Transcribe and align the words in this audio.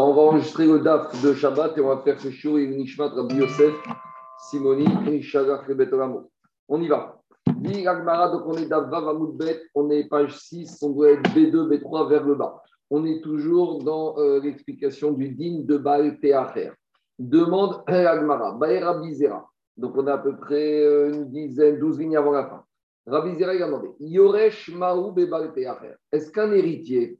On 0.00 0.14
va 0.14 0.22
enregistrer 0.22 0.64
le 0.64 0.78
DAF 0.78 1.20
de 1.24 1.34
Shabbat 1.34 1.76
et 1.76 1.80
on 1.80 1.88
va 1.88 1.98
faire 1.98 2.20
ce 2.20 2.28
et 2.28 2.66
Nishmat 2.68 3.08
Rabbi 3.08 3.34
Yosef, 3.34 3.74
Simoni, 4.48 4.86
et 5.08 5.20
On 6.68 6.80
y 6.80 6.86
va. 6.86 7.20
Donc 7.48 8.42
on 8.46 8.56
est 8.56 8.66
DAF 8.66 8.88
Vav 8.90 9.18
on 9.74 9.90
est 9.90 10.08
page 10.08 10.38
6, 10.38 10.78
on 10.82 10.90
doit 10.90 11.10
être 11.10 11.28
B2, 11.34 11.68
B3 11.68 12.08
vers 12.10 12.22
le 12.22 12.36
bas. 12.36 12.62
On 12.90 13.04
est 13.04 13.20
toujours 13.24 13.82
dans 13.82 14.16
euh, 14.18 14.38
l'explication 14.40 15.10
du 15.10 15.30
din 15.30 15.64
de 15.64 15.76
Baal 15.76 16.20
Teacher. 16.20 16.70
Demande 17.18 17.82
Agmara, 17.88 18.52
Baer 18.52 19.00
Bizera. 19.02 19.50
Donc 19.76 19.96
on 19.96 20.06
a 20.06 20.12
à 20.12 20.18
peu 20.18 20.36
près 20.36 20.80
euh, 20.80 21.12
une 21.12 21.28
dizaine, 21.28 21.80
douze 21.80 21.98
lignes 21.98 22.16
avant 22.16 22.30
la 22.30 22.46
fin. 22.46 22.62
Rabbi 23.04 23.36
Zera 23.36 23.50
a 23.50 23.66
demandé 23.66 23.88
Yoresh 23.98 24.70
Maou 24.72 25.10
Bebal 25.10 25.52
Teacher. 25.54 25.96
Est-ce 26.12 26.30
qu'un 26.30 26.52
héritier 26.52 27.18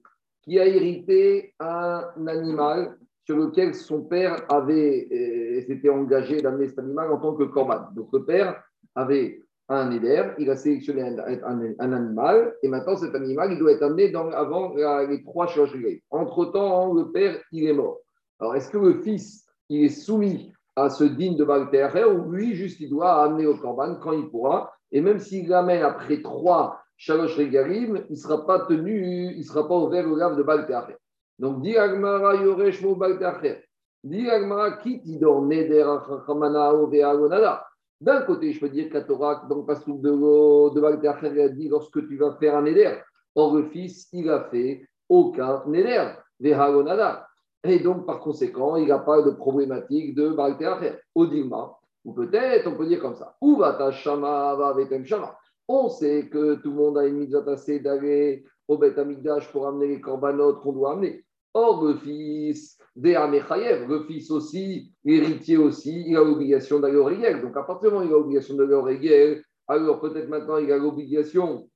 qui 0.48 0.58
a 0.58 0.66
hérité 0.66 1.54
un 1.60 2.26
animal 2.26 2.96
sur 3.24 3.36
lequel 3.36 3.74
son 3.74 4.00
père 4.02 4.42
avait 4.48 5.06
euh, 5.12 5.60
s'était 5.66 5.90
engagé 5.90 6.40
d'amener 6.40 6.68
cet 6.68 6.78
animal 6.78 7.12
en 7.12 7.18
tant 7.18 7.34
que 7.34 7.44
corban. 7.44 7.88
Donc 7.94 8.08
le 8.14 8.24
père 8.24 8.62
avait 8.94 9.42
un 9.68 9.90
éder, 9.90 10.30
il 10.38 10.48
a 10.48 10.56
sélectionné 10.56 11.02
un, 11.02 11.92
animal, 11.92 12.54
et 12.62 12.68
maintenant 12.68 12.96
cet 12.96 13.14
animal, 13.14 13.52
il 13.52 13.58
doit 13.58 13.72
être 13.72 13.82
amené 13.82 14.08
dans, 14.08 14.30
avant 14.30 14.74
les 14.74 15.22
trois 15.22 15.46
chirurgies. 15.46 16.02
Entre-temps, 16.10 16.94
le 16.94 17.10
père, 17.12 17.38
il 17.52 17.68
est 17.68 17.74
mort. 17.74 17.98
Alors, 18.40 18.56
est-ce 18.56 18.70
que 18.70 18.78
le 18.78 19.02
fils, 19.02 19.44
il 19.68 19.84
est 19.84 19.90
soumis 19.90 20.50
à 20.74 20.88
ce 20.88 21.04
digne 21.04 21.36
de 21.36 21.44
Balter 21.44 21.88
ou 22.06 22.30
lui, 22.30 22.54
juste, 22.54 22.80
il 22.80 22.88
doit 22.88 23.22
amener 23.22 23.44
au 23.44 23.58
corban 23.58 23.96
quand 23.96 24.12
il 24.12 24.30
pourra, 24.30 24.72
et 24.90 25.02
même 25.02 25.18
s'il 25.18 25.48
l'amène 25.48 25.82
après 25.82 26.22
trois 26.22 26.80
Shalosh 26.98 27.36
Regalim, 27.36 28.04
il 28.08 28.12
ne 28.12 28.16
sera 28.16 28.44
pas 28.44 28.66
tenu, 28.66 29.30
il 29.32 29.38
ne 29.38 29.42
sera 29.44 29.66
pas 29.66 29.76
ouvert 29.78 30.10
au 30.10 30.16
lave 30.16 30.36
de 30.36 30.42
Balteacher. 30.42 30.96
Donc, 31.38 31.62
dit 31.62 31.76
Agmara 31.76 32.34
Yoresh 32.34 32.82
Mo 32.82 32.96
Balteacher. 32.96 33.62
Dit 34.02 34.28
Agmara 34.28 34.78
Neder 34.82 35.82
Achamana 35.82 36.70
Agonada? 36.70 37.64
D'un 38.00 38.22
côté, 38.22 38.52
je 38.52 38.58
peux 38.60 38.68
dire 38.68 38.90
qu'à 38.90 39.02
Torah, 39.02 39.46
dans 39.48 39.58
le 39.58 40.02
de, 40.02 40.74
de 40.74 41.34
il 41.34 41.40
a 41.40 41.48
dit 41.48 41.68
lorsque 41.68 42.06
tu 42.06 42.16
vas 42.16 42.36
faire 42.40 42.56
un 42.56 42.62
Neder. 42.62 42.96
Or, 43.36 43.54
le 43.54 43.66
fils, 43.66 44.08
il 44.12 44.28
a 44.28 44.44
fait 44.50 44.84
aucun 45.08 45.62
Neder, 45.66 46.14
Vehagonada. 46.40 47.28
Et 47.62 47.78
donc, 47.78 48.06
par 48.06 48.18
conséquent, 48.18 48.74
il 48.74 48.88
n'a 48.88 48.98
pas 48.98 49.22
de 49.22 49.30
problématique 49.30 50.16
de 50.16 50.30
Balteacher. 50.30 50.98
Odilma, 51.14 51.76
ou 52.04 52.12
peut-être, 52.12 52.66
on 52.66 52.74
peut 52.74 52.86
dire 52.86 53.00
comme 53.00 53.14
ça. 53.14 53.36
Ou 53.40 53.56
va 53.56 53.92
Shama 53.92 54.56
va 54.56 54.74
Shama. 55.04 55.36
On 55.68 55.90
sait 55.90 56.28
que 56.28 56.54
tout 56.56 56.70
le 56.70 56.76
monde 56.76 56.98
a 56.98 57.06
une 57.06 57.34
à 57.34 57.42
tasser 57.42 57.78
d'aller 57.80 58.44
au 58.66 58.78
Beth 58.78 58.98
Amigdash 58.98 59.52
pour 59.52 59.66
amener 59.66 59.88
les 59.88 60.00
corbanotes 60.00 60.60
qu'on 60.62 60.72
doit 60.72 60.92
amener. 60.92 61.24
Or, 61.52 61.84
le 61.84 61.96
fils 61.96 62.78
des 62.96 63.14
le 63.14 64.04
fils 64.06 64.30
aussi, 64.30 64.92
l'héritier 65.04 65.56
aussi, 65.56 66.04
il 66.06 66.16
a 66.16 66.24
l'obligation 66.24 66.80
d'aller 66.80 66.96
au 66.96 67.04
Régel. 67.04 67.42
Donc, 67.42 67.56
à 67.56 67.62
partir 67.62 67.90
du 67.90 67.96
moment 67.96 68.06
où 68.06 68.08
il 68.08 68.14
a 68.14 68.18
l'obligation 68.18 68.54
d'aller 68.56 68.74
au 68.74 68.82
Régel, 68.82 69.42
alors 69.66 70.00
peut-être 70.00 70.28
maintenant 70.28 70.56
il 70.56 70.72
a 70.72 70.78
l'obligation 70.78 71.68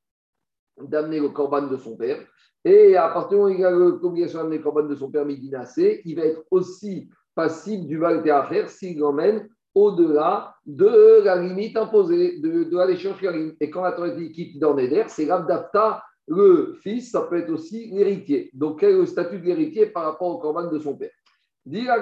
d'amener 0.80 1.20
le 1.20 1.28
corban 1.28 1.66
de 1.66 1.76
son 1.76 1.96
père. 1.96 2.26
Et 2.64 2.96
à 2.96 3.08
partir 3.08 3.30
du 3.30 3.36
moment 3.36 3.54
où 3.54 3.58
il 3.58 3.64
a 3.64 3.70
l'obligation 3.70 4.38
d'amener 4.38 4.56
le 4.56 4.62
corban 4.62 4.84
de 4.84 4.94
son 4.94 5.10
père 5.10 5.26
il 5.28 6.16
va 6.16 6.24
être 6.24 6.44
aussi 6.50 7.10
passible 7.34 7.86
du 7.86 7.98
Val 7.98 8.22
faire 8.24 8.68
s'il 8.68 8.98
l'emmène 8.98 9.48
au-delà 9.74 10.54
de 10.66 11.22
la 11.24 11.36
limite 11.36 11.76
imposée, 11.76 12.38
de, 12.40 12.64
de 12.64 12.76
la. 12.76 13.54
Et 13.60 13.70
quand 13.70 13.82
la 13.82 13.92
Torah 13.92 14.10
dit 14.10 14.32
quitte 14.32 14.58
dans 14.58 14.74
Neder, 14.74 15.04
c'est 15.08 15.24
l'Abdafta, 15.24 16.02
le 16.28 16.74
fils, 16.82 17.10
ça 17.10 17.22
peut 17.22 17.38
être 17.38 17.50
aussi 17.50 17.90
l'héritier. 17.90 18.50
Donc, 18.54 18.80
quel 18.80 18.90
est 18.90 18.98
le 18.98 19.06
statut 19.06 19.38
de 19.38 19.44
l'héritier 19.44 19.86
par 19.86 20.04
rapport 20.04 20.28
au 20.28 20.38
corban 20.38 20.70
de 20.70 20.78
son 20.78 20.96
père? 20.96 21.10
La. 21.64 21.96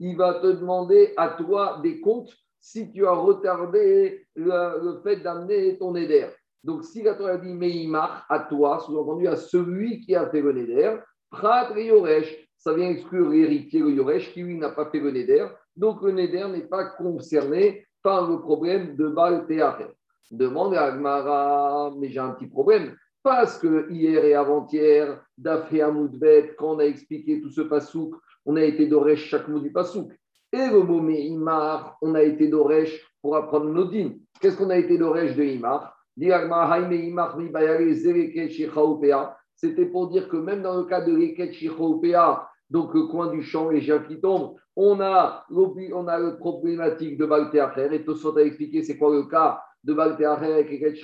Il 0.00 0.16
va 0.16 0.34
te 0.34 0.52
toi 1.36 1.80
des 1.82 2.00
comptes 2.00 2.32
si 2.70 2.92
tu 2.92 3.06
as 3.06 3.12
retardé 3.12 4.26
le, 4.36 5.00
fait 5.02 5.16
d'amener 5.16 5.78
ton 5.78 5.94
éder. 5.94 6.26
Donc, 6.62 6.84
si 6.84 7.02
la 7.02 7.14
Torah 7.14 7.38
dit 7.38 7.54
Meimar 7.54 8.26
à 8.28 8.40
toi, 8.40 8.80
sous-entendu 8.84 9.26
à 9.26 9.36
celui 9.36 10.00
qui 10.00 10.14
a 10.14 10.28
fait 10.28 10.42
le 10.42 10.52
Neder, 10.52 10.96
Prat 11.30 11.70
Yoresh, 11.74 12.36
ça 12.58 12.74
vient 12.74 12.90
exclure 12.90 13.30
l'héritier, 13.30 13.80
le 13.80 13.92
Yoresh, 13.92 14.34
qui 14.34 14.42
lui 14.42 14.58
n'a 14.58 14.68
pas 14.68 14.90
fait 14.90 15.00
le 15.00 15.10
Neder. 15.12 15.46
Donc, 15.76 16.02
le 16.02 16.12
Neder 16.12 16.46
n'est 16.48 16.66
pas 16.66 16.84
concerné 16.84 17.86
par 18.02 18.30
le 18.30 18.38
problème 18.40 18.96
de 18.96 19.08
Baal 19.08 19.46
Teacher. 19.46 19.88
Demande 20.30 20.74
à 20.74 20.84
Agmara, 20.88 21.94
mais 21.98 22.10
j'ai 22.10 22.20
un 22.20 22.32
petit 22.32 22.48
problème. 22.48 22.94
Parce 23.22 23.58
que 23.58 23.90
hier 23.90 24.22
et 24.26 24.34
avant-hier, 24.34 25.24
d'Afri 25.38 25.80
Amoudbet, 25.80 26.54
quand 26.58 26.74
on 26.74 26.78
a 26.80 26.84
expliqué 26.84 27.40
tout 27.40 27.50
ce 27.50 27.62
pasouk, 27.62 28.14
on 28.44 28.56
a 28.56 28.62
été 28.62 28.86
d'Oresh 28.86 29.24
chaque 29.24 29.48
mot 29.48 29.58
du 29.58 29.72
pasouk. 29.72 30.12
Et 30.52 30.66
le 30.70 30.82
mot 30.82 31.06
Imar, 31.08 31.98
on 32.00 32.14
a 32.14 32.22
été 32.22 32.48
d'Oresh 32.48 33.06
pour 33.20 33.36
apprendre 33.36 33.66
nos 33.66 33.84
dîmes. 33.84 34.18
Qu'est-ce 34.40 34.56
qu'on 34.56 34.70
a 34.70 34.78
été 34.78 34.96
d'Oresh 34.96 35.36
de 35.36 35.44
Imar? 35.44 35.94
C'était 39.54 39.86
pour 39.86 40.08
dire 40.08 40.28
que 40.28 40.36
même 40.36 40.62
dans 40.62 40.76
le 40.78 40.84
cas 40.84 41.02
de 41.02 41.14
l'Eket 41.14 41.52
donc 42.70 42.94
le 42.94 43.02
coin 43.04 43.28
du 43.28 43.42
champ, 43.42 43.68
les 43.68 43.80
gens 43.80 44.00
qui 44.06 44.20
tombent, 44.20 44.54
on 44.74 45.00
a, 45.00 45.44
on 45.50 46.06
a 46.06 46.18
la 46.18 46.30
problématique 46.32 47.18
de 47.18 47.26
Balteacher. 47.26 47.88
Et 47.92 48.04
Tosot 48.04 48.36
a 48.36 48.42
expliqué 48.42 48.82
c'est 48.82 48.96
quoi 48.96 49.14
le 49.14 49.24
cas 49.24 49.60
de 49.84 49.92
Balteacher 49.92 50.52
avec 50.52 50.70
l'Eket 50.70 50.96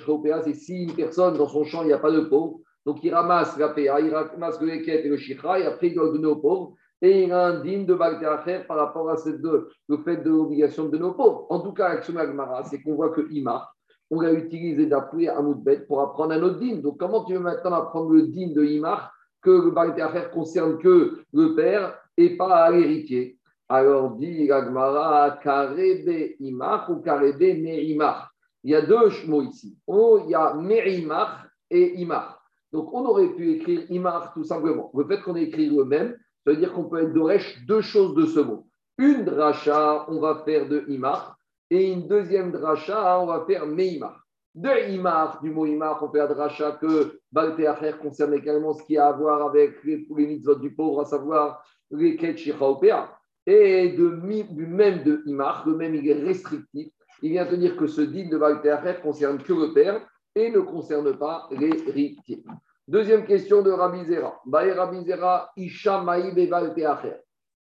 C'est 0.43 0.53
si 0.53 0.83
une 0.83 0.93
personne 0.93 1.37
dans 1.37 1.47
son 1.47 1.63
champ, 1.63 1.83
il 1.83 1.87
n'y 1.87 1.93
a 1.93 1.99
pas 1.99 2.11
de 2.11 2.21
pauvre, 2.21 2.59
donc 2.85 3.03
il 3.03 3.13
ramasse 3.13 3.57
la 3.57 3.69
PA, 3.69 3.99
il 3.99 4.13
ramasse 4.13 4.59
le 4.59 4.69
et 4.73 5.07
le 5.07 5.17
Shikha, 5.17 5.59
et 5.59 5.65
après 5.65 5.87
il 5.87 5.95
doit 5.95 6.11
donner 6.11 6.27
aux 6.27 6.37
pauvres 6.37 6.75
et 7.01 7.23
il 7.23 7.31
a 7.31 7.47
un 7.47 7.59
digne 7.61 7.85
de 7.85 7.97
faire 8.43 8.65
par 8.67 8.77
rapport 8.77 9.09
à 9.09 9.17
cette 9.17 9.41
deux, 9.41 9.69
le 9.89 9.97
fait 9.97 10.17
de 10.17 10.29
l'obligation 10.29 10.85
de 10.87 10.97
nos 10.97 11.13
pauvres. 11.13 11.45
En 11.49 11.59
tout 11.59 11.73
cas, 11.73 11.87
avec 11.87 12.03
ce 12.03 12.11
Magmara, 12.11 12.63
c'est 12.63 12.81
qu'on 12.81 12.95
voit 12.95 13.09
que 13.09 13.29
Imar, 13.31 13.75
on 14.09 14.21
l'a 14.21 14.33
utilisé 14.33 14.85
d'appui 14.85 15.27
à 15.27 15.41
Moudbet 15.41 15.85
pour 15.87 16.01
apprendre 16.01 16.33
un 16.33 16.41
autre 16.41 16.59
digne. 16.59 16.81
Donc, 16.81 16.97
comment 16.97 17.23
tu 17.23 17.33
veux 17.33 17.39
maintenant 17.39 17.73
apprendre 17.73 18.11
le 18.11 18.23
digne 18.27 18.53
de 18.53 18.63
Imar 18.63 19.11
que 19.41 19.49
le 19.49 19.73
faire 19.73 20.31
concerne 20.31 20.77
que 20.77 21.19
le 21.33 21.55
père 21.55 21.97
et 22.17 22.37
pas 22.37 22.69
l'héritier? 22.71 23.37
Alors, 23.67 24.11
dit 24.11 24.51
Agmara, 24.51 25.39
Karebe 25.41 26.35
Imar 26.39 26.89
ou 26.89 26.97
Karebe 26.97 27.61
Merimar. 27.61 28.31
Il 28.63 28.71
y 28.71 28.75
a 28.75 28.81
deux 28.81 29.09
mots 29.27 29.41
ici. 29.41 29.77
Oh, 29.87 30.21
il 30.23 30.31
y 30.31 30.35
a 30.35 30.53
Merimar 30.53 31.47
et 31.69 31.99
Imar. 31.99 32.43
Donc, 32.71 32.93
on 32.93 33.05
aurait 33.05 33.29
pu 33.29 33.53
écrire 33.53 33.89
Imar 33.89 34.33
tout 34.33 34.43
simplement. 34.43 34.91
Le 34.93 35.05
fait 35.05 35.21
qu'on 35.21 35.35
ait 35.35 35.43
écrit 35.43 35.69
le 35.69 35.83
même, 35.83 36.15
ça 36.45 36.51
veut 36.51 36.57
dire 36.57 36.73
qu'on 36.73 36.83
peut 36.83 37.01
être 37.01 37.13
d'Oresh 37.13 37.65
deux 37.65 37.81
choses 37.81 38.13
de 38.13 38.25
ce 38.25 38.39
mot. 38.39 38.67
Une 38.99 39.25
dracha, 39.25 40.05
on 40.09 40.19
va 40.19 40.43
faire 40.45 40.67
de 40.67 40.85
Imar, 40.87 41.37
et 41.71 41.91
une 41.91 42.07
deuxième 42.07 42.51
dracha, 42.51 43.19
on 43.19 43.25
va 43.25 43.43
faire 43.47 43.65
Meimar. 43.65 44.23
De 44.53 44.91
Imar, 44.91 45.41
du 45.41 45.49
mot 45.49 45.65
Imar, 45.65 46.01
on 46.03 46.11
fait 46.11 46.19
la 46.19 46.27
dracha 46.27 46.73
que 46.73 47.19
Balteacher 47.31 47.93
concerne 48.01 48.35
également 48.35 48.73
ce 48.73 48.83
qui 48.83 48.97
a 48.97 49.07
à 49.07 49.11
voir 49.11 49.47
avec 49.47 49.83
les, 49.83 50.07
les 50.15 50.27
mitzvot 50.27 50.55
du 50.55 50.73
pauvre, 50.73 51.01
à 51.01 51.05
savoir 51.05 51.65
les 51.91 52.15
Ketchichaopéa. 52.15 53.11
Et 53.47 53.89
de, 53.89 54.09
du 54.51 54.67
même 54.67 55.03
de 55.03 55.23
Imar, 55.25 55.67
le 55.67 55.75
même 55.75 55.95
il 55.95 56.07
est 56.07 56.23
restrictif. 56.23 56.89
Il 57.21 57.31
vient 57.31 57.45
te 57.45 57.55
dire 57.55 57.75
que 57.75 57.87
ce 57.87 58.01
dit 58.01 58.29
de 58.29 58.37
Balteacher 58.37 59.01
concerne 59.01 59.41
que 59.41 59.53
le 59.53 59.73
père 59.73 60.07
et 60.35 60.51
ne 60.51 60.59
concerne 60.59 61.17
pas 61.17 61.47
les 61.51 61.71
l'héritier. 61.71 62.43
Deuxième 62.87 63.25
question 63.25 63.63
de 63.63 63.71
Rabbi 63.71 64.05
Zera. 64.05 64.39
Rabbi 64.51 65.05
Zera, 65.05 65.51
Isha 65.57 66.05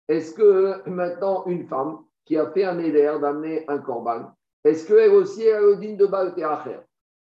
Est-ce 0.06 0.34
que 0.34 0.88
maintenant 0.88 1.46
une 1.46 1.66
femme 1.66 2.00
qui 2.26 2.36
a 2.36 2.50
fait 2.50 2.64
un 2.64 2.78
éder 2.78 3.16
d'amener 3.20 3.64
un 3.68 3.78
korban, 3.78 4.32
est-ce 4.64 4.86
qu'elle 4.86 5.10
aussi 5.10 5.44
le 5.44 5.76
digne 5.76 5.96
de 5.96 6.06
Baal 6.06 6.34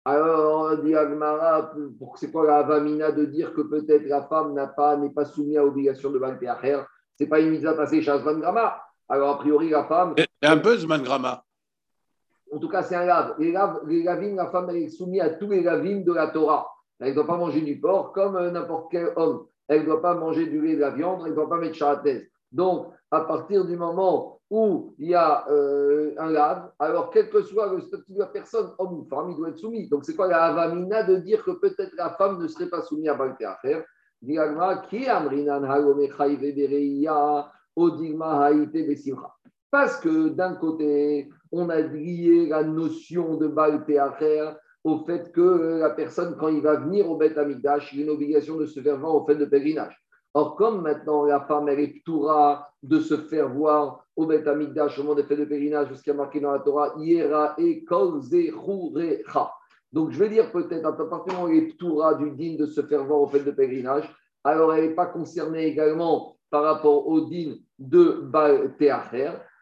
Alors, 0.05 0.79
dit 0.79 0.95
Agmara, 0.95 1.73
c'est 2.17 2.31
quoi 2.31 2.47
la 2.47 2.59
avamina 2.59 3.13
de 3.13 3.27
dire 3.27 3.53
que 3.55 3.63
peut-être 3.63 4.07
la 4.07 4.23
femme 4.23 4.55
n'a 4.55 4.67
pas, 4.67 4.97
n'est 4.97 5.11
pas 5.11 5.25
soumise 5.27 5.59
à 5.59 5.63
l'obligation 5.63 6.11
de 6.11 6.19
Baal 6.19 6.39
Ce 6.41 7.25
n'est 7.25 7.29
pas 7.29 7.41
une 7.41 7.51
mise 7.51 7.67
à 7.67 7.75
passer 7.75 8.01
chez 8.01 8.19
Grama. 8.19 8.83
Alors, 9.09 9.37
a 9.37 9.39
priori, 9.39 9.71
la 9.71 9.85
femme. 9.85 10.15
C'est 10.17 10.49
un 10.49 10.59
peu 10.59 10.77
Grama. 10.77 11.45
En 12.53 12.59
tout 12.59 12.69
cas, 12.69 12.83
c'est 12.83 12.97
un 12.97 13.05
lave. 13.05 13.35
Les, 13.39 13.53
laves, 13.53 13.81
les 13.87 14.03
la 14.03 14.51
femme 14.51 14.71
est 14.71 14.89
soumise 14.89 15.21
à 15.21 15.31
tous 15.31 15.49
les 15.49 15.63
lavines 15.63 16.05
de 16.05 16.13
la 16.13 16.29
Torah. 16.29 16.67
Elle 17.01 17.11
ne 17.11 17.15
doit 17.15 17.27
pas 17.27 17.37
manger 17.37 17.63
du 17.63 17.81
porc 17.81 18.13
comme 18.13 18.37
euh, 18.37 18.51
n'importe 18.51 18.91
quel 18.91 19.13
homme. 19.17 19.47
Elle 19.69 19.81
ne 19.81 19.87
doit 19.87 20.03
pas 20.03 20.15
manger 20.15 20.47
du 20.47 20.61
lait 20.61 20.75
de 20.75 20.81
la 20.81 20.91
viande, 20.91 21.23
elle 21.25 21.31
ne 21.31 21.37
doit 21.37 21.49
pas 21.49 21.59
mettre 21.59 21.77
charatès. 21.77 22.29
Donc, 22.53 22.89
à 23.11 23.21
partir 23.23 23.65
du 23.65 23.77
moment 23.77 24.41
où 24.51 24.95
il 24.99 25.11
y 25.11 25.15
a 25.15 25.49
euh, 25.49 26.13
un 26.19 26.31
lave, 26.31 26.71
alors 26.79 27.11
quel 27.11 27.31
que 27.31 27.43
soit 27.43 27.73
le 27.73 27.81
statut 27.81 28.13
de 28.13 28.19
la 28.19 28.27
personne, 28.27 28.71
homme 28.79 29.01
ou 29.01 29.05
femme, 29.09 29.31
il 29.31 29.37
doit 29.37 29.49
être 29.51 29.59
soumis. 29.59 29.89
Donc, 29.89 30.05
c'est 30.05 30.17
quoi 30.17 30.27
la 30.27 30.45
avamina 30.45 31.05
de 31.05 31.17
dire 31.17 31.45
que 31.45 31.53
peut-être 31.53 31.95
la 31.97 32.11
femme 32.11 32.43
ne 32.43 32.49
serait 32.49 32.69
pas 32.69 32.83
soumise 32.83 33.09
à 33.09 33.17
qui 34.89 35.07
Odigma 37.77 38.45
Haïté 38.45 38.83
Besimcha. 38.83 39.33
Parce 39.71 39.97
que 40.01 40.29
d'un 40.29 40.55
côté, 40.57 41.31
on 41.53 41.69
a 41.69 41.81
lié 41.81 42.49
la 42.49 42.65
notion 42.65 43.37
de 43.37 43.47
Baal 43.47 43.85
au 44.85 45.05
fait 45.05 45.31
que 45.33 45.79
la 45.81 45.91
personne, 45.91 46.37
quand 46.39 46.49
il 46.49 46.63
va 46.63 46.77
venir 46.77 47.11
au 47.11 47.17
Beth 47.17 47.37
Amikdash, 47.37 47.93
il 47.93 48.01
a 48.01 48.03
une 48.05 48.11
obligation 48.11 48.57
de 48.57 48.67
se 48.67 48.81
faire 48.81 48.99
voir 48.99 49.15
au 49.15 49.25
fait 49.27 49.37
de 49.37 49.45
pèlerinage. 49.45 49.97
Or, 50.33 50.57
comme 50.57 50.83
maintenant 50.83 51.25
la 51.25 51.41
femme, 51.41 51.69
elle 51.69 51.81
est 51.81 52.01
ptoura 52.01 52.73
de 52.83 53.01
se 53.01 53.17
faire 53.17 53.49
voir 53.49 54.07
au 54.17 54.27
Beth 54.27 54.47
Amikdash 54.47 54.99
au 54.99 55.03
moment 55.03 55.15
des 55.15 55.25
fêtes 55.25 55.41
de 55.41 55.45
pèlerinage, 55.45 55.89
a 56.07 56.13
marqué 56.13 56.41
dans 56.41 56.53
la 56.53 56.61
Torah, 56.61 56.95
Yera 56.99 57.55
et 57.59 57.85
Donc, 59.93 60.11
je 60.11 60.19
vais 60.19 60.29
dire 60.29 60.53
peut-être, 60.53 60.87
à 60.87 60.93
partir 60.93 61.25
du 61.25 61.33
moment 61.33 61.47
où 61.47 61.49
elle 61.49 61.65
est 61.65 61.75
ptoura 61.75 62.15
du 62.15 62.31
digne 62.31 62.57
de 62.57 62.67
se 62.67 62.81
faire 62.83 63.05
voir 63.05 63.21
au 63.21 63.27
fait 63.27 63.41
de 63.41 63.51
pèlerinage, 63.51 64.09
alors 64.45 64.73
elle 64.73 64.89
n'est 64.89 64.95
pas 64.95 65.07
concernée 65.07 65.67
également 65.67 66.37
par 66.51 66.63
rapport 66.63 67.07
au 67.07 67.23
digne 67.23 67.57
de 67.79 68.21
Baal 68.23 68.75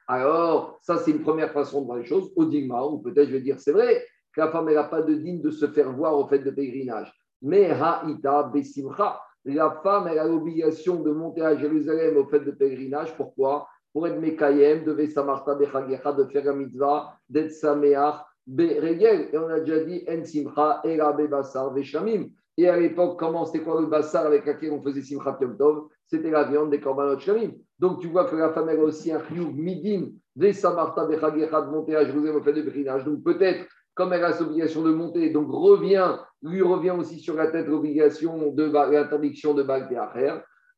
Alors, 0.06 0.78
ça, 0.82 0.98
c'est 0.98 1.10
une 1.10 1.22
première 1.22 1.52
façon 1.52 1.80
de 1.80 1.86
voir 1.86 1.98
les 1.98 2.04
choses, 2.04 2.30
au 2.36 2.44
ou 2.44 2.98
peut-être 2.98 3.28
je 3.28 3.32
vais 3.32 3.40
dire, 3.40 3.58
c'est 3.58 3.72
vrai 3.72 4.04
la 4.38 4.48
femme, 4.48 4.72
n'a 4.72 4.84
pas 4.84 5.02
de 5.02 5.14
digne 5.14 5.42
de 5.42 5.50
se 5.50 5.66
faire 5.66 5.92
voir 5.92 6.16
au 6.16 6.26
fait 6.26 6.38
de 6.38 6.50
pèlerinage. 6.50 7.12
Mais 7.42 7.70
Ha'ita 7.70 8.44
Besimcha, 8.44 9.20
la 9.44 9.80
femme, 9.82 10.06
a 10.06 10.24
l'obligation 10.24 11.02
de 11.02 11.10
monter 11.10 11.42
à 11.42 11.56
Jérusalem 11.56 12.16
au 12.16 12.24
fait 12.26 12.40
de 12.40 12.52
pèlerinage. 12.52 13.16
Pourquoi? 13.16 13.68
Pour 13.92 14.06
être 14.06 14.20
Mekayem, 14.20 14.84
de 14.84 14.92
Vesamarta 14.92 15.54
Bechagecha, 15.54 16.12
de 16.12 16.24
faire 16.24 16.44
la 16.44 16.52
mitzvah, 16.52 17.14
d'être 17.28 17.52
Sameach, 17.52 18.16
Beregel. 18.46 19.28
Et 19.32 19.38
on 19.38 19.48
a 19.48 19.60
déjà 19.60 19.84
dit 19.84 20.04
En 20.08 20.24
Simcha, 20.24 20.80
Era 20.84 21.12
Bebasar, 21.12 21.72
Veshamim. 21.72 22.28
Et 22.56 22.68
à 22.68 22.76
l'époque, 22.76 23.18
comment 23.18 23.44
c'était 23.44 23.64
quoi 23.64 23.80
le 23.80 23.86
bassar 23.86 24.26
avec 24.26 24.44
lequel 24.44 24.72
on 24.72 24.82
faisait 24.82 25.02
Simchat 25.02 25.38
Yom 25.40 25.88
C'était 26.06 26.30
la 26.30 26.44
viande 26.44 26.70
des 26.70 26.80
korbanot 26.80 27.18
shamim. 27.18 27.52
Donc 27.78 28.00
tu 28.00 28.08
vois 28.08 28.24
que 28.24 28.34
la 28.34 28.50
femme 28.52 28.68
a 28.68 28.74
aussi 28.74 29.12
un 29.12 29.20
chiyuv 29.20 29.54
midim, 29.54 30.10
des 30.34 30.52
samarta 30.52 31.06
bechagecha 31.06 31.62
de 31.62 31.70
monter 31.70 31.94
à 31.94 32.04
Jérusalem 32.04 32.36
au 32.36 32.42
fait 32.42 32.52
de 32.52 32.62
pèlerinage. 32.62 33.04
Donc 33.04 33.22
peut-être 33.22 33.64
comme 33.98 34.12
elle 34.12 34.24
a 34.24 34.32
cette 34.32 34.46
obligation 34.46 34.82
de 34.82 34.92
monter, 34.92 35.30
donc 35.30 35.50
revient, 35.50 36.18
lui 36.40 36.62
revient 36.62 36.92
aussi 36.92 37.18
sur 37.18 37.34
la 37.34 37.48
tête 37.48 37.66
l'obligation 37.66 38.52
de 38.52 38.92
l'interdiction 38.92 39.54
de 39.54 39.64
Baal. 39.64 39.88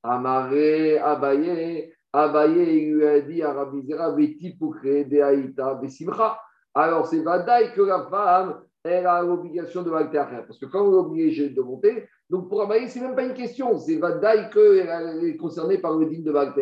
Amaré, 0.03 0.97
Abaye, 0.97 1.93
Abaye, 2.15 2.79
il 2.79 2.95
lui 2.95 3.07
a 3.07 3.21
dit 3.21 3.43
à 3.43 3.53
de. 3.53 3.83
Alors 6.75 7.07
c'est 7.07 7.21
Vadaï 7.21 7.75
que 7.75 7.83
la 7.83 8.07
femme, 8.09 8.63
elle 8.85 9.07
a 9.07 9.21
l'obligation 9.21 9.83
de 9.83 9.91
Baal. 9.91 10.09
Parce 10.11 10.59
que 10.59 10.65
quand 10.65 10.81
on 10.81 10.93
est 10.93 10.97
obligé 10.97 11.51
de 11.51 11.61
monter, 11.61 12.09
donc 12.31 12.49
pour 12.49 12.63
Abaye, 12.63 12.89
ce 12.89 13.01
n'est 13.01 13.09
même 13.09 13.17
pas 13.17 13.25
une 13.25 13.35
question, 13.35 13.79
c'est 13.79 13.99
Vadaï 13.99 14.49
qu'elle 14.49 15.25
est 15.25 15.37
concernée 15.37 15.77
par 15.77 15.99
le 15.99 16.07
digne 16.07 16.25
de 16.25 16.33
Baal. 16.33 16.55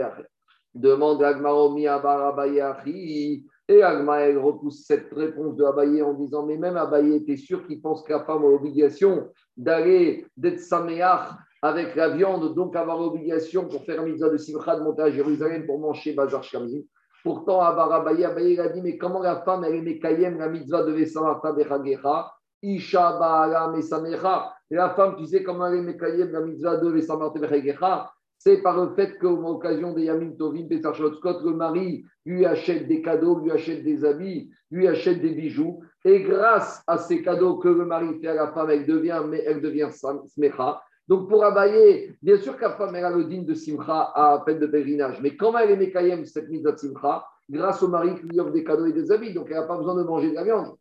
Demande 0.75 1.23
à 1.23 1.35
Gmaromi 1.35 1.87
Abar 1.87 2.27
Abaye 2.27 3.45
Et 3.71 3.83
Agmaël 3.83 4.39
repousse 4.39 4.85
cette 4.87 5.13
réponse 5.13 5.55
de 5.57 5.65
Abaye 5.65 6.01
en 6.01 6.15
disant 6.15 6.47
Mais 6.47 6.57
même 6.57 6.79
Abaye 6.79 7.17
était 7.17 7.37
sûr 7.37 7.67
qu'il 7.67 7.83
pense 7.83 8.03
que 8.03 8.13
la 8.13 8.25
femme 8.25 8.45
a 8.45 8.49
l'obligation 8.49 9.29
d'aller, 9.59 10.27
d'être 10.39 10.61
saméach 10.61 11.33
avec 11.61 11.95
la 11.95 12.09
viande, 12.09 12.55
donc 12.55 12.75
avoir 12.77 12.99
l'obligation 12.99 13.69
pour 13.69 13.85
faire 13.85 14.03
mitzvah 14.03 14.31
de 14.31 14.39
Simcha 14.39 14.77
de 14.77 14.83
monter 14.83 15.03
à 15.03 15.11
Jérusalem 15.11 15.67
pour 15.67 15.79
manger 15.81 16.15
Bazar 16.15 16.43
Shamim. 16.43 16.81
Pourtant, 17.23 17.61
Abar 17.61 17.93
Abaye, 17.93 18.25
Abaye 18.25 18.59
a 18.59 18.69
dit 18.69 18.81
Mais 18.81 18.97
comment 18.97 19.21
la 19.21 19.43
femme, 19.43 19.65
elle 19.65 19.75
est 19.75 19.83
Mekayem, 19.83 20.39
la 20.39 20.49
mitzvah 20.49 20.85
de 20.85 20.93
Vesamata 20.93 21.53
Bechagecha 21.53 22.33
Isha 22.63 23.19
Baala 23.19 23.69
Mesamecha. 23.69 24.55
La 24.71 24.91
femme, 24.91 25.17
tu 25.17 25.27
sais 25.27 25.43
comment 25.43 25.67
elle 25.67 25.81
est 25.81 25.83
Mekayem, 25.83 26.31
la 26.31 26.41
mitzvah 26.41 26.77
de 26.77 26.89
Vesamata 26.89 27.39
Bechagecha 27.39 28.11
c'est 28.39 28.63
par 28.63 28.83
le 28.83 28.95
fait 28.95 29.19
qu'à 29.19 29.29
l'occasion 29.29 29.93
des 29.93 30.05
Yamim 30.05 30.37
Tovim, 30.37 30.69
Scott, 31.17 31.43
le 31.45 31.53
mari 31.55 32.05
lui 32.25 32.47
achète 32.47 32.87
des 32.87 33.03
cadeaux, 33.03 33.41
lui 33.41 33.51
achète 33.51 33.83
des 33.83 34.05
habits, 34.05 34.51
lui 34.71 34.87
achète 34.87 35.21
des 35.21 35.31
bijoux. 35.31 35.81
Et 36.05 36.23
grâce 36.23 36.83
à 36.87 36.99
ces 36.99 37.23
cadeaux 37.23 37.57
que 37.57 37.69
le 37.69 37.85
mari 37.85 38.19
fait 38.21 38.29
à 38.29 38.35
la 38.35 38.53
femme, 38.53 38.71
elle 38.71 38.87
devient, 38.87 39.21
elle 39.45 39.61
devient 39.61 39.89
smecha. 39.91 40.81
Donc 41.09 41.29
pour 41.29 41.43
Abaye, 41.43 42.15
bien 42.23 42.37
sûr 42.37 42.57
que 42.57 42.63
la 42.63 42.73
femme 42.73 42.95
elle 42.95 43.05
a 43.05 43.11
le 43.11 43.25
digne 43.25 43.45
de 43.47 43.55
simcha 43.55 44.13
à 44.15 44.43
peine 44.45 44.59
de 44.59 44.67
pèlerinage, 44.67 45.21
mais 45.23 45.37
comment 45.37 45.59
elle 45.59 45.71
est 45.71 45.77
Mekayem, 45.77 46.25
cette 46.27 46.51
mise 46.51 46.63
de 46.63 46.77
simcha, 46.77 47.25
grâce 47.49 47.83
au 47.83 47.89
mari 47.89 48.15
qui 48.15 48.27
lui 48.27 48.39
offre 48.39 48.53
des 48.53 48.63
cadeaux 48.63 48.87
et 48.87 48.93
des 48.93 49.11
habits, 49.11 49.33
donc 49.33 49.47
elle 49.49 49.57
n'a 49.57 49.63
pas 49.63 49.79
besoin 49.79 49.97
de 49.97 50.03
manger 50.03 50.31
de 50.31 50.35
la 50.35 50.45
viande. 50.45 50.77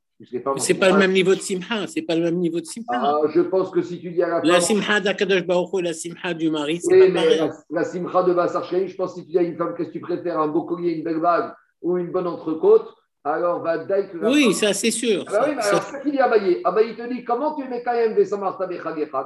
C'est 0.58 0.74
pas 0.74 0.90
le 0.90 0.98
même 0.98 1.12
niveau 1.12 1.36
de 1.36 1.40
simha, 1.40 1.86
c'est 1.88 2.02
pas 2.02 2.16
le 2.16 2.24
même 2.24 2.38
niveau 2.38 2.60
de 2.60 2.66
simha. 2.66 2.86
Ah, 2.92 3.19
je 3.30 3.42
pense 3.42 3.69
que 3.69 3.81
si 3.81 4.00
tu 4.00 4.12
dis 4.12 4.24
à 4.24 4.28
la 4.28 4.42
femme. 4.42 4.50
La 4.50 4.62
simha 4.62 5.00
d'Akadosh 5.00 5.46
Baruch 5.46 5.69
et 5.78 5.81
la 5.84 5.94
simha 5.94 6.34
du 6.34 6.50
mari, 6.50 6.80
c'est 6.81 7.14
pas. 7.14 7.24
La, 7.24 7.50
la, 7.69 7.84
simha 7.84 8.24
de 8.24 8.34
Bassar 8.34 8.64
je 8.64 8.96
pense 8.96 9.14
que 9.14 9.19
si 9.19 9.25
tu 9.25 9.31
dis 9.34 9.38
à 9.38 9.44
une 9.44 9.56
femme, 9.56 9.75
qu'est-ce 9.78 9.90
que 9.90 9.94
tu 9.94 10.00
préfères, 10.00 10.40
un 10.40 10.48
beau 10.48 10.64
collier, 10.64 10.94
une 10.94 11.04
belle 11.04 11.19
bague 11.19 11.54
ou 11.81 11.98
une 11.98 12.12
bonne 12.12 12.25
entrecôte, 12.25 12.88
alors 13.24 13.62
va 13.62 13.78
que 13.78 14.25
Oui, 14.25 14.54
ça 14.54 14.74
c'est 14.74 14.92
sûr. 14.92 15.24
Ah 15.28 15.31
bah 15.31 15.46
oui, 15.48 15.56
mais 15.56 15.64
alors, 15.64 15.84
ce 15.84 16.02
qu'il 16.02 16.12
dit 16.12 16.20
Abaye, 16.20 16.62
Abaye 16.63 16.96
te 16.96 17.08
dit, 17.08 17.24
comment 17.24 17.56
tu 17.56 17.68
mets 17.68 17.84
quand 17.84 17.94
même 17.94 18.16
des 18.16 18.25
samarta 18.25 18.68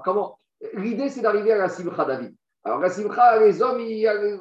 Comment? 0.04 0.40
L'idée, 0.76 1.10
c'est 1.10 1.22
d'arriver 1.22 1.52
à 1.54 1.58
la 1.58 1.70
simcha 1.70 2.06
David. 2.06 2.34
Alors, 2.64 2.80
la 2.80 2.90
simcha, 2.90 3.40
les 3.40 3.62
hommes, 3.62 3.82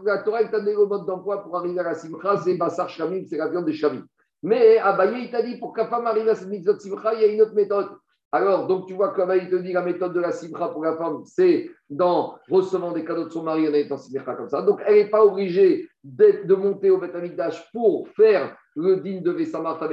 la 0.05 0.19
Torah 0.19 0.45
t'a 0.45 0.61
donné 0.61 0.73
le 0.73 0.87
mode 0.87 1.07
d'emploi 1.07 1.43
pour 1.43 1.57
arriver 1.57 1.81
à 1.81 1.85
la 1.85 1.95
simcha, 1.95 2.37
c'est 2.39 2.55
Bassar 2.55 2.89
Shamim, 2.89 3.25
c'est 3.29 3.37
la 3.37 3.49
viande 3.49 3.67
des 3.67 3.73
Shamim. 3.73 4.05
Mais 4.43 4.79
Abaye, 4.79 5.25
il 5.25 5.31
t'a 5.31 5.43
dit, 5.43 5.57
pour 5.57 5.73
qu'un 5.73 5.87
femme 5.87 6.07
arrive 6.07 6.29
à 6.29 6.35
cette 6.35 6.81
simcha, 6.81 7.15
il 7.15 7.21
y 7.21 7.25
a 7.25 7.33
une 7.33 7.43
autre 7.43 7.55
méthode. 7.55 7.89
Alors, 8.33 8.69
donc 8.69 8.87
tu 8.87 8.95
vois 8.95 9.13
qu'Abaye 9.13 9.51
te 9.51 9.57
dit 9.57 9.73
la 9.73 9.83
méthode 9.83 10.13
de 10.15 10.21
la 10.21 10.31
simcha 10.31 10.69
pour 10.69 10.85
la 10.85 10.97
femme, 10.97 11.23
c'est 11.25 11.69
dans 11.89 12.39
recevant 12.49 12.93
des 12.93 13.05
cadeaux 13.05 13.25
de 13.25 13.31
son 13.31 13.43
mari 13.43 13.69
en 13.69 13.75
étant 13.75 13.99
simcha 13.99 14.35
comme 14.35 14.49
ça. 14.49 14.63
Donc, 14.63 14.81
elle 14.87 14.95
n'est 14.95 15.11
pas 15.11 15.25
obligée 15.25 15.89
de 16.05 16.55
monter 16.55 16.91
au 16.91 16.99
Beth 16.99 17.13
pour 17.73 18.09
faire 18.11 18.57
le 18.77 18.97
digne 18.99 19.21
de 19.21 19.33
Vesamata 19.33 19.89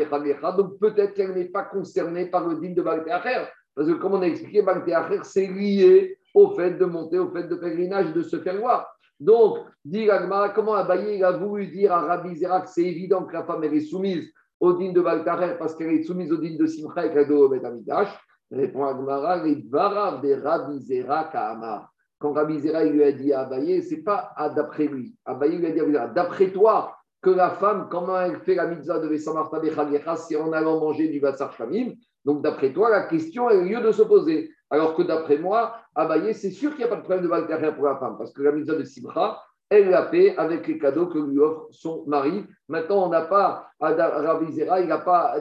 Donc, 0.55 0.79
peut-être 0.79 1.15
qu'elle 1.15 1.33
n'est 1.33 1.45
pas 1.45 1.63
concernée 1.63 2.27
par 2.27 2.47
le 2.47 2.57
digne 2.57 2.75
de 2.75 2.83
Balteacher. 2.83 3.45
Parce 3.75 3.87
que, 3.87 3.93
comme 3.93 4.13
on 4.13 4.21
a 4.21 4.27
expliqué, 4.27 4.61
Balteacher, 4.61 5.19
c'est 5.23 5.47
lié 5.47 6.17
au 6.35 6.51
fait 6.51 6.71
de 6.71 6.85
monter, 6.85 7.17
au 7.17 7.31
fait 7.31 7.47
de 7.47 7.55
pèlerinage, 7.55 8.13
de 8.13 8.21
se 8.21 8.37
faire 8.37 8.57
voir. 8.57 8.96
Donc, 9.19 9.59
dit 9.83 10.07
comment 10.53 10.75
Abaye 10.75 11.23
a 11.23 11.31
voulu 11.31 11.67
dire 11.67 11.91
à 11.91 12.01
Rabbi 12.01 12.39
que 12.39 12.47
c'est 12.67 12.83
évident 12.83 13.25
que 13.25 13.33
la 13.33 13.43
femme 13.43 13.63
est 13.63 13.79
soumise 13.79 14.31
au 14.59 14.73
din 14.73 14.91
de 14.91 15.01
Baltarer 15.01 15.57
parce 15.57 15.75
qu'elle 15.75 15.91
est 15.91 16.03
soumise 16.03 16.31
au 16.31 16.37
din 16.37 16.55
de 16.57 16.65
Simcha 16.65 17.05
et 17.05 17.13
qu'elle 17.13 17.27
doit 17.27 17.49
Amidash 17.63 18.09
Répond 18.49 18.85
Agmara, 18.85 19.43
les 19.43 19.65
Varav 19.69 20.21
de 20.21 20.33
Rabbi 20.33 20.79
Zera 20.79 21.25
Kahama. 21.25 21.89
Quand 22.17 22.33
Rabbi 22.33 22.59
Zera 22.59 22.83
lui 22.85 23.03
a 23.03 23.11
dit 23.11 23.33
à 23.33 23.41
Abaye, 23.41 23.83
ce 23.83 23.95
n'est 23.95 24.01
pas 24.01 24.33
d'après 24.55 24.85
lui. 24.85 25.15
Abaye 25.25 25.57
lui 25.57 25.67
a 25.67 25.71
dit 25.71 25.97
à 25.97 26.07
d'après 26.07 26.51
toi, 26.51 26.97
que 27.21 27.29
la 27.29 27.51
femme, 27.51 27.87
comment 27.89 28.19
elle 28.19 28.39
fait 28.39 28.55
la 28.55 28.67
mitzvah 28.67 28.99
de 28.99 29.07
Vesamarta 29.07 29.59
Bechagecha, 29.59 30.15
c'est 30.15 30.35
en 30.35 30.53
allant 30.53 30.79
manger 30.79 31.09
du 31.09 31.19
Vassar 31.19 31.51
Shamim. 31.53 31.93
Donc, 32.23 32.41
d'après 32.41 32.71
toi, 32.71 32.89
la 32.89 33.03
question 33.07 33.47
a 33.47 33.53
lieu 33.55 33.81
de 33.81 33.91
se 33.91 34.03
poser. 34.03 34.51
Alors 34.69 34.95
que 34.95 35.01
d'après 35.01 35.37
moi, 35.37 35.77
Abaye, 35.95 36.33
c'est 36.33 36.51
sûr 36.51 36.71
qu'il 36.71 36.79
n'y 36.79 36.85
a 36.85 36.87
pas 36.89 36.97
de 36.97 37.01
problème 37.01 37.23
de 37.23 37.29
Baltarer 37.29 37.73
pour 37.73 37.85
la 37.85 37.97
femme, 37.97 38.17
parce 38.17 38.33
que 38.33 38.41
la 38.41 38.51
mitzvah 38.51 38.75
de 38.75 38.83
Simcha, 38.83 39.41
elle 39.69 39.89
l'a 39.89 40.07
fait 40.07 40.35
avec 40.37 40.67
les 40.67 40.77
cadeaux 40.77 41.07
que 41.07 41.19
lui 41.19 41.39
offre 41.39 41.67
son 41.71 42.05
mari. 42.05 42.45
Maintenant, 42.67 43.05
on 43.05 43.09
n'a 43.09 43.21
pas 43.21 43.69
Ravizera, 43.79 44.81
il 44.81 44.87
n'a 44.87 44.99
pas 44.99 45.35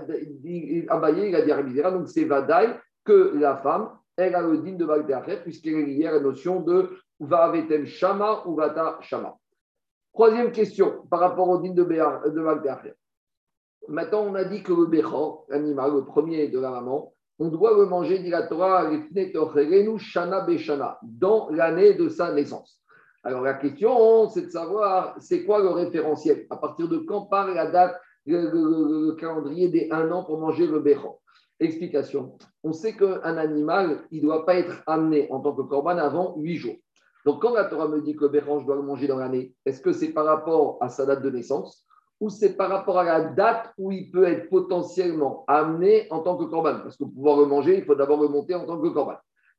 Abaye, 0.88 1.28
il 1.28 1.37
a 1.37 1.42
dit 1.42 1.52
Ravizera, 1.52 1.90
donc 1.90 2.09
c'est 2.09 2.25
Vadaï 2.25 2.78
que 3.04 3.33
la 3.37 3.56
femme, 3.56 3.90
elle 4.16 4.35
a 4.35 4.42
le 4.42 4.59
digne 4.59 4.76
de 4.76 4.85
Baltacher, 4.85 5.38
puisqu'elle 5.42 5.75
est 5.75 5.87
liée 5.87 6.06
à 6.06 6.12
la 6.12 6.21
notion 6.21 6.61
de 6.61 6.90
Vavetem 7.21 7.87
Shama 7.87 8.42
ou 8.47 8.54
Vata 8.54 8.99
Shama. 9.00 9.37
Troisième 10.12 10.50
question 10.50 11.06
par 11.11 11.21
rapport 11.21 11.49
au 11.49 11.59
digne 11.59 11.75
de, 11.75 11.85
de 11.85 12.95
Maintenant, 13.88 14.23
on 14.23 14.35
a 14.35 14.45
dit 14.45 14.62
que 14.62 14.73
le 14.73 14.87
Bechor, 14.87 15.45
l'animal, 15.49 15.92
le 15.92 16.04
premier 16.04 16.49
de 16.49 16.59
la 16.59 16.71
maman, 16.71 17.12
on 17.38 17.49
doit 17.49 17.76
le 17.76 17.87
manger, 17.87 18.19
dit 18.19 18.31
la 18.31 18.45
Torah, 18.45 18.90
dans 21.02 21.49
l'année 21.50 21.95
de 21.95 22.09
sa 22.09 22.33
naissance. 22.33 22.81
Alors 23.23 23.43
la 23.43 23.55
question, 23.55 24.28
c'est 24.31 24.43
de 24.43 24.50
savoir, 24.50 25.16
c'est 25.21 25.45
quoi 25.45 25.61
le 25.61 25.69
référentiel? 25.69 26.47
À 26.49 26.57
partir 26.57 26.88
de 26.88 26.99
quand 26.99 27.23
part 27.23 27.49
la 27.49 27.71
date, 27.71 28.00
le, 28.25 29.12
calendrier 29.16 29.69
des 29.69 29.88
un 29.90 30.11
an 30.11 30.25
pour 30.25 30.38
manger 30.38 30.66
le 30.66 30.81
béchor 30.81 31.21
Explication. 31.59 32.37
On 32.62 32.73
sait 32.73 32.95
qu'un 32.95 33.37
animal, 33.37 34.05
il 34.11 34.23
ne 34.23 34.26
doit 34.26 34.45
pas 34.45 34.57
être 34.57 34.83
amené 34.87 35.26
en 35.31 35.40
tant 35.40 35.55
que 35.55 35.62
corban 35.62 35.97
avant 35.97 36.35
huit 36.37 36.57
jours. 36.57 36.76
Donc 37.25 37.43
quand 37.43 37.55
la 37.55 37.64
Torah 37.64 37.88
me 37.88 38.00
dit 38.02 38.14
que 38.14 38.25
le 38.25 38.28
béchor, 38.28 38.61
je 38.61 38.66
dois 38.66 38.76
le 38.76 38.83
manger 38.83 39.07
dans 39.07 39.16
l'année, 39.16 39.55
est-ce 39.64 39.81
que 39.81 39.93
c'est 39.93 40.11
par 40.11 40.26
rapport 40.26 40.78
à 40.81 40.88
sa 40.88 41.07
date 41.07 41.23
de 41.23 41.31
naissance? 41.31 41.86
Ou 42.20 42.30
c'est 42.30 42.56
par 42.56 42.70
rapport 42.70 42.99
à 42.99 43.04
la 43.04 43.20
date 43.20 43.73
où 43.78 43.92
il 43.92 44.11
peut 44.11 44.25
être 44.25 44.49
potentiellement 44.49 45.44
amené 45.46 46.06
en 46.11 46.20
tant 46.20 46.37
que 46.37 46.44
corban 46.44 46.80
Parce 46.82 46.96
que 46.96 47.04
pour 47.04 47.12
pouvoir 47.12 47.38
le 47.38 47.46
manger, 47.46 47.78
il 47.78 47.85
faut 47.85 47.94
d'abord 47.94 48.20
le 48.23 48.28
monter 48.28 48.54
en 48.54 48.64
tant 48.64 48.80
que 48.80 48.88
corban. 48.88 49.16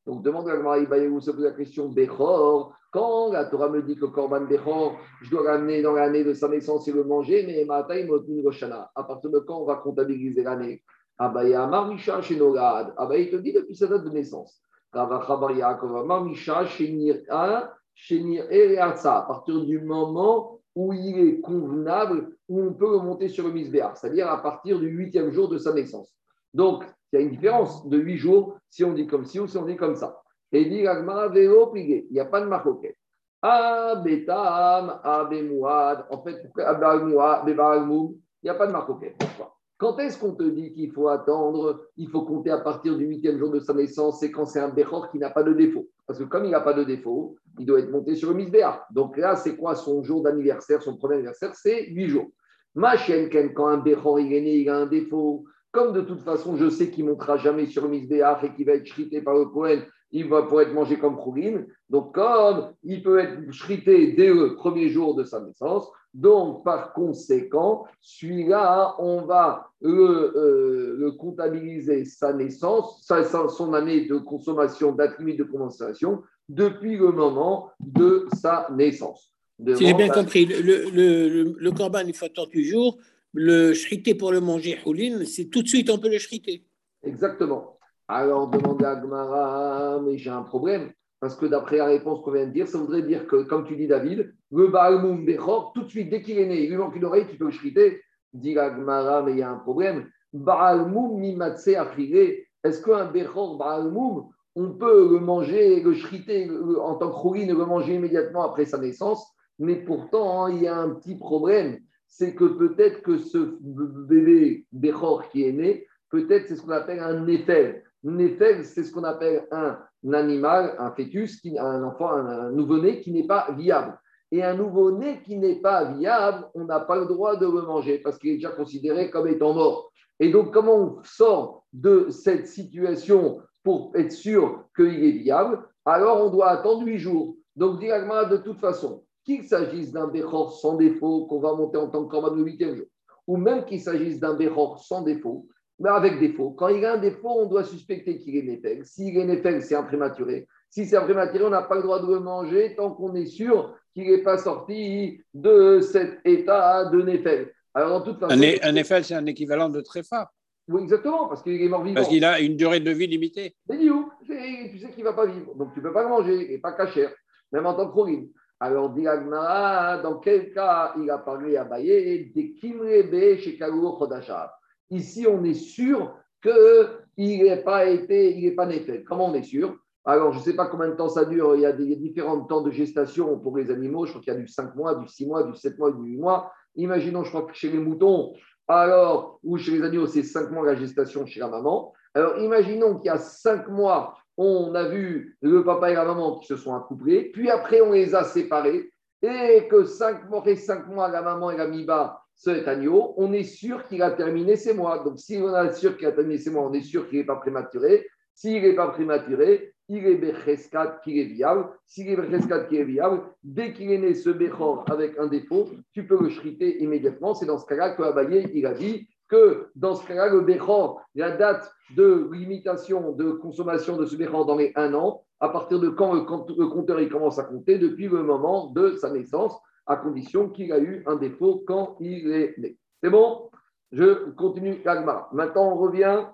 Donc 0.08 0.24
demande 0.24 0.50
à 0.50 0.56
Gmara 0.56 0.80
se 1.20 1.32
pose 1.32 1.44
la 1.44 1.52
question 1.52 1.90
Bechor. 1.90 2.74
Quand 2.92 3.30
la 3.32 3.44
Torah 3.46 3.68
me 3.68 3.82
dit 3.82 3.98
que 3.98 4.06
Korban 4.06 4.46
Bechor, 4.46 4.98
je 5.22 5.30
dois 5.30 5.44
l'amener 5.44 5.82
dans 5.82 5.92
l'année 5.92 6.24
de 6.24 6.34
sa 6.34 6.48
naissance 6.48 6.88
et 6.88 6.94
le 6.94 7.04
manger, 7.04 7.46
mais 7.46 7.66
Motmin 8.06 8.42
Roshana. 8.42 8.90
À 8.96 9.04
partir 9.04 9.30
de 9.30 9.40
quand 9.40 9.60
on 9.60 9.66
va 9.66 9.76
comptabiliser 9.76 10.44
l'année? 10.44 10.82
Abaya 11.18 11.68
Marisha 11.68 12.22
Shenogad. 12.22 12.94
Abaya 12.96 13.22
il 13.22 13.32
te 13.32 13.36
dit 13.36 13.52
depuis 13.52 13.76
sa 13.76 13.88
date 13.88 14.06
de 14.06 14.10
naissance. 14.10 14.62
Ravachabar 14.94 15.52
Yaakov 15.52 16.06
Marisha 16.06 16.66
Shenir 16.66 17.18
À 17.30 19.26
partir 19.28 19.66
du 19.66 19.82
moment 19.82 20.57
où 20.78 20.94
il 20.94 21.20
est 21.28 21.42
convenable, 21.42 22.38
où 22.48 22.62
on 22.62 22.72
peut 22.72 22.86
remonter 22.86 23.30
sur 23.30 23.48
le 23.48 23.52
misbéar, 23.52 23.98
c'est-à-dire 23.98 24.30
à 24.30 24.44
partir 24.44 24.80
du 24.80 24.88
huitième 24.88 25.32
jour 25.32 25.50
de 25.50 25.58
sa 25.58 25.74
naissance. 25.74 26.14
Donc, 26.54 26.84
il 27.12 27.16
y 27.16 27.20
a 27.20 27.26
une 27.26 27.32
différence 27.32 27.90
de 27.90 27.98
huit 27.98 28.18
jours 28.18 28.60
si 28.70 28.84
on 28.84 28.94
dit 28.94 29.08
comme 29.08 29.26
ci 29.26 29.40
ou 29.40 29.48
si 29.48 29.58
on 29.58 29.66
dit 29.66 29.76
comme 29.76 29.96
ça. 29.96 30.22
Et 30.52 30.66
dit 30.66 30.76
il 30.76 32.08
n'y 32.12 32.20
a 32.20 32.26
pas 32.26 32.42
de 32.42 32.46
marcoquet. 32.46 32.96
Abetam, 33.42 35.00
Abemouad, 35.04 36.06
en 36.12 36.22
fait, 36.22 36.44
il 36.44 36.52
n'y 36.56 38.50
a 38.50 38.54
pas 38.54 38.68
de 38.68 38.72
marcoquet. 38.72 39.16
Pourquoi? 39.18 39.57
Quand 39.78 40.00
est-ce 40.00 40.18
qu'on 40.18 40.34
te 40.34 40.44
dit 40.44 40.74
qu'il 40.74 40.92
faut 40.92 41.08
attendre 41.08 41.86
Il 41.98 42.10
faut 42.10 42.24
compter 42.24 42.50
à 42.50 42.58
partir 42.58 42.98
du 42.98 43.06
huitième 43.06 43.38
jour 43.38 43.52
de 43.52 43.60
sa 43.60 43.74
naissance, 43.74 44.20
c'est 44.20 44.32
quand 44.32 44.46
c'est 44.46 44.60
un 44.60 44.70
Bechor 44.70 45.12
qui 45.12 45.20
n'a 45.20 45.30
pas 45.30 45.44
de 45.44 45.54
défaut? 45.54 45.88
Parce 46.08 46.18
que 46.18 46.24
comme 46.24 46.46
il 46.46 46.52
n'a 46.52 46.62
pas 46.62 46.74
de 46.74 46.84
défaut, 46.84 47.36
il 47.60 47.66
doit 47.66 47.80
être 47.80 47.92
monté 47.92 48.16
sur 48.16 48.30
le 48.30 48.36
Misbéa. 48.36 48.86
Donc 48.92 49.18
là, 49.18 49.36
c'est 49.36 49.56
quoi 49.56 49.76
son 49.76 50.02
jour 50.04 50.24
d'anniversaire 50.24 50.82
Son 50.82 50.98
premier 50.98 51.16
anniversaire, 51.16 51.54
c'est 51.54 51.88
huit 51.90 52.10
jours. 52.10 52.28
Ma 52.74 52.98
chienne, 52.98 53.30
quand 53.54 53.68
un 53.68 53.78
Bechor 53.78 54.20
est 54.20 54.24
né, 54.24 54.58
il 54.58 54.70
a 54.70 54.78
un 54.78 54.86
défaut. 54.88 55.46
Comme 55.72 55.94
de 55.94 56.02
toute 56.02 56.22
façon, 56.22 56.56
je 56.56 56.70
sais 56.70 56.90
qu'il 56.90 57.06
ne 57.06 57.12
montera 57.12 57.38
jamais 57.38 57.68
sur 57.68 57.84
le 57.84 57.90
Misbéa 57.90 58.40
et 58.44 58.54
qu'il 58.54 58.66
va 58.66 58.74
être 58.74 58.86
chrité 58.86 59.22
par 59.22 59.36
le 59.36 59.46
Cohen, 59.46 59.82
il 60.12 60.28
va 60.28 60.44
pouvoir 60.44 60.64
être 60.64 60.74
mangé 60.74 60.98
comme 60.98 61.18
Khourin. 61.18 61.66
Donc, 61.90 62.14
comme 62.14 62.74
il 62.84 63.04
peut 63.04 63.20
être 63.20 63.50
chrité 63.52 64.14
dès 64.14 64.34
le 64.34 64.56
premier 64.56 64.90
jour 64.90 65.16
de 65.16 65.24
sa 65.24 65.40
naissance, 65.42 65.90
donc, 66.14 66.64
par 66.64 66.94
conséquent, 66.94 67.86
celui-là, 68.02 68.96
on 69.00 69.22
va 69.26 69.70
euh, 69.84 70.96
le, 70.98 71.12
comptabiliser 71.12 72.06
sa 72.06 72.34
naissance, 72.34 73.04
sa, 73.06 73.24
son 73.24 73.74
année 73.74 74.08
de 74.08 74.18
consommation, 74.18 74.94
d'attribut 74.94 75.36
de 75.36 75.44
consommation, 75.44 76.24
depuis 76.50 76.98
le 76.98 77.12
moment 77.12 77.70
de 77.80 78.28
sa 78.42 78.68
naissance. 78.74 79.32
si 79.76 79.86
j'ai 79.86 79.94
bien 79.94 80.10
compris, 80.10 80.46
le, 80.46 80.90
le, 80.90 81.56
le, 81.56 81.72
corban, 81.72 82.02
il 82.08 82.16
faut 82.16 82.26
attendre 82.26 82.50
jours. 82.56 82.98
Le 83.34 83.74
shrité 83.74 84.16
pour 84.16 84.32
le 84.32 84.40
manger, 84.40 84.80
Houlin, 84.86 85.24
c'est 85.26 85.46
tout 85.46 85.62
de 85.62 85.68
suite, 85.68 85.92
on 85.92 86.00
peut 86.00 86.10
le 86.10 86.18
shriter. 86.18 86.64
Exactement. 87.04 87.77
Alors, 88.08 88.48
demandez 88.48 88.86
à 88.86 88.96
Gmara, 88.96 90.00
mais 90.02 90.18
j'ai 90.18 90.30
un 90.30 90.44
problème. 90.44 90.92
Parce 91.20 91.36
que 91.36 91.46
d'après 91.46 91.78
la 91.78 91.86
réponse 91.86 92.22
qu'on 92.22 92.32
vient 92.32 92.46
de 92.46 92.52
dire, 92.52 92.68
ça 92.68 92.78
voudrait 92.78 93.02
dire 93.02 93.28
que, 93.28 93.44
comme 93.44 93.66
tu 93.66 93.76
dis 93.76 93.88
David, 93.88 94.34
le 94.52 94.68
Baalmoum 94.68 95.26
Bechor, 95.26 95.74
tout 95.74 95.84
de 95.84 95.90
suite, 95.90 96.10
dès 96.10 96.22
qu'il 96.22 96.38
est 96.38 96.46
né, 96.46 96.64
il 96.64 96.70
lui 96.70 96.78
manque 96.78 96.96
une 96.96 97.06
oreille, 97.06 97.28
tu 97.28 97.38
peux 97.38 97.46
le 97.46 97.52
shriter. 97.52 98.02
Dit 98.34 98.54
Gmara, 98.54 99.24
mais 99.24 99.32
il 99.32 99.40
y 99.40 99.42
a 99.42 99.50
un 99.50 99.58
problème. 99.58 100.08
Baalmoum 100.32 101.20
Mimatse 101.20 101.68
Est-ce 101.68 102.82
qu'un 102.82 103.06
Bechor 103.12 103.58
Baalmoum, 103.58 104.30
on 104.56 104.72
peut 104.72 105.12
le 105.12 105.20
manger, 105.20 105.82
le 105.82 105.94
shriter 105.94 106.50
en 106.82 106.96
tant 106.96 107.12
que 107.12 107.46
ne 107.46 107.54
le 107.54 107.66
manger 107.66 107.96
immédiatement 107.96 108.44
après 108.44 108.66
sa 108.66 108.78
naissance? 108.78 109.26
Mais 109.60 109.76
pourtant, 109.76 110.46
hein, 110.46 110.52
il 110.52 110.64
y 110.64 110.68
a 110.68 110.78
un 110.78 110.92
petit 110.92 111.18
problème. 111.18 111.80
C'est 112.08 112.36
que 112.36 112.46
peut-être 112.46 113.02
que 113.02 113.18
ce 113.18 113.58
bébé 113.60 114.66
Bechor 114.72 115.30
qui 115.30 115.44
est 115.44 115.52
né, 115.52 115.88
peut-être 116.10 116.48
c'est 116.48 116.56
ce 116.56 116.62
qu'on 116.62 116.72
appelle 116.72 117.00
un 117.00 117.26
Nefel. 117.26 117.84
Nefel, 118.04 118.64
c'est 118.66 118.84
ce 118.84 118.92
qu'on 118.92 119.04
appelle 119.04 119.48
un 119.52 119.78
animal, 120.14 120.76
un 120.80 120.92
fœtus, 120.92 121.42
un 121.58 121.84
enfant, 121.84 122.10
un, 122.10 122.52
nouveau-né 122.52 123.02
qui 123.02 123.12
n'est 123.12 123.28
pas 123.28 123.52
viable. 123.52 123.98
Et 124.32 124.44
un 124.44 124.56
nouveau-né 124.56 125.22
qui 125.24 125.38
n'est 125.38 125.62
pas 125.62 125.86
viable, 125.94 126.48
on 126.54 126.66
n'a 126.66 126.82
pas 126.82 126.98
le 126.98 127.06
droit 127.06 127.38
de 127.38 127.46
le 127.46 127.62
manger 127.62 128.00
parce 128.00 128.18
qu'il 128.18 128.32
est 128.32 128.36
déjà 128.36 128.52
considéré 128.52 129.10
comme 129.10 129.28
étant 129.28 129.54
mort. 129.54 129.92
Et 130.20 130.32
donc, 130.32 130.54
comment 130.54 130.76
on 130.76 131.04
sort 131.04 131.66
de 131.74 132.10
cette 132.10 132.48
situation 132.48 133.40
pour 133.64 133.92
être 133.96 134.12
sûr 134.12 134.66
qu'il 134.76 135.04
est 135.04 135.20
viable? 135.24 135.64
Alors, 135.86 136.26
on 136.26 136.30
doit 136.30 136.50
attendre 136.50 136.86
huit 136.86 136.98
jours. 136.98 137.36
Donc, 137.56 137.80
directement, 137.80 138.28
de 138.28 138.38
toute 138.38 138.60
façon, 138.60 139.04
qu'il 139.24 139.44
s'agisse 139.44 139.92
d'un 139.92 140.08
béchor 140.08 140.54
sans 140.54 140.76
défaut 140.76 141.26
qu'on 141.26 141.40
va 141.40 141.54
monter 141.54 141.78
en 141.78 141.90
tant 141.90 142.06
que 142.06 142.10
corban 142.10 142.34
le 142.34 142.44
huitième 142.44 142.76
jour, 142.76 142.86
ou 143.28 143.38
même 143.38 143.66
qu'il 143.66 143.82
s'agisse 143.82 144.20
d'un 144.20 144.36
béchor 144.36 144.80
sans 144.80 145.02
défaut, 145.02 145.48
mais 145.80 145.90
avec 145.90 146.20
défaut. 146.20 146.52
Quand 146.52 146.70
il 146.70 146.84
a 146.86 146.94
un 146.94 146.98
défaut, 146.98 147.30
on 147.30 147.46
doit 147.46 147.64
suspecter 147.64 148.18
qu'il 148.18 148.36
est 148.36 148.42
Nefeg. 148.42 148.84
S'il 148.84 149.18
est 149.18 149.26
Nefeg, 149.26 149.62
c'est 149.62 149.76
un 149.76 149.84
prématuré. 149.84 150.48
Si 150.70 150.86
c'est 150.86 150.98
un 150.98 151.04
prématuré, 151.04 151.46
on 151.46 151.50
n'a 151.50 151.62
pas 151.62 151.76
le 151.76 151.84
droit 151.84 152.02
de 152.02 152.12
le 152.12 152.20
manger 152.20 152.76
tant 152.76 152.92
qu'on 152.92 153.16
est 153.16 153.28
sûr 153.28 153.76
qu'il 153.94 154.10
n'est 154.10 154.24
pas 154.24 154.38
sorti 154.38 155.22
de 155.34 155.80
cet 155.80 156.20
état 156.26 156.86
de 156.86 157.02
Nefeg. 157.02 157.54
Alors, 157.74 158.04
toute 158.04 158.20
façon, 158.20 158.34
un, 158.34 158.72
Nefeg, 158.72 159.04
c'est 159.04 159.14
un 159.14 159.26
équivalent 159.28 159.70
de 159.70 159.82
Tréfa. 159.82 160.32
Oui, 160.68 160.82
exactement, 160.82 161.28
parce 161.28 161.44
qu'il 161.44 161.62
est 161.62 161.70
mort 161.70 161.84
vivant. 161.84 161.96
Parce 161.96 162.10
qu'il 162.10 162.26
a 162.26 162.40
une 162.42 162.58
durée 162.58 162.80
de 162.80 162.92
vie 162.92 163.08
limitée. 163.08 163.56
Mais 163.70 163.90
où 163.90 164.10
tu 164.26 164.34
sais 164.80 164.90
qu'il 164.90 165.04
ne 165.04 165.10
va 165.10 165.14
pas 165.14 165.26
vivre, 165.28 165.56
donc 165.56 165.74
tu 165.74 165.80
ne 165.80 165.84
peux 165.84 165.94
pas 165.94 166.04
le 166.04 166.10
manger, 166.10 166.54
et 166.54 166.58
pas 166.58 166.74
cacher, 166.74 167.08
même 167.54 167.66
en 167.66 167.74
tant 167.74 167.90
que 167.90 168.12
Alors, 168.60 168.90
dit 168.90 169.04
dans 169.04 170.20
quel 170.22 170.52
cas 170.52 170.94
il 171.00 171.10
a 171.10 171.20
parlé 171.20 171.56
à 171.56 171.64
Baye, 171.64 172.32
des 172.36 172.54
Kimrebe 172.54 173.38
chez 173.38 173.58
Chodashab 173.58 174.50
Ici, 174.90 175.28
on 175.28 175.44
est 175.44 175.54
sûr 175.54 176.16
qu'il 176.42 177.44
n'est 177.44 177.64
pas 177.64 177.86
été, 177.86 178.38
il 178.38 178.44
n'est 178.44 178.52
pas 178.52 178.68
Comment 179.08 179.28
on 179.28 179.34
est 179.34 179.44
sûr? 179.44 179.78
Alors, 180.06 180.32
je 180.32 180.40
ne 180.40 180.44
sais 180.44 180.56
pas 180.56 180.68
combien 180.68 180.88
de 180.88 180.96
temps 180.96 181.10
ça 181.10 181.26
dure. 181.26 181.56
Il 181.56 181.62
y 181.62 181.66
a 181.66 181.74
des 181.74 181.96
différents 181.98 182.40
temps 182.42 182.62
de 182.62 182.72
gestation 182.72 183.38
pour 183.40 183.58
les 183.58 183.70
animaux. 183.70 184.06
Je 184.06 184.12
crois 184.12 184.22
qu'il 184.22 184.34
y 184.34 184.36
a 184.36 184.40
du 184.40 184.48
5 184.48 184.74
mois, 184.76 184.96
du 184.96 185.08
6 185.08 185.28
mois, 185.28 185.44
du 185.44 185.54
7 185.56 185.78
mois, 185.78 185.92
du 185.92 186.02
8 186.02 186.18
mois. 186.18 186.52
Imaginons, 186.76 187.24
je 187.24 187.30
crois 187.30 187.44
que 187.44 187.54
chez 187.54 187.70
les 187.70 187.80
moutons, 187.80 188.34
alors, 188.68 189.40
ou 189.44 189.58
chez 189.58 189.72
les 189.72 189.84
animaux, 189.84 190.08
c'est 190.08 190.24
5 190.24 190.52
mois 190.52 190.66
la 190.66 190.76
gestation 190.76 191.26
chez 191.26 191.40
la 191.40 191.48
maman. 191.48 191.94
Alors, 192.14 192.38
imaginons 192.40 192.98
qu'il 192.98 193.08
y 193.08 193.10
a 193.10 193.18
5 193.18 193.68
mois, 193.70 194.18
on 194.38 194.76
a 194.76 194.88
vu 194.88 195.38
le 195.42 195.64
papa 195.64 195.92
et 195.92 195.96
la 195.96 196.06
maman 196.06 196.40
qui 196.40 196.48
se 196.48 196.58
sont 196.58 196.76
accouplés, 196.76 197.32
puis 197.32 197.50
après, 197.50 197.82
on 197.82 197.92
les 197.92 198.14
a 198.14 198.24
séparés, 198.24 198.92
et 199.22 199.68
que 199.70 199.86
5 199.86 200.30
mois, 200.30 200.44
5 200.56 200.88
mois, 200.88 201.10
la 201.10 201.22
maman 201.22 201.52
et 201.52 201.58
la 201.58 201.68
miba 201.68 202.22
cet 202.38 202.68
agneau, 202.68 203.14
on 203.18 203.34
est 203.34 203.44
sûr 203.44 203.84
qu'il 203.88 204.02
a 204.04 204.12
terminé 204.12 204.56
ses 204.56 204.74
mois. 204.74 205.04
Donc, 205.04 205.20
si 205.20 205.38
on 205.38 205.56
est 205.56 205.74
sûr 205.74 205.98
qu'il 205.98 206.08
a 206.08 206.12
terminé 206.12 206.38
ses 206.38 206.52
mois, 206.52 206.70
on 206.70 206.74
est 206.74 206.82
sûr 206.82 207.10
qu'il 207.10 207.18
n'est 207.18 207.26
pas 207.26 207.36
prématuré. 207.36 208.08
S'il 208.36 208.62
n'est 208.62 208.76
pas 208.76 208.90
prématuré, 208.90 209.74
il 209.90 210.06
est 210.06 210.16
Becheskat 210.16 211.00
qui 211.04 211.20
est 211.20 211.26
viable. 211.26 211.70
S'il 211.88 212.08
est 212.10 212.16
Becheskat 212.16 212.66
qui 212.66 212.78
est 212.78 212.84
viable, 212.84 213.22
dès 213.44 213.74
qu'il 213.74 213.92
est 213.92 213.98
né 213.98 214.14
ce 214.14 214.30
Bechor 214.30 214.86
avec 214.92 215.18
un 215.18 215.26
défaut, 215.26 215.70
tu 215.94 216.06
peux 216.06 216.22
le 216.22 216.30
shriter 216.30 216.84
immédiatement. 216.84 217.34
C'est 217.34 217.48
dans 217.48 217.58
ce 217.58 217.66
cas-là 217.66 217.96
que 217.96 218.04
Abaye, 218.04 218.52
il 218.54 218.68
a 218.68 218.74
dit 218.74 219.08
que 219.28 219.70
dans 219.76 219.96
ce 219.96 220.06
cas-là, 220.08 220.30
le 220.30 220.42
Bechor, 220.42 221.02
la 221.16 221.36
date 221.36 221.72
de 221.96 222.30
limitation 222.32 223.14
de 223.14 223.32
consommation 223.32 223.98
de 223.98 224.06
ce 224.06 224.16
Bechor 224.16 224.46
dans 224.46 224.58
les 224.58 224.72
un 224.76 224.94
an, 224.94 225.24
à 225.40 225.50
partir 225.50 225.80
de 225.80 225.90
quand 225.90 226.14
le 226.14 226.22
compteur 226.22 227.00
il 227.02 227.10
commence 227.10 227.40
à 227.40 227.44
compter, 227.44 227.80
depuis 227.80 228.08
le 228.08 228.22
moment 228.22 228.72
de 228.72 228.96
sa 228.96 229.10
naissance 229.10 229.60
à 229.88 229.96
condition 229.96 230.50
qu'il 230.50 230.72
a 230.74 230.80
eu 230.80 231.04
un 231.08 231.16
défaut 231.16 231.64
quand 231.66 231.98
il 232.00 232.32
est 232.32 232.58
né. 232.58 232.78
C'est 233.02 233.10
bon? 233.10 233.50
Je 233.92 234.32
continue 234.32 234.82
l'agma. 234.84 235.30
Maintenant, 235.32 235.72
on 235.72 235.78
revient 235.78 236.26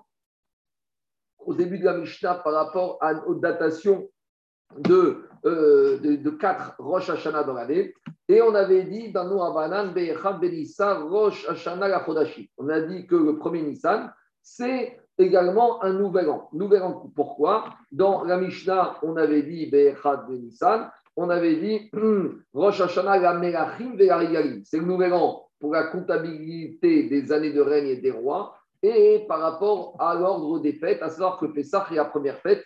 au 1.38 1.54
début 1.54 1.78
de 1.78 1.84
la 1.84 1.98
Mishnah 1.98 2.36
par 2.36 2.52
rapport 2.54 2.98
à, 3.00 3.14
aux 3.26 3.34
datations 3.34 4.08
de, 4.78 5.28
euh, 5.44 5.98
de, 5.98 6.30
quatre 6.30 6.74
Rosh 6.78 7.10
Hashanah 7.10 7.44
dans 7.44 7.52
l'année. 7.52 7.94
Et 8.28 8.40
on 8.42 8.54
avait 8.54 8.84
dit 8.84 9.12
dans 9.12 9.24
nous 9.24 10.40
Benissa, 10.40 11.00
Rosh 11.00 11.46
Hashanah 11.48 11.88
la 11.88 12.04
On 12.56 12.68
a 12.68 12.80
dit 12.80 13.06
que 13.06 13.14
le 13.14 13.36
premier 13.36 13.62
Nissan, 13.62 14.12
c'est 14.42 14.98
également 15.18 15.82
un 15.82 15.92
nouvel 15.92 16.28
an. 16.28 16.48
Nouvel 16.52 16.82
an, 16.82 17.12
pourquoi? 17.14 17.66
Dans 17.92 18.24
la 18.24 18.36
Mishnah, 18.38 18.98
on 19.02 19.16
avait 19.16 19.42
dit 19.42 19.66
Be'echad 19.66 20.26
Benissan, 20.26 20.90
on 21.16 21.30
avait 21.30 21.56
dit 21.56 21.90
Rosh 22.54 22.80
Hashanah 22.80 23.18
la 23.18 23.34
Melachim 23.34 23.96
C'est 24.64 24.78
le 24.78 24.84
nouvel 24.84 25.12
an 25.12 25.48
pour 25.60 25.72
la 25.72 25.84
comptabilité 25.84 27.04
des 27.04 27.32
années 27.32 27.52
de 27.52 27.60
règne 27.60 27.88
et 27.88 27.96
des 27.96 28.10
rois 28.10 28.56
et 28.82 29.24
par 29.26 29.40
rapport 29.40 29.96
à 29.98 30.14
l'ordre 30.14 30.58
des 30.58 30.74
fêtes, 30.74 31.02
à 31.02 31.08
savoir 31.08 31.38
que 31.38 31.46
Pessah 31.46 31.86
est 31.90 31.94
la 31.94 32.04
première 32.04 32.38
fête 32.40 32.62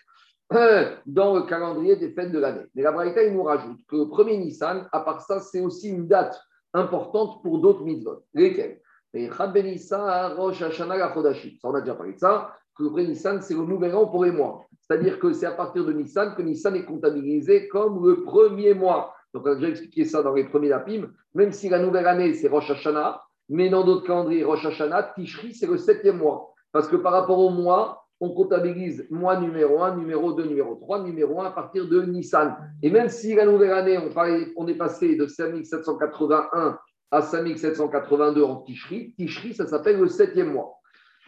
dans 1.07 1.37
le 1.37 1.43
calendrier 1.43 1.97
des 1.97 2.11
fêtes 2.11 2.33
de 2.33 2.39
l'année. 2.39 2.65
Mais 2.75 2.83
la 2.83 2.91
Braïta, 2.91 3.23
il 3.23 3.35
nous 3.35 3.45
rajoute 3.45 3.79
que 3.87 3.97
le 3.97 4.09
premier 4.09 4.37
Nissan, 4.37 4.89
à 4.91 5.01
part 5.01 5.21
ça, 5.21 5.39
c'est 5.39 5.61
aussi 5.61 5.91
une 5.91 6.09
date 6.09 6.41
importante 6.75 7.43
pour 7.43 7.61
d'autres 7.61 7.85
mitzvot. 7.85 8.25
Lesquels 8.35 8.81
ben 9.13 9.31
Rosh 9.33 10.63
Hashanah 10.63 10.97
la 10.97 11.15
Ça, 11.15 11.23
on 11.65 11.75
a 11.75 11.81
déjà 11.81 11.95
parlé 11.95 12.13
de 12.13 12.19
ça, 12.19 12.55
que 12.79 12.85
le 12.85 12.91
premier 12.91 13.09
Nissan, 13.09 13.43
c'est 13.43 13.55
le 13.55 13.65
nouvel 13.65 13.95
an 13.95 14.07
pour 14.07 14.25
les 14.25 14.31
mois. 14.31 14.67
C'est-à-dire 14.81 15.19
que 15.19 15.33
c'est 15.33 15.47
à 15.47 15.51
partir 15.51 15.85
de 15.85 15.93
Nissan 15.93 16.35
que 16.37 16.43
Nissan 16.43 16.77
est 16.77 16.85
comptabilisé 16.85 17.69
comme 17.69 18.07
le 18.07 18.23
premier 18.23 18.73
mois. 18.73 19.13
Donc, 19.35 19.45
on 19.47 19.51
a 19.51 19.55
déjà 19.57 19.69
expliqué 19.69 20.05
ça 20.05 20.23
dans 20.23 20.33
les 20.33 20.45
premiers 20.45 20.69
lapim. 20.69 21.11
Même 21.35 21.53
si 21.53 21.69
la 21.69 21.81
nouvelle 21.81 22.07
année, 22.07 22.33
c'est 22.35 22.49
Rosh 22.49 22.71
Hashanah, 22.71 23.21
mais 23.49 23.69
dans 23.69 23.85
d'autres 23.85 24.07
calendriers, 24.07 24.45
Rosh 24.45 24.65
Hashanah, 24.65 25.15
Tishri, 25.15 25.55
c'est 25.55 25.67
le 25.67 25.77
septième 25.77 26.19
mois. 26.19 26.55
Parce 26.73 26.89
que 26.89 26.97
par 26.97 27.13
rapport 27.13 27.39
au 27.39 27.51
mois, 27.51 28.05
on 28.21 28.31
comptabilise 28.31 29.07
mois 29.11 29.39
numéro 29.39 29.83
1, 29.83 29.97
numéro 29.97 30.33
2, 30.33 30.45
numéro 30.47 30.75
3, 30.77 31.03
numéro 31.03 31.41
1 31.41 31.47
à 31.47 31.51
partir 31.51 31.89
de 31.89 32.03
Nissan. 32.03 32.57
Et 32.83 32.91
même 32.91 33.09
si 33.09 33.35
la 33.35 33.45
nouvelle 33.45 33.73
année, 33.73 33.99
on, 33.99 34.11
on 34.57 34.69
est 34.69 34.75
passé 34.75 35.17
de 35.17 35.27
5781 35.27 36.79
à 37.11 37.23
5782 37.23 38.43
en 38.43 38.57
Tishri, 38.63 39.15
Tishri, 39.17 39.55
ça 39.55 39.67
s'appelle 39.67 39.99
le 39.99 40.09
septième 40.09 40.53
mois. 40.53 40.79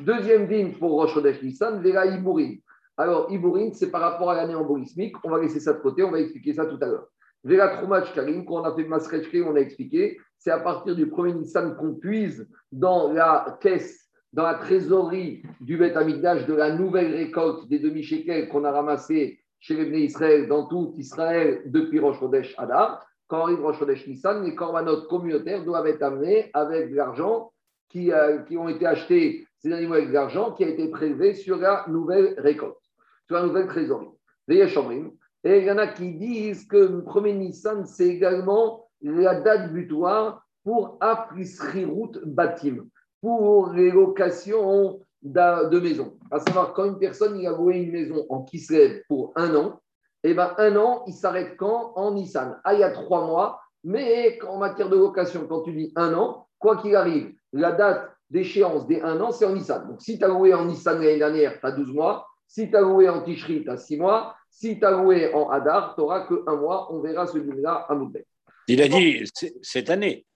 Deuxième 0.00 0.46
digne 0.46 0.72
pour 0.72 0.92
Rosh 0.92 1.12
Chodesh 1.12 1.42
Nissan, 1.42 1.82
Vera 1.82 2.06
Iburim. 2.06 2.58
Alors, 2.96 3.30
Iburin, 3.30 3.70
c'est 3.74 3.90
par 3.90 4.00
rapport 4.00 4.30
à 4.30 4.34
l'année 4.34 4.54
embolismique. 4.54 5.14
On 5.24 5.30
va 5.30 5.40
laisser 5.40 5.60
ça 5.60 5.74
de 5.74 5.80
côté, 5.80 6.02
on 6.02 6.10
va 6.10 6.20
expliquer 6.20 6.54
ça 6.54 6.64
tout 6.64 6.78
à 6.80 6.86
l'heure. 6.86 7.06
Vela 7.44 7.68
Troumach 7.76 8.14
Karim, 8.14 8.46
quand 8.46 8.60
on 8.60 8.64
a 8.64 8.74
fait 8.74 8.84
Masrech 8.84 9.28
on 9.46 9.56
a 9.56 9.60
expliqué, 9.60 10.18
c'est 10.38 10.50
à 10.50 10.58
partir 10.58 10.96
du 10.96 11.06
premier 11.06 11.34
Nissan 11.34 11.76
qu'on 11.76 11.94
puise 11.94 12.48
dans 12.72 13.12
la 13.12 13.58
caisse, 13.60 14.10
dans 14.32 14.44
la 14.44 14.54
trésorerie 14.54 15.42
du 15.60 15.76
Beth 15.76 15.96
Amigdash 15.96 16.46
de 16.46 16.54
la 16.54 16.74
nouvelle 16.74 17.14
récolte 17.14 17.68
des 17.68 17.78
demi-shekels 17.78 18.48
qu'on 18.48 18.64
a 18.64 18.72
ramassé 18.72 19.38
chez 19.58 19.74
les 19.74 19.84
Bnei 19.84 20.04
Israël, 20.04 20.48
dans 20.48 20.66
tout 20.66 20.94
Israël, 20.96 21.62
depuis 21.66 21.98
Rosh 22.00 22.18
Chodesh 22.20 22.54
Adar. 22.56 23.06
Quand 23.28 23.42
arrive 23.42 23.60
Rosh 23.60 23.78
Chodesh 23.78 24.06
Nissan, 24.06 24.44
les 24.44 24.54
corbanotes 24.54 25.08
communautaires 25.08 25.64
doivent 25.64 25.86
être 25.86 26.02
amenés 26.02 26.50
avec 26.54 26.90
de 26.90 26.96
l'argent 26.96 27.52
qui, 27.90 28.12
euh, 28.12 28.38
qui 28.38 28.56
ont 28.56 28.68
été 28.68 28.86
achetés, 28.86 29.46
ces 29.60 29.72
animaux 29.72 29.94
avec 29.94 30.08
de 30.08 30.14
l'argent 30.14 30.52
qui 30.52 30.64
a 30.64 30.68
été 30.68 30.88
prélevé 30.88 31.34
sur 31.34 31.58
la 31.58 31.84
nouvelle 31.88 32.34
récolte, 32.38 32.78
sur 33.26 33.36
la 33.36 33.42
nouvelle 33.42 33.66
trésorerie. 33.66 34.08
Et 34.48 35.58
il 35.58 35.64
y 35.64 35.70
en 35.70 35.78
a 35.78 35.86
qui 35.86 36.14
disent 36.14 36.66
que 36.66 36.76
le 36.76 37.04
premier 37.04 37.34
Nissan, 37.34 37.86
c'est 37.86 38.08
également 38.08 38.88
la 39.02 39.40
date 39.40 39.72
butoir 39.72 40.44
pour 40.64 40.98
route 41.00 42.18
Batim, 42.24 42.86
pour 43.20 43.70
les 43.72 43.90
locations 43.90 45.00
de 45.22 45.80
maison. 45.80 46.18
À 46.30 46.40
savoir, 46.40 46.72
quand 46.72 46.84
une 46.84 46.98
personne 46.98 47.38
il 47.38 47.46
a 47.46 47.52
loué 47.52 47.78
une 47.78 47.92
maison 47.92 48.26
en 48.28 48.42
Kislev 48.42 49.02
pour 49.08 49.32
un 49.36 49.54
an, 49.54 49.80
et 50.22 50.30
eh 50.30 50.34
ben 50.34 50.54
un 50.58 50.76
an, 50.76 51.04
il 51.06 51.14
s'arrête 51.14 51.56
quand 51.56 51.92
En 51.96 52.12
Nissan? 52.12 52.60
Ah, 52.64 52.74
il 52.74 52.80
y 52.80 52.82
a 52.82 52.90
trois 52.90 53.26
mois, 53.26 53.60
mais 53.84 54.38
en 54.46 54.58
matière 54.58 54.90
de 54.90 54.96
location, 54.96 55.46
quand 55.48 55.62
tu 55.62 55.72
dis 55.72 55.92
un 55.96 56.12
an, 56.12 56.46
quoi 56.58 56.76
qu'il 56.76 56.94
arrive, 56.94 57.32
la 57.54 57.72
date 57.72 58.09
d'échéance 58.30 58.86
des 58.86 59.00
un 59.02 59.20
an, 59.20 59.32
c'est 59.32 59.44
en 59.44 59.52
Nissan. 59.52 59.86
Donc, 59.88 60.00
si 60.00 60.18
tu 60.18 60.24
as 60.24 60.28
loué 60.28 60.54
en 60.54 60.64
Nissan 60.64 60.98
l'année 60.98 61.18
dernière, 61.18 61.60
tu 61.60 61.66
as 61.66 61.72
12 61.72 61.92
mois. 61.92 62.26
Si 62.46 62.70
tu 62.70 62.76
as 62.76 62.80
loué 62.80 63.08
en 63.08 63.22
Tishri, 63.22 63.62
tu 63.62 63.70
as 63.70 63.76
6 63.76 63.98
mois. 63.98 64.34
Si 64.48 64.78
tu 64.78 64.84
as 64.84 64.90
loué 64.90 65.32
en 65.34 65.50
Hadar, 65.50 65.94
tu 65.94 66.00
n'auras 66.00 66.26
qu'un 66.26 66.56
mois. 66.56 66.92
On 66.92 67.00
verra 67.00 67.26
ce 67.26 67.38
là 67.38 67.86
à 67.88 67.94
Moudbek. 67.94 68.26
Il 68.68 68.80
a 68.82 68.88
dit 68.88 69.24
cette 69.62 69.90
année. 69.90 70.26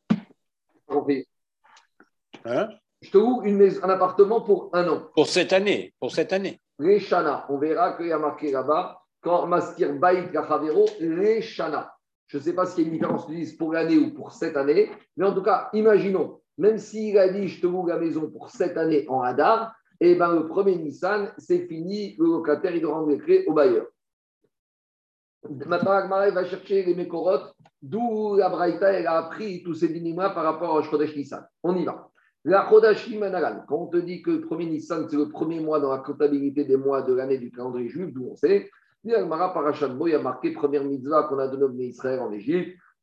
Hein? 2.45 2.69
Je 3.01 3.11
te 3.11 3.19
loue 3.19 3.43
une 3.45 3.57
maison, 3.57 3.83
un 3.85 3.91
appartement 3.91 4.41
pour 4.41 4.71
un 4.73 4.89
an. 4.89 5.09
Pour 5.15 5.29
cette 5.29 5.53
année. 5.53 5.93
Pour 6.01 6.13
cette 6.13 6.33
année. 6.33 6.61
Les 6.79 7.01
Shana. 7.01 7.47
On 7.49 7.59
verra 7.59 7.97
qu'il 7.97 8.07
y 8.07 8.13
a 8.13 8.19
marqué 8.19 8.51
là-bas, 8.51 9.01
quand 9.21 9.47
Maskir 9.47 9.93
Baït 9.95 10.31
Gachavero, 10.33 10.87
les 11.01 11.43
Shana. 11.43 11.95
Je 12.27 12.39
ne 12.39 12.43
sais 12.43 12.55
pas 12.55 12.67
s'il 12.67 12.85
y 12.85 12.87
a 12.87 12.89
une 12.89 12.95
différence 12.95 13.27
pour 13.59 13.73
l'année 13.73 13.99
ou 13.99 14.13
pour 14.13 14.33
cette 14.33 14.57
année, 14.57 14.91
mais 15.17 15.27
en 15.27 15.35
tout 15.35 15.43
cas, 15.43 15.69
imaginons, 15.73 16.41
même 16.59 16.79
s'il 16.79 17.19
a 17.19 17.29
dit 17.29 17.49
je 17.49 17.61
te 17.61 17.67
loue 17.67 17.87
la 17.87 17.99
maison 17.99 18.31
pour 18.31 18.51
cette 18.51 18.77
année 18.77 19.05
en 19.09 19.21
Hadar, 19.23 19.75
eh 20.01 20.15
ben 20.15 20.35
le 20.35 20.47
premier 20.47 20.77
Nissan, 20.77 21.33
c'est 21.39 21.67
fini, 21.67 22.17
le 22.19 22.27
locataire, 22.27 22.75
il 22.75 22.85
rendre 22.87 23.09
les 23.09 23.19
clés 23.19 23.45
au 23.47 23.53
bailleur. 23.53 23.87
Maintenant, 25.67 25.93
Agmara 25.93 26.31
va 26.31 26.45
chercher 26.45 26.85
les 26.85 26.95
Mekorot, 26.95 27.53
d'où 27.83 28.37
la 28.37 28.49
Braïta 28.49 28.93
elle 28.93 29.07
a 29.07 29.19
appris 29.19 29.63
tous 29.63 29.75
ces 29.75 29.89
dinima 29.89 30.31
par 30.31 30.45
rapport 30.45 30.75
au 30.75 30.83
Chodesh 30.83 31.15
Nissan. 31.15 31.47
On 31.63 31.77
y 31.77 31.85
va. 31.85 32.09
La 32.45 32.69
Chodashim 32.69 33.19
Manalan, 33.19 33.65
quand 33.69 33.77
on 33.77 33.87
te 33.87 33.97
dit 33.99 34.23
que 34.23 34.31
le 34.31 34.41
premier 34.41 34.67
Nissan, 34.67 35.07
c'est 35.09 35.17
le 35.17 35.29
premier 35.29 35.61
mois 35.61 35.81
dans 35.81 35.91
la 35.91 35.99
comptabilité 35.99 36.65
des 36.65 36.77
mois 36.77 37.03
de 37.03 37.13
l'année 37.15 37.39
du 37.39 37.51
calendrier 37.51 37.89
juif, 37.89 38.13
d'où 38.13 38.29
on 38.31 38.37
sait, 38.37 38.71
Agmara 39.13 39.53
Parashanbo, 39.53 40.07
il 40.07 40.15
a 40.15 40.19
marqué 40.19 40.53
première 40.53 40.85
mitzvah 40.85 41.25
qu'on 41.25 41.39
a 41.39 41.49
donné 41.49 41.65
au 41.65 41.73
Israël 41.79 42.21
en 42.21 42.33
Égypte, 42.33 42.79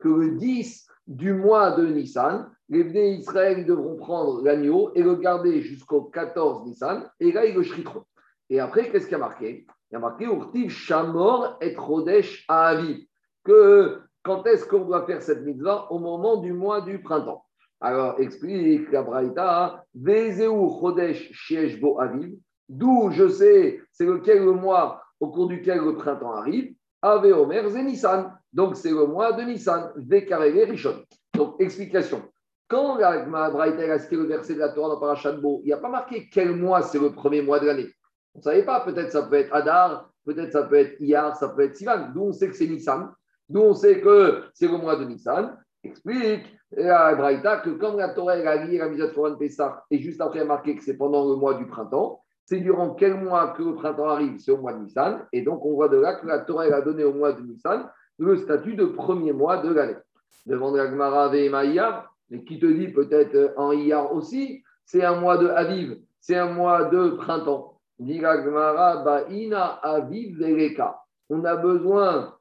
que 0.00 0.08
le 0.08 0.30
10 0.32 0.86
du 1.06 1.32
mois 1.34 1.72
de 1.72 1.86
Nissan, 1.86 2.50
les 2.68 2.84
Bnei 2.84 3.16
Israël 3.16 3.66
devront 3.66 3.96
prendre 3.96 4.42
l'agneau 4.42 4.92
et 4.94 5.02
le 5.02 5.16
garder 5.16 5.60
jusqu'au 5.60 6.02
14 6.02 6.66
Nissan, 6.66 7.08
et 7.18 7.32
là, 7.32 7.44
ils 7.44 7.54
le 7.54 7.62
shriteront. 7.62 8.04
Et 8.48 8.60
après, 8.60 8.90
qu'est-ce 8.90 9.04
qu'il 9.04 9.12
y 9.12 9.16
a 9.16 9.18
marqué? 9.18 9.66
Il 9.90 9.94
y 9.94 9.96
a 9.96 10.00
marqué 10.00 10.24
Urtiv 10.24 10.70
Shamor 10.70 11.58
et 11.60 11.74
Rodesh 11.76 12.44
Aviv. 12.48 13.06
Que 13.44 14.00
quand 14.22 14.46
est-ce 14.46 14.66
qu'on 14.66 14.84
doit 14.84 15.06
faire 15.06 15.22
cette 15.22 15.44
mitzvah? 15.44 15.90
Au 15.90 15.98
moment 15.98 16.36
du 16.36 16.52
mois 16.52 16.80
du 16.80 17.00
printemps. 17.00 17.44
Alors, 17.80 18.20
explique 18.20 18.92
la 18.92 19.02
Braïta, 19.02 19.84
Vezeu 19.94 20.50
Chodesh 20.80 21.30
Shiesh 21.32 21.80
Bo 21.80 21.98
Aviv, 22.00 22.36
d'où 22.68 23.10
je 23.10 23.28
sais 23.28 23.80
c'est 23.90 24.04
lequel 24.04 24.44
le 24.44 24.52
mois 24.52 25.02
au 25.18 25.28
cours 25.30 25.48
duquel 25.48 25.78
le 25.78 25.96
printemps 25.96 26.32
arrive, 26.32 26.74
Ave 27.02 27.32
Omer 27.32 27.70
Nissan. 27.70 28.36
Donc, 28.52 28.76
c'est 28.76 28.90
le 28.90 29.06
mois 29.06 29.32
de 29.32 29.42
Nissan, 29.42 29.92
Vekarele 29.96 30.70
Rishon. 30.70 31.04
Donc, 31.34 31.60
explication. 31.60 32.22
Quand 32.68 32.98
la 32.98 33.24
Braïta 33.24 33.82
a 33.92 33.98
cité 33.98 34.16
le 34.16 34.24
verset 34.24 34.54
de 34.54 34.60
la 34.60 34.68
Torah 34.68 34.94
dans 34.94 35.00
Parashat 35.00 35.32
Bo, 35.32 35.60
il 35.64 35.66
n'y 35.66 35.72
a 35.72 35.78
pas 35.78 35.88
marqué 35.88 36.28
quel 36.32 36.54
mois 36.54 36.82
c'est 36.82 37.00
le 37.00 37.12
premier 37.12 37.42
mois 37.42 37.58
de 37.58 37.66
l'année. 37.66 37.88
On 38.34 38.38
ne 38.38 38.44
savait 38.44 38.64
pas, 38.64 38.80
peut-être 38.80 39.10
ça 39.10 39.22
peut 39.22 39.36
être 39.36 39.52
Adar, 39.52 40.10
peut-être 40.24 40.52
ça 40.52 40.62
peut 40.62 40.76
être 40.76 41.00
Iyar, 41.00 41.36
ça 41.36 41.48
peut 41.48 41.62
être 41.62 41.76
Sivan. 41.76 42.10
D'où 42.14 42.22
on 42.22 42.32
sait 42.32 42.48
que 42.48 42.54
c'est 42.54 42.68
Nissan. 42.68 43.10
D'où 43.48 43.60
on 43.60 43.74
sait 43.74 44.00
que 44.00 44.44
c'est 44.54 44.68
le 44.68 44.78
mois 44.78 44.96
de 44.96 45.04
Nissan. 45.04 45.58
Explique 45.82 46.46
la 46.70 47.14
Braïta 47.16 47.56
que 47.56 47.70
comme 47.70 47.98
la 47.98 48.10
Torah 48.10 48.34
a 48.34 48.64
lié 48.64 48.78
la 48.78 48.88
mise 48.88 49.00
à 49.00 49.08
de 49.08 49.34
Pessah 49.36 49.82
et 49.90 49.98
juste 49.98 50.20
après 50.20 50.40
a 50.40 50.44
marqué 50.44 50.76
que 50.76 50.84
c'est 50.84 50.96
pendant 50.96 51.28
le 51.28 51.34
mois 51.34 51.54
du 51.54 51.66
printemps, 51.66 52.22
c'est 52.44 52.60
durant 52.60 52.94
quel 52.94 53.14
mois 53.14 53.48
que 53.48 53.62
le 53.62 53.74
printemps 53.74 54.08
arrive? 54.08 54.38
C'est 54.38 54.52
au 54.52 54.58
mois 54.58 54.74
de 54.74 54.78
Nissan. 54.78 55.26
Et 55.32 55.42
donc 55.42 55.64
on 55.64 55.74
voit 55.74 55.88
de 55.88 55.96
là 55.96 56.14
que 56.14 56.26
la 56.26 56.40
Torah 56.40 56.64
a 56.64 56.80
donné 56.82 57.02
au 57.02 57.14
mois 57.14 57.32
de 57.32 57.40
Nissan 57.40 57.90
le 58.20 58.36
statut 58.36 58.74
de 58.74 58.84
premier 58.84 59.32
mois 59.32 59.56
de 59.56 59.72
l'année. 59.72 59.96
Demande 60.46 60.76
Gemara 60.76 61.34
Iyar, 61.34 62.14
mais 62.28 62.44
qui 62.44 62.60
te 62.60 62.66
dit 62.66 62.88
peut-être 62.88 63.54
en 63.56 63.72
Iyar 63.72 64.12
aussi, 64.12 64.62
c'est 64.84 65.02
un 65.04 65.18
mois 65.18 65.38
de 65.38 65.48
Aviv, 65.48 65.98
c'est 66.20 66.36
un 66.36 66.52
mois 66.52 66.84
de 66.84 67.10
printemps. 67.10 67.78
On 71.32 71.44
a 71.44 71.56
besoin 71.56 72.34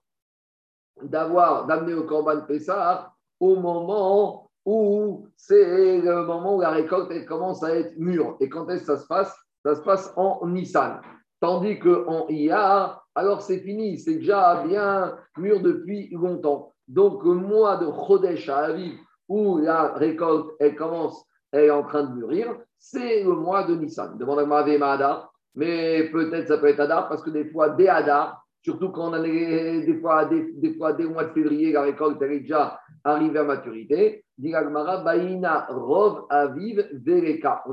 d'avoir, 1.01 1.65
d'amener 1.65 1.93
au 1.93 2.03
Corban 2.03 2.41
Pessah 2.41 3.13
au 3.39 3.55
moment 3.55 4.49
où 4.65 5.27
c'est 5.35 6.01
le 6.01 6.25
moment 6.25 6.57
où 6.57 6.61
la 6.61 6.71
récolte 6.71 7.25
commence 7.25 7.63
à 7.63 7.75
être 7.75 7.97
mûre. 7.97 8.35
Et 8.39 8.49
quand 8.49 8.69
est-ce 8.69 8.81
que 8.81 8.87
ça 8.87 8.97
se 8.97 9.07
passe? 9.07 9.33
Ça 9.63 9.75
se 9.75 9.81
passe 9.81 10.13
en 10.15 10.45
Nissan. 10.47 11.01
Tandis 11.41 11.79
qu'en 11.79 12.27
Iyar, 12.27 13.07
alors 13.15 13.41
c'est 13.41 13.59
fini, 13.59 13.97
c'est 13.97 14.15
déjà 14.15 14.63
bien 14.65 15.15
mûr 15.37 15.61
depuis 15.61 16.09
longtemps. 16.11 16.73
Donc, 16.87 17.23
le 17.23 17.33
mois 17.33 17.77
de 17.77 17.85
Chodesh 17.91 18.49
à 18.49 18.57
Aviv, 18.57 18.93
où 19.27 19.57
la 19.59 19.93
récolte, 19.93 20.51
elle 20.59 20.75
commence, 20.75 21.23
elle 21.51 21.65
est 21.65 21.71
en 21.71 21.83
train 21.83 22.03
de 22.03 22.13
mûrir, 22.13 22.55
c'est 22.77 23.23
le 23.23 23.33
mois 23.33 23.63
de 23.63 23.75
Nissan. 23.75 24.17
Demande 24.17 24.39
à 24.39 24.45
Mahadar, 24.45 25.31
mais 25.55 26.09
peut-être 26.11 26.47
ça 26.47 26.57
peut 26.57 26.67
être 26.67 26.79
Adar, 26.79 27.07
parce 27.09 27.21
que 27.21 27.29
des 27.29 27.45
fois, 27.45 27.69
dès 27.69 27.87
Adar, 27.87 28.43
surtout 28.61 28.89
quand 28.89 29.09
on 29.09 29.13
a 29.13 29.21
des, 29.21 29.97
fois, 30.01 30.25
des, 30.25 30.73
fois, 30.77 30.93
dès 30.93 31.03
le 31.03 31.09
mois 31.09 31.25
de 31.25 31.33
février, 31.33 31.71
la 31.71 31.83
récolte, 31.83 32.21
elle 32.21 32.33
est 32.33 32.39
déjà 32.41 32.79
arrivée 33.03 33.39
à 33.39 33.43
maturité. 33.43 34.23
On 34.41 34.53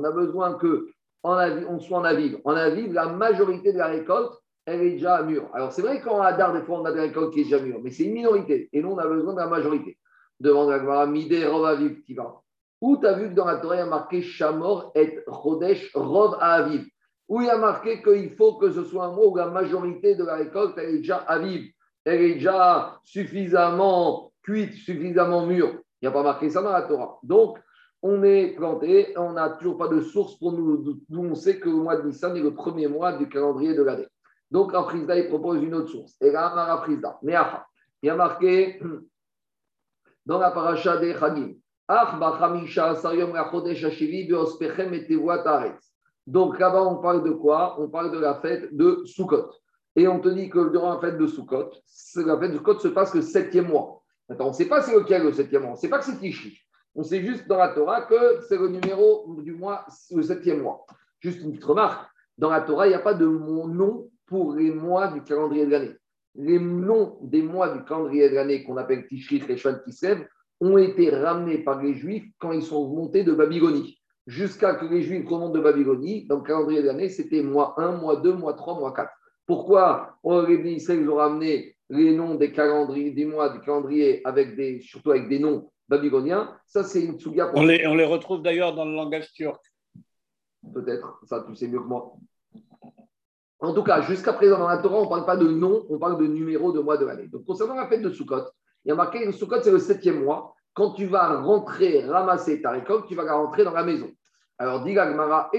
a 0.05 0.11
besoin 0.11 0.55
que 0.55 0.89
on 1.27 1.79
soit 1.81 1.99
en 1.99 2.05
Aviv. 2.05 2.39
En 2.45 2.55
Aviv, 2.55 2.93
la 2.93 3.07
majorité 3.07 3.73
de 3.73 3.79
la 3.79 3.87
récolte, 3.87 4.33
elle 4.65 4.83
est 4.83 4.91
déjà 4.93 5.23
mûre. 5.23 5.49
Alors, 5.53 5.73
c'est 5.73 5.83
vrai 5.83 6.01
qu'en 6.01 6.21
Hadar, 6.21 6.53
des 6.53 6.63
fois, 6.63 6.81
on 6.81 6.85
a 6.85 6.93
des 6.93 7.01
récoltes 7.01 7.33
qui 7.33 7.41
est 7.41 7.45
déjà 7.45 7.61
mûre, 7.61 7.81
mais 7.83 7.91
c'est 7.91 8.05
une 8.05 8.15
minorité. 8.15 8.69
Et 8.73 8.83
nous, 8.83 8.91
on 8.91 8.99
a 8.99 9.07
besoin 9.07 9.33
de 9.33 9.39
la 9.39 9.47
majorité. 9.47 9.97
Demande 10.41 10.71
à 10.71 10.79
Gmara, 10.79 11.07
Midé, 11.07 11.47
Rov, 11.47 11.65
Aviv, 11.65 12.03
va. 12.17 12.41
Où 12.81 12.99
tu 12.99 13.07
as 13.07 13.15
vu 13.15 13.31
que 13.31 13.35
dans 13.35 13.47
la 13.47 13.57
Torah, 13.57 13.77
il 13.77 13.79
y 13.79 13.83
a 13.83 13.87
marqué 13.87 14.23
Shamor 14.23 14.93
et 14.95 15.21
Chodesh, 15.27 15.91
Rov, 15.95 16.37
Aviv? 16.41 16.87
Où 17.29 17.41
il 17.41 17.47
y 17.47 17.51
a 17.51 17.57
marqué 17.57 18.03
qu'il 18.03 18.31
faut 18.31 18.55
que 18.55 18.71
ce 18.71 18.85
soit 18.85 19.07
un 19.07 19.13
mot 19.13 19.31
où 19.31 19.37
la 19.37 19.49
majorité 19.49 20.15
de 20.15 20.25
la 20.25 20.37
récolte, 20.37 20.75
elle 20.79 20.97
est 20.97 20.99
déjà 20.99 21.17
Aviv? 21.17 21.73
Elle 22.05 22.21
est 22.21 22.35
déjà 22.35 23.01
suffisamment 23.03 24.33
cuite, 24.43 24.75
suffisamment 24.75 25.47
mûre. 25.47 25.81
Il 26.01 26.05
n'y 26.05 26.09
a 26.09 26.13
pas 26.13 26.23
marqué 26.23 26.51
ça 26.51 26.63
dans 26.63 26.73
la 26.73 26.83
Torah. 26.83 27.19
Donc, 27.23 27.59
on 28.03 28.23
est 28.23 28.55
planté, 28.55 29.15
on 29.17 29.33
n'a 29.33 29.51
toujours 29.51 29.79
pas 29.79 29.89
de 29.89 30.01
source 30.01 30.39
pour 30.39 30.53
nous, 30.53 31.01
d'où 31.09 31.25
on 31.25 31.35
sait 31.35 31.59
que 31.59 31.69
le 31.69 31.77
mois 31.77 31.97
de 31.97 32.07
Nissan 32.07 32.37
est 32.37 32.41
le 32.41 32.55
premier 32.55 32.87
mois 32.89 33.13
du 33.13 33.29
calendrier 33.29 33.75
de 33.75 33.83
l'année. 33.83 34.07
Donc, 34.51 34.73
Rafrizda, 34.73 35.19
il 35.19 35.29
propose 35.29 35.63
une 35.63 35.75
autre 35.75 35.89
source. 35.89 36.15
Et 36.21 36.31
là, 36.31 36.49
Rafrizda, 36.49 37.19
il 37.23 38.07
y 38.07 38.11
a 38.11 38.15
marqué 38.15 38.81
dans 40.27 40.39
la 40.39 40.51
paracha 40.51 40.99
des 40.99 41.15
Chagim, 41.15 41.55
donc 46.27 46.59
là-bas, 46.59 46.83
on 46.83 46.97
parle 46.97 47.23
de 47.23 47.31
quoi? 47.31 47.81
On 47.81 47.89
parle 47.89 48.11
de 48.11 48.19
la 48.19 48.35
fête 48.41 48.75
de 48.75 49.03
Sukkot. 49.05 49.53
et 49.95 50.09
on 50.09 50.19
te 50.19 50.29
dit 50.29 50.51
que 50.51 50.71
durant 50.71 50.95
la 50.95 51.01
fête 51.01 51.17
de 51.17 51.27
Sukkot, 51.29 51.71
la 52.17 52.39
fête 52.41 52.51
de 52.51 52.57
Sukkot 52.57 52.81
se 52.81 52.89
passe 52.89 53.15
le 53.15 53.23
septième 53.23 53.69
mois. 53.69 54.03
Attends, 54.29 54.47
on 54.47 54.49
ne 54.49 54.55
sait 54.55 54.67
pas 54.67 54.83
c'est 54.83 54.97
lequel 54.97 55.23
le 55.23 55.33
septième 55.33 55.63
mois, 55.63 55.71
on 55.71 55.75
ne 55.75 55.79
sait 55.79 55.89
pas 55.89 55.99
que 55.99 56.05
c'est 56.05 56.19
Tishri. 56.19 56.59
On 56.99 57.03
sait 57.03 57.21
juste 57.21 57.47
dans 57.47 57.59
la 57.59 57.69
Torah 57.69 58.03
que 58.03 58.41
c'est 58.49 58.57
le 58.57 58.69
numéro 58.69 59.37
du 59.43 59.53
mois, 59.53 59.85
le 60.11 60.23
septième 60.23 60.63
mois. 60.63 60.87
Juste 61.21 61.43
une 61.43 61.51
petite 61.51 61.65
remarque, 61.65 62.09
dans 62.39 62.49
la 62.49 62.63
Torah, 62.63 62.87
il 62.87 62.91
n'y 62.91 62.97
a 62.97 63.01
pas 63.01 63.13
de 63.13 63.27
nom 63.27 64.09
pour 64.25 64.55
les 64.55 64.71
mois 64.71 65.09
du 65.09 65.23
calendrier 65.23 65.67
de 65.67 65.71
l'année. 65.73 65.95
Les 66.37 66.59
noms 66.59 67.19
des 67.21 67.43
mois 67.43 67.69
du 67.69 67.85
calendrier 67.85 68.31
de 68.31 68.35
l'année 68.35 68.65
qu'on 68.65 68.79
appelle 68.79 69.07
Tishri, 69.07 69.43
Reshvan, 69.43 69.77
Kislev 69.85 70.27
ont 70.61 70.79
été 70.79 71.11
ramenés 71.11 71.59
par 71.59 71.83
les 71.83 71.93
Juifs 71.93 72.25
quand 72.39 72.53
ils 72.53 72.63
sont 72.63 72.89
montés 72.89 73.25
de 73.25 73.33
Babylonie. 73.33 73.99
Jusqu'à 74.27 74.75
que 74.75 74.87
les 74.87 75.03
Juifs 75.03 75.29
remontent 75.29 75.53
de 75.53 75.61
Babylonie, 75.61 76.27
dans 76.27 76.37
le 76.37 76.43
calendrier 76.43 76.81
de 76.81 76.87
l'année, 76.87 77.11
c'était 77.11 77.43
mois 77.43 77.75
1, 77.77 77.93
mois 77.93 78.17
2, 78.17 78.33
mois 78.33 78.55
3, 78.55 78.81
mois 78.81 78.95
4. 78.95 79.11
Pourquoi 79.47 80.17
les 80.25 80.73
Israël 80.73 81.09
ont 81.11 81.17
ramené 81.17 81.77
les 81.91 82.15
noms 82.15 82.37
des 82.37 82.53
calendriers, 82.53 83.11
des 83.11 83.27
mois 83.27 83.51
du 83.51 83.61
calendrier, 83.61 84.27
avec 84.27 84.57
des, 84.57 84.81
surtout 84.81 85.11
avec 85.11 85.29
des 85.29 85.39
noms 85.39 85.71
babyloniens 85.89 86.57
Ça, 86.67 86.85
c'est 86.85 87.03
une 87.03 87.19
tsuga. 87.19 87.53
On 87.55 87.65
les, 87.65 87.87
on 87.87 87.95
les 87.95 88.05
retrouve 88.05 88.43
d'ailleurs 88.43 88.75
dans 88.75 88.85
le 88.85 88.95
langage 88.95 89.33
turc. 89.33 89.61
Peut-être, 90.75 91.21
ça, 91.25 91.45
tu 91.47 91.55
sais 91.55 91.69
mieux 91.69 91.81
que 91.81 91.87
moi. 91.87 92.17
En 93.61 93.73
tout 93.73 93.83
cas, 93.83 94.03
jusqu'à 94.03 94.33
présent, 94.33 94.59
dans 94.59 94.69
la 94.69 94.79
Torah, 94.79 94.99
on 94.99 95.05
ne 95.05 95.09
parle 95.09 95.25
pas 95.25 95.37
de 95.37 95.49
nom, 95.49 95.87
on 95.89 95.99
parle 95.99 96.19
de 96.19 96.27
numéro 96.27 96.73
de 96.73 96.81
mois 96.81 96.99
de 96.99 97.07
l'année. 97.07 97.29
Donc, 97.29 97.45
concernant 97.45 97.75
la 97.75 97.89
fête 97.89 98.03
de 98.03 98.11
Sukkot, 98.11 98.45
il 98.85 98.89
y 98.89 98.93
a 98.93 98.95
marqué 98.95 99.25
que 99.25 99.33
Sukkot, 99.33 99.63
c'est 99.63 99.71
le 99.71 99.79
septième 99.79 100.25
mois. 100.25 100.55
Quand 100.75 100.93
tu 100.93 101.07
vas 101.07 101.41
rentrer, 101.41 102.05
ramasser 102.05 102.61
ta 102.61 102.71
récolte, 102.71 103.07
tu 103.07 103.15
vas 103.15 103.25
la 103.25 103.35
rentrer 103.35 103.65
dans 103.65 103.73
la 103.73 103.83
maison. 103.83 104.11
Alors, 104.59 104.85
dit 104.85 104.93
Gagmara, 104.93 105.51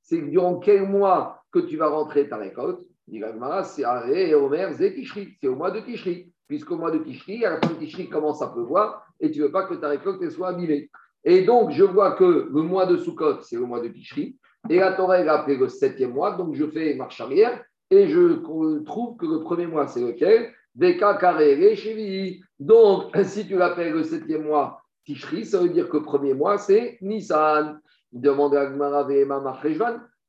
c'est 0.00 0.20
durant 0.22 0.58
quel 0.58 0.88
mois 0.88 1.42
que 1.50 1.58
tu 1.58 1.76
vas 1.76 1.88
rentrer 1.88 2.28
ta 2.28 2.36
récolte? 2.36 2.80
Dit 3.06 3.18
Gagmara, 3.18 3.64
c'est 3.64 3.84
au 4.34 4.48
mois 4.48 5.70
de 5.70 5.80
Tishri. 5.80 6.32
Puisqu'au 6.48 6.76
mois 6.76 6.90
de 6.90 6.98
Tishri, 6.98 7.44
à 7.44 7.50
la 7.50 7.60
fin 7.60 7.74
de 7.74 8.10
commence 8.10 8.40
à 8.40 8.48
pleuvoir 8.48 9.04
et 9.20 9.30
tu 9.30 9.40
ne 9.40 9.44
veux 9.44 9.52
pas 9.52 9.64
que 9.64 9.74
ta 9.74 9.88
récolte 9.88 10.28
soit 10.30 10.48
abîmée. 10.48 10.90
Et 11.24 11.42
donc, 11.42 11.72
je 11.72 11.82
vois 11.82 12.12
que 12.12 12.48
le 12.52 12.62
mois 12.62 12.86
de 12.86 12.96
Sukkot, 12.96 13.42
c'est 13.42 13.56
le 13.56 13.66
mois 13.66 13.80
de 13.80 13.88
Tishri. 13.88 14.36
Et 14.68 14.76
la 14.76 14.92
Torah, 14.92 15.16
a 15.16 15.32
appelé 15.32 15.56
le 15.56 15.68
septième 15.68 16.12
mois. 16.12 16.36
Donc, 16.36 16.54
je 16.54 16.66
fais 16.66 16.94
marche 16.94 17.20
arrière 17.20 17.64
et 17.90 18.08
je 18.08 18.34
trouve 18.84 19.16
que 19.16 19.26
le 19.26 19.40
premier 19.40 19.66
mois, 19.66 19.88
c'est 19.88 20.00
lequel? 20.00 20.52
Deka 20.74 21.14
Karere 21.14 21.74
Chevi. 21.74 22.40
Donc, 22.60 23.16
si 23.24 23.46
tu 23.46 23.56
l'appelles 23.56 23.92
le 23.92 24.04
septième 24.04 24.44
mois 24.44 24.80
Tishri, 25.04 25.44
ça 25.44 25.60
veut 25.60 25.68
dire 25.68 25.88
que 25.88 25.96
le 25.96 26.02
premier 26.02 26.34
mois, 26.34 26.58
c'est 26.58 26.98
Nissan. 27.00 27.80
Demande 28.12 28.54
à 28.54 28.66
Gmara 28.66 29.06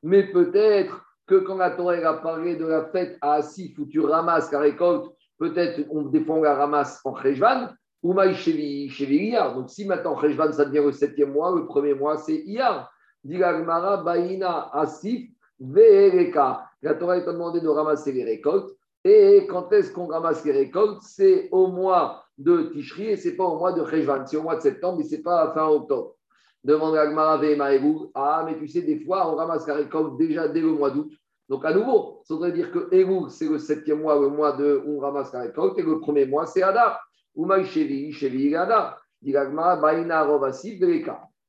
Mais 0.04 0.24
peut-être 0.32 1.06
que 1.28 1.36
quand 1.36 1.58
la 1.58 1.72
Torah 1.72 1.94
a 1.94 2.14
parlé 2.16 2.56
de 2.56 2.66
la 2.66 2.86
fête 2.86 3.18
à 3.22 3.34
Asif 3.34 3.78
où 3.78 3.86
tu 3.86 4.00
ramasses 4.00 4.52
la 4.52 4.60
récolte, 4.60 5.12
peut-être 5.38 5.82
des 6.12 6.24
fois 6.24 6.36
on 6.36 6.44
la 6.44 6.56
ramasse 6.56 7.00
en 7.04 7.16
Cheshvan, 7.16 7.70
ou 8.04 8.14
Maïchevi 8.14 8.90
Iyar. 9.00 9.56
Donc 9.56 9.70
si 9.70 9.86
maintenant 9.86 10.20
Cheshvan 10.20 10.52
ça 10.52 10.66
devient 10.66 10.86
le 10.86 10.92
septième 10.92 11.32
mois, 11.32 11.56
le 11.56 11.66
premier 11.66 11.94
mois 11.94 12.18
c'est 12.18 12.36
Iyar. 12.36 12.92
Dit 13.24 13.38
Gmara 13.38 13.98
Baïna 13.98 14.70
Asif 14.74 15.30
Ve'ereka. 15.60 16.66
La 16.82 16.94
Torah 16.94 17.20
t'a 17.22 17.34
demandé 17.34 17.60
de 17.60 17.68
ramasser 17.68 18.12
les 18.12 18.24
récoltes. 18.24 18.70
Et 19.04 19.48
quand 19.50 19.72
est-ce 19.74 19.92
qu'on 19.92 20.08
ramasse 20.08 20.46
les 20.46 20.52
récoltes? 20.52 21.02
C'est 21.02 21.50
au 21.52 21.68
mois 21.68 22.24
de 22.38 22.70
Tishri 22.74 23.08
et 23.08 23.18
ce 23.18 23.30
n'est 23.30 23.36
pas 23.36 23.46
au 23.46 23.58
mois 23.58 23.74
de 23.74 23.84
Cheshvan. 23.86 24.26
C'est 24.26 24.38
au 24.38 24.44
mois 24.44 24.56
de 24.56 24.62
septembre, 24.62 25.00
mais 25.00 25.04
ce 25.04 25.16
n'est 25.16 25.22
pas 25.22 25.52
fin 25.54 25.68
octobre. 25.68 26.16
Demande 26.64 26.96
à 26.98 27.08
Gmara 27.08 27.40
Ah, 28.14 28.44
mais 28.46 28.58
tu 28.58 28.68
sais, 28.68 28.82
des 28.82 29.00
fois, 29.00 29.32
on 29.32 29.36
ramasse 29.36 29.68
la 29.68 29.76
récolte 29.76 30.18
déjà 30.18 30.48
dès 30.48 30.62
le 30.62 30.72
mois 30.72 30.92
d'août. 30.92 31.12
Donc, 31.50 31.66
à 31.66 31.74
nouveau, 31.74 32.22
ça 32.24 32.34
voudrait 32.34 32.52
dire 32.52 32.72
que 32.72 32.90
Elul, 32.92 33.30
c'est 33.30 33.48
le 33.48 33.58
septième 33.58 34.02
mois, 34.02 34.20
le 34.20 34.30
mois 34.30 34.52
de, 34.54 34.82
où 34.86 34.98
on 34.98 35.00
ramasse 35.00 35.32
la 35.34 35.42
récolte, 35.42 35.78
et 35.80 35.84
le 35.84 36.00
premier 36.00 36.26
mois, 36.26 36.46
c'est 36.46 36.62
Adar. 36.62 37.00
Oumaï 37.36 37.66
Chevi, 37.66 38.12
Chevi, 38.12 38.56
Adar. 38.56 39.02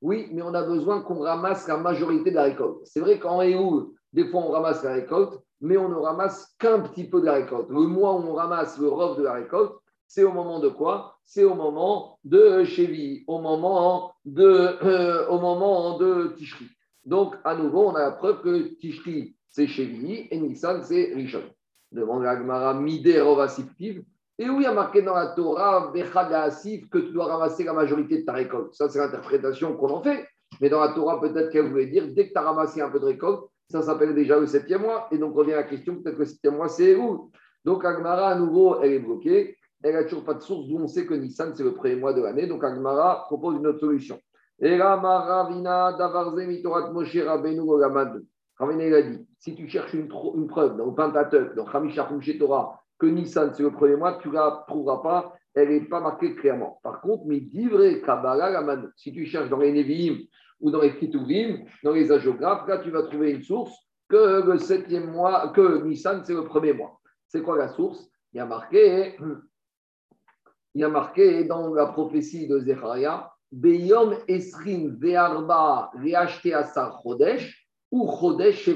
Oui, 0.01 0.29
mais 0.33 0.43
on 0.43 0.55
a 0.55 0.63
besoin 0.63 1.03
qu'on 1.03 1.21
ramasse 1.21 1.67
la 1.67 1.77
majorité 1.77 2.31
de 2.31 2.37
la 2.37 2.45
récolte. 2.45 2.79
C'est 2.85 3.01
vrai 3.01 3.19
qu'en 3.19 3.43
Elul, 3.43 3.87
des 4.13 4.27
fois, 4.29 4.43
on 4.43 4.51
ramasse 4.51 4.85
la 4.85 4.93
récolte, 4.93 5.39
mais 5.61 5.77
on 5.77 5.89
ne 5.89 5.95
ramasse 5.97 6.55
qu'un 6.59 6.81
petit 6.81 7.05
peu 7.05 7.21
de 7.21 7.27
la 7.27 7.35
récolte. 7.35 7.69
Le 7.69 7.81
mois 7.81 8.15
où 8.15 8.21
on 8.21 8.35
ramasse 8.35 8.79
le 8.79 8.89
rof 8.89 9.19
de 9.19 9.25
la 9.25 9.33
récolte, 9.33 9.73
c'est 10.07 10.25
au 10.25 10.33
moment 10.33 10.61
de 10.61 10.69
quoi? 10.69 11.19
C'est 11.25 11.45
au 11.45 11.55
moment 11.55 12.19
de 12.25 12.65
Chevi, 12.65 13.25
au 13.27 13.41
moment 13.41 14.13
de, 14.25 14.45
euh, 14.83 15.29
au 15.29 15.39
moment 15.39 15.99
de 15.99 16.33
Tishri. 16.37 16.67
Donc, 17.05 17.35
à 17.45 17.55
nouveau, 17.55 17.89
on 17.89 17.95
a 17.95 18.01
la 18.01 18.11
preuve 18.13 18.41
que 18.41 18.75
Tishri, 18.79 19.37
c'est 19.51 19.67
Chevi 19.67 20.29
et 20.31 20.39
Nissan, 20.39 20.83
c'est 20.83 21.13
Rishon. 21.15 21.43
Demande 21.91 22.23
la 22.23 22.37
Gemara 22.37 22.75
Midé 22.75 23.15
Et 23.17 24.49
où 24.49 24.61
il 24.61 24.63
y 24.63 24.67
a 24.67 24.73
marqué 24.73 25.03
dans 25.03 25.15
la 25.15 25.29
Torah, 25.29 25.91
que 25.93 26.99
tu 26.99 27.13
dois 27.13 27.27
ramasser 27.27 27.65
la 27.65 27.73
majorité 27.73 28.21
de 28.21 28.25
ta 28.25 28.35
récolte. 28.35 28.75
Ça, 28.75 28.89
c'est 28.89 28.99
l'interprétation 28.99 29.77
qu'on 29.77 29.91
en 29.91 30.03
fait. 30.03 30.27
Mais 30.61 30.69
dans 30.69 30.81
la 30.81 30.93
Torah, 30.93 31.21
peut-être 31.21 31.51
qu'elle 31.51 31.71
voulait 31.71 31.87
dire, 31.87 32.09
dès 32.09 32.29
que 32.29 32.33
tu 32.33 32.39
as 32.39 32.43
ramassé 32.43 32.81
un 32.81 32.91
peu 32.91 33.01
de 33.01 33.07
récolte, 33.07 33.45
ça 33.71 33.83
s'appelle 33.83 34.15
déjà 34.15 34.39
le 34.39 34.47
septième 34.47 34.83
mois. 34.83 35.09
Et 35.11 35.19
donc, 35.19 35.35
revient 35.35 35.53
la 35.53 35.63
question, 35.63 35.97
peut-être 35.97 36.17
que 36.17 36.21
le 36.21 36.27
septième 36.27 36.57
mois, 36.57 36.69
c'est 36.69 36.95
où? 36.97 37.31
Donc, 37.65 37.85
Agmara, 37.85 38.31
à 38.31 38.35
nouveau, 38.35 38.81
elle 38.83 38.93
est 38.93 38.99
bloquée. 38.99 39.57
Elle 39.83 39.95
n'a 39.95 40.05
toujours 40.05 40.25
pas 40.25 40.35
de 40.35 40.41
source 40.41 40.67
d'où 40.67 40.79
on 40.79 40.89
sait 40.89 41.07
que 41.07 41.15
Nissan, 41.15 41.55
c'est 41.55 41.63
le 41.63 41.75
premier 41.75 41.97
mois 41.97 42.13
de 42.13 42.23
l'année. 42.23 42.47
Donc, 42.47 42.65
Agmara 42.65 43.25
propose 43.27 43.57
une 43.57 43.67
autre 43.67 43.81
solution. 43.81 44.19
Et 44.61 44.81
Ravina, 44.81 45.93
Davarze, 45.93 46.35
Mitorat, 46.35 46.91
Moshe, 46.91 47.17
Olamad. 47.17 48.23
Ravina, 48.59 48.97
a 48.97 49.03
dit 49.03 49.27
si 49.39 49.55
tu 49.55 49.69
cherches 49.69 49.95
une, 49.95 50.09
preuve 50.09 50.77
dans 50.77 50.87
le 50.87 50.95
Pentateuch, 50.95 51.55
dans 51.55 51.67
Hamisha 51.67 52.09
Torah, 52.39 52.83
que 52.99 53.07
Nissan, 53.07 53.55
c'est 53.55 53.63
le 53.63 53.71
premier 53.71 53.97
mois, 53.97 54.19
tu 54.21 54.29
ne 54.29 54.35
la 54.35 54.65
trouveras 54.67 55.03
pas. 55.03 55.35
Elle 55.55 55.71
n'est 55.71 55.81
pas 55.89 56.01
marquée 56.01 56.35
clairement. 56.35 56.81
Par 56.83 57.01
contre, 57.01 57.25
mais 57.27 57.41
vrai, 57.69 58.01
Kabbalah, 58.01 58.63
si 58.97 59.13
tu 59.13 59.25
cherches 59.27 59.49
dans 59.49 59.59
les 59.59 59.73
Nevi'im 59.73 60.19
ou 60.61 60.71
dans 60.71 60.81
les 60.81 60.97
Kituvim, 60.97 61.65
dans 61.85 61.93
les 61.93 62.11
agiographes, 62.11 62.67
là, 62.69 62.79
tu 62.79 62.91
vas 62.91 63.03
trouver 63.05 63.33
une 63.33 63.43
source 63.43 63.75
que 64.09 64.45
le 64.45 64.59
septième 64.59 65.11
mois, 65.11 65.49
que 65.49 65.85
Nissan, 65.85 66.25
c'est 66.25 66.35
le 66.35 66.45
premier 66.45 66.73
mois. 66.73 67.01
C'est 67.29 67.43
quoi 67.43 67.57
la 67.57 67.69
source? 67.69 68.11
Il 68.33 68.39
y 68.39 68.41
a 68.41 68.47
marqué, 68.47 69.17
il 70.75 70.81
y 70.81 70.85
a 70.85 70.89
marqué 70.89 71.45
dans 71.45 71.73
la 71.75 71.87
prophétie 71.87 72.49
de 72.49 72.59
Zechariah, 72.61 73.31
Beyom 73.53 74.17
Esrin 74.27 74.97
Ve'arba 74.99 75.91
Re'ashte 75.95 76.53
Asar 76.53 77.01
Chodesh 77.03 77.68
ou 77.91 78.11
Chodesh. 78.11 78.69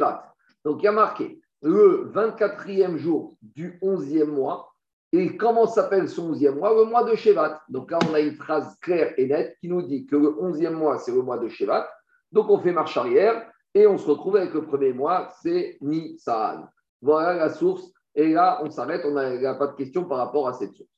Donc 0.64 0.83
il 0.83 0.85
y 0.85 0.88
a 0.88 0.92
marqué 0.92 1.40
le 1.62 2.11
24e 2.14 2.96
jour 2.96 3.37
du 3.42 3.79
11e 3.83 4.27
mois. 4.27 4.68
Et 5.14 5.37
comment 5.37 5.66
s'appelle 5.66 6.09
ce 6.09 6.20
11e 6.20 6.57
mois? 6.57 6.75
Le 6.75 6.85
mois 6.85 7.05
de 7.05 7.14
Shevat. 7.14 7.61
Donc 7.68 7.90
là, 7.90 7.98
on 8.09 8.14
a 8.14 8.20
une 8.20 8.35
phrase 8.35 8.75
claire 8.81 9.12
et 9.18 9.27
nette 9.27 9.59
qui 9.61 9.68
nous 9.68 9.83
dit 9.83 10.07
que 10.07 10.16
le 10.16 10.31
11e 10.31 10.70
mois, 10.70 10.98
c'est 10.98 11.12
le 11.12 11.22
mois 11.22 11.38
de 11.38 11.48
Shevat. 11.48 11.87
Donc 12.33 12.48
on 12.48 12.59
fait 12.59 12.72
marche 12.72 12.96
arrière 12.96 13.46
et 13.75 13.87
on 13.87 13.98
se 13.98 14.07
retrouve 14.07 14.37
avec 14.37 14.55
le 14.55 14.64
premier 14.64 14.92
mois, 14.92 15.29
c'est 15.42 15.77
Nisan. 15.83 16.66
Voilà 17.03 17.35
la 17.35 17.51
source. 17.51 17.92
Et 18.14 18.33
là, 18.33 18.61
on 18.62 18.70
s'arrête, 18.70 19.03
on 19.05 19.12
n'a 19.12 19.55
pas 19.55 19.66
de 19.66 19.77
question 19.77 20.05
par 20.05 20.18
rapport 20.18 20.48
à 20.48 20.55
cette 20.55 20.75
source. 20.75 20.88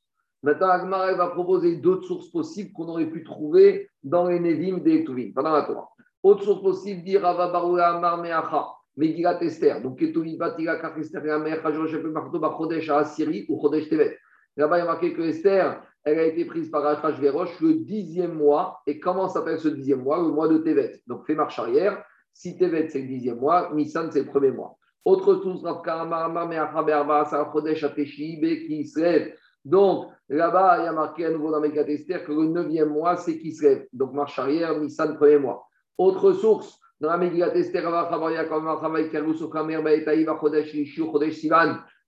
Maintenant, 0.43 0.69
Agmar 0.69 1.17
va 1.17 1.29
proposer 1.29 1.77
d'autres 1.77 2.07
sources 2.07 2.29
possibles 2.29 2.73
qu'on 2.73 2.89
aurait 2.89 3.07
pu 3.07 3.25
trouver 3.25 3.89
dans 4.03 4.29
les 4.29 4.39
Nevim 4.39 4.79
des 4.79 5.05
Tuvim, 5.05 5.33
pendant 5.35 5.53
la 5.53 5.63
Torah. 5.63 5.89
Autre 6.25 6.43
source 6.43 6.63
possible, 6.63 7.03
dit 7.03 7.19
Rava 7.19 7.49
Baroula 7.49 7.97
Amar 7.97 8.17
Meacha, 8.17 8.67
Megilat 8.97 9.43
Esther. 9.43 9.83
Donc, 9.83 9.99
Ketuvim 9.99 10.39
Batila 10.39 10.77
Kachester 10.77 11.21
Meacha, 11.21 11.71
Joshep 11.71 12.03
Marto 12.05 12.39
Bachodesh 12.39 12.89
à 12.89 13.01
Assyrie 13.01 13.45
ou 13.51 13.61
Chodesh 13.61 13.91
Tevet. 13.91 14.17
Là-bas, 14.57 14.79
il 14.79 14.81
y 14.81 14.83
a 14.83 14.87
marqué 14.87 15.13
que 15.13 15.21
Esther, 15.21 15.83
elle 16.03 16.19
a 16.19 16.25
été 16.25 16.47
prise 16.47 16.71
par 16.71 16.87
Achashverosh 16.87 17.61
le 17.61 17.75
dixième 17.75 18.33
mois. 18.33 18.81
Et 18.87 18.99
comment 18.99 19.29
s'appelle 19.29 19.59
ce 19.59 19.69
dixième 19.69 20.03
mois? 20.03 20.17
Le 20.17 20.29
mois 20.29 20.49
de 20.49 20.57
Tevet. 20.57 21.03
Donc, 21.07 21.27
fais 21.27 21.35
marche 21.35 21.59
arrière. 21.59 22.03
Si 22.33 22.57
Tevet, 22.57 22.89
c'est 22.89 23.03
le 23.03 23.09
dixième 23.09 23.39
mois, 23.39 23.71
Nissan, 23.75 24.11
c'est 24.11 24.23
le 24.23 24.27
premier 24.31 24.51
mois. 24.51 24.79
Autre 25.05 25.35
source, 25.43 25.63
Rav 25.63 25.83
Karamar 25.83 26.25
Amar 26.25 26.49
Meacha 26.49 26.83
Berba, 26.83 27.27
Sarah 27.27 27.53
Chodesh 27.53 27.85
Ateshi, 27.85 28.41
qui 28.67 28.87
se 28.87 28.99
lève 28.99 29.35
donc, 29.65 30.11
là-bas, 30.29 30.81
il 30.81 30.85
y 30.85 30.89
a 30.89 30.93
marqué 30.93 31.25
à 31.25 31.31
nouveau 31.31 31.51
dans 31.51 31.59
Megat 31.59 31.87
Esther 31.89 32.23
que 32.25 32.33
le 32.33 32.49
neuvième 32.49 32.91
mois, 32.91 33.17
c'est 33.17 33.39
qui. 33.39 33.57
Donc, 33.95 34.13
marche 34.13 34.39
arrière, 34.39 34.79
Nissan, 34.79 35.17
premier 35.17 35.39
mois. 35.39 35.67
Autre 35.97 36.33
source, 36.33 36.79
dans 37.01 37.11
la 37.11 37.17
Megat 37.17 37.55
Esther, 37.55 37.83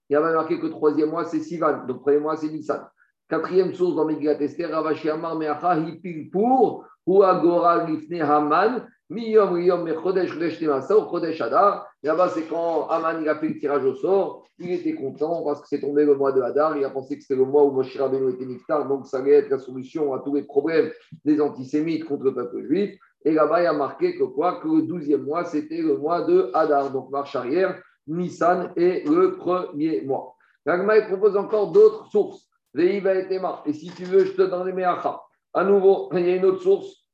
il 0.09 0.13
y 0.13 0.15
a 0.15 0.21
marqué 0.21 0.59
que 0.59 0.65
le 0.65 0.71
troisième 0.71 1.09
mois, 1.09 1.25
c'est 1.25 1.39
Sivan. 1.39 1.85
Donc, 1.85 2.01
premier 2.01 2.19
mois, 2.19 2.35
c'est 2.37 2.49
Nissan. 2.49 2.87
Quatrième 3.29 3.73
source 3.73 3.95
dans 3.95 4.05
Megat 4.05 4.39
Esther, 4.39 4.71
Ravashi 4.71 5.09
Amar 5.09 5.35
Meacha, 5.35 5.77
Hipil 5.77 6.29
pour, 6.29 6.85
ou 7.05 7.23
Agora 7.23 7.85
Lifne 7.85 8.21
Haman, 8.21 8.87
Miyom 9.09 9.57
Yom 9.61 9.87
Chodesh 10.01 10.31
Chodesh 10.31 10.59
Temasa, 10.59 10.95
Chodesh 11.09 11.41
Adar. 11.41 11.87
Là-bas, 12.03 12.29
c'est 12.29 12.43
quand 12.43 12.87
Aman 12.87 13.21
il 13.21 13.29
a 13.29 13.35
fait 13.35 13.49
le 13.49 13.57
tirage 13.57 13.85
au 13.85 13.95
sort. 13.95 14.43
Il 14.59 14.71
était 14.71 14.95
content 14.95 15.43
parce 15.43 15.61
que 15.61 15.67
c'est 15.67 15.79
tombé 15.79 16.05
le 16.05 16.15
mois 16.15 16.31
de 16.31 16.41
Hadar. 16.41 16.77
Il 16.77 16.83
a 16.83 16.89
pensé 16.89 17.15
que 17.15 17.21
c'était 17.21 17.35
le 17.35 17.45
mois 17.45 17.63
où 17.63 17.71
Moshe 17.71 17.97
Rabbeinu 17.97 18.31
était 18.31 18.45
niftar. 18.45 18.87
Donc, 18.87 19.07
ça 19.07 19.19
allait 19.19 19.33
être 19.33 19.49
la 19.49 19.59
solution 19.59 20.13
à 20.13 20.19
tous 20.19 20.35
les 20.35 20.43
problèmes 20.43 20.91
des 21.23 21.39
antisémites 21.39 22.05
contre 22.05 22.23
le 22.23 22.33
peuple 22.33 22.65
juif. 22.65 22.97
Et 23.27 23.33
là-bas, 23.33 23.61
il 23.61 23.65
a 23.65 23.73
marqué 23.73 24.15
que 24.15 24.23
quoi 24.23 24.61
Que 24.61 24.69
le 24.69 24.83
douzième 24.83 25.23
mois, 25.23 25.43
c'était 25.43 25.81
le 25.81 25.97
mois 25.97 26.21
de 26.21 26.49
Hadar. 26.53 26.91
Donc, 26.91 27.09
marche 27.09 27.35
arrière. 27.35 27.77
Nissan 28.07 28.71
est 28.77 29.05
le 29.05 29.35
premier 29.35 30.01
mois. 30.03 30.37
L'Agma 30.65 31.01
propose 31.01 31.35
encore 31.35 31.73
d'autres 31.73 32.05
sources. 32.05 32.47
Et 32.77 33.73
si 33.73 33.91
tu 33.91 34.05
veux, 34.05 34.23
je 34.23 34.31
te 34.31 34.43
donne 34.43 34.67
les 34.67 34.71
Meacha. 34.71 35.21
À 35.53 35.65
nouveau, 35.65 36.07
il 36.13 36.25
y 36.25 36.31
a 36.31 36.35
une 36.37 36.45
autre 36.45 36.61
source 36.61 37.09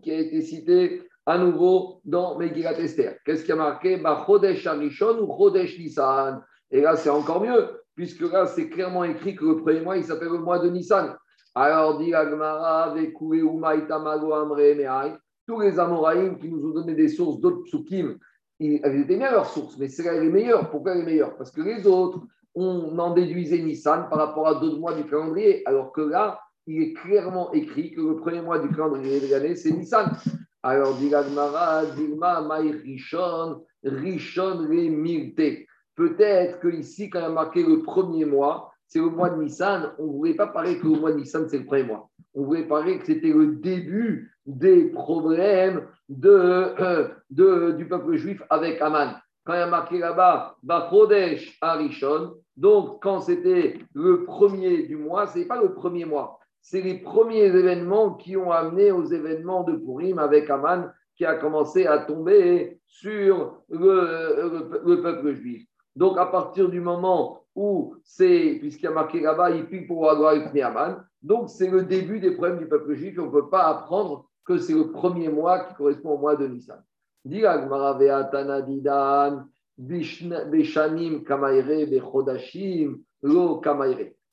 qui 0.00 0.12
a 0.12 0.18
été 0.20 0.40
citée 0.42 1.02
à 1.26 1.38
nouveau 1.38 2.00
dans 2.04 2.38
Megillat 2.38 2.78
Esther. 2.78 3.16
Qu'est-ce 3.26 3.44
qui 3.44 3.50
a 3.50 3.56
marqué 3.56 4.00
Chodesh 4.26 4.64
Arishon 4.64 5.18
ou 5.22 5.36
Chodesh 5.36 5.76
Nissan? 5.76 6.40
Et 6.70 6.82
là, 6.82 6.94
c'est 6.94 7.10
encore 7.10 7.40
mieux, 7.40 7.80
puisque 7.96 8.20
là, 8.20 8.46
c'est 8.46 8.68
clairement 8.68 9.02
écrit 9.02 9.34
que 9.34 9.44
le 9.44 9.56
premier 9.56 9.80
mois, 9.80 9.96
il 9.96 10.04
s'appelle 10.04 10.28
le 10.28 10.38
mois 10.38 10.60
de 10.60 10.70
Nissan. 10.70 11.16
Alors, 11.54 11.98
dit 11.98 12.12
Agmara, 12.12 12.94
tous 15.46 15.60
les 15.60 15.78
Amoraïm 15.78 16.38
qui 16.38 16.48
nous 16.48 16.66
ont 16.66 16.74
donné 16.74 16.94
des 16.94 17.08
sources 17.08 17.38
d'autres 17.40 17.62
psukim, 17.62 18.18
elles 18.58 19.00
étaient 19.00 19.16
bien 19.16 19.30
leurs 19.30 19.48
sources, 19.48 19.78
mais 19.78 19.88
c'est 19.88 20.20
les 20.20 20.30
meilleures. 20.30 20.70
Pourquoi 20.70 20.94
les 20.94 21.04
meilleures 21.04 21.36
Parce 21.36 21.52
que 21.52 21.60
les 21.60 21.86
autres, 21.86 22.20
on 22.54 22.98
en 22.98 23.14
déduisait 23.14 23.58
Nissan 23.58 24.08
par 24.08 24.18
rapport 24.18 24.48
à 24.48 24.54
d'autres 24.56 24.78
mois 24.78 24.94
du 24.94 25.04
calendrier, 25.04 25.62
alors 25.66 25.92
que 25.92 26.00
là, 26.00 26.40
il 26.66 26.82
est 26.82 26.92
clairement 26.94 27.52
écrit 27.52 27.92
que 27.92 28.00
le 28.00 28.16
premier 28.16 28.40
mois 28.40 28.58
du 28.58 28.68
calendrier 28.74 29.20
de 29.20 29.30
l'année, 29.30 29.54
c'est 29.54 29.70
Nissan. 29.70 30.10
Alors, 30.62 30.94
dit 30.94 31.14
Agmara, 31.14 31.86
Dilma, 31.86 32.40
Maï 32.40 32.72
Rishon, 32.72 33.64
Rishon. 33.84 34.66
Peut-être 35.94 36.60
qu'ici, 36.60 37.10
quand 37.10 37.20
il 37.20 37.24
a 37.26 37.28
marqué 37.28 37.62
le 37.62 37.82
premier 37.82 38.24
mois, 38.24 38.73
c'est 38.86 38.98
le 38.98 39.10
mois 39.10 39.30
de 39.30 39.42
Nissan. 39.42 39.92
On 39.98 40.06
ne 40.06 40.12
voulait 40.12 40.34
pas 40.34 40.46
parler 40.46 40.78
que 40.78 40.86
le 40.86 41.00
mois 41.00 41.12
de 41.12 41.18
Nissan, 41.18 41.48
c'est 41.48 41.58
le 41.58 41.64
premier 41.64 41.84
mois. 41.84 42.08
On 42.34 42.44
voulait 42.44 42.66
parler 42.66 42.98
que 42.98 43.06
c'était 43.06 43.32
le 43.32 43.56
début 43.56 44.32
des 44.46 44.86
problèmes 44.86 45.86
de, 46.08 47.10
euh, 47.40 47.72
du 47.72 47.86
peuple 47.86 48.16
juif 48.16 48.42
avec 48.50 48.80
Aman. 48.80 49.14
Quand 49.44 49.54
il 49.54 49.58
y 49.58 49.62
a 49.62 49.66
marqué 49.66 49.98
là-bas, 49.98 50.56
Bachodesh 50.62 51.58
Arishon, 51.60 52.34
donc 52.56 53.02
quand 53.02 53.20
c'était 53.20 53.78
le 53.94 54.24
premier 54.24 54.84
du 54.84 54.96
mois, 54.96 55.26
ce 55.26 55.38
n'est 55.38 55.44
pas 55.44 55.60
le 55.60 55.74
premier 55.74 56.04
mois, 56.04 56.38
c'est 56.60 56.80
les 56.80 56.98
premiers 56.98 57.44
événements 57.44 58.14
qui 58.14 58.36
ont 58.36 58.50
amené 58.50 58.90
aux 58.90 59.04
événements 59.04 59.64
de 59.64 59.76
Purim 59.76 60.18
avec 60.18 60.48
Aman 60.48 60.90
qui 61.16 61.24
a 61.24 61.34
commencé 61.34 61.86
à 61.86 61.98
tomber 61.98 62.80
sur 62.86 63.60
le 63.68 64.96
peuple 65.02 65.34
juif. 65.34 65.66
Donc 65.94 66.18
à 66.18 66.26
partir 66.26 66.68
du 66.68 66.80
moment 66.80 67.43
où 67.54 67.96
c'est, 68.02 68.56
puisqu'il 68.60 68.84
y 68.84 68.88
a 68.88 68.92
marqué 68.92 69.20
là-bas, 69.20 69.50
il 69.50 69.66
pique 69.66 69.86
pour 69.86 70.10
avoir 70.10 70.34
Aman, 70.34 70.96
donc 71.22 71.48
c'est 71.48 71.70
le 71.70 71.84
début 71.84 72.20
des 72.20 72.32
problèmes 72.32 72.58
du 72.58 72.66
peuple 72.66 72.94
juif 72.94 73.18
on 73.18 73.26
ne 73.26 73.30
peut 73.30 73.48
pas 73.48 73.64
apprendre 73.64 74.28
que 74.44 74.58
c'est 74.58 74.74
le 74.74 74.90
premier 74.90 75.28
mois 75.28 75.60
qui 75.60 75.74
correspond 75.74 76.10
au 76.10 76.18
mois 76.18 76.36
de 76.36 76.46
Nissan. 76.46 76.82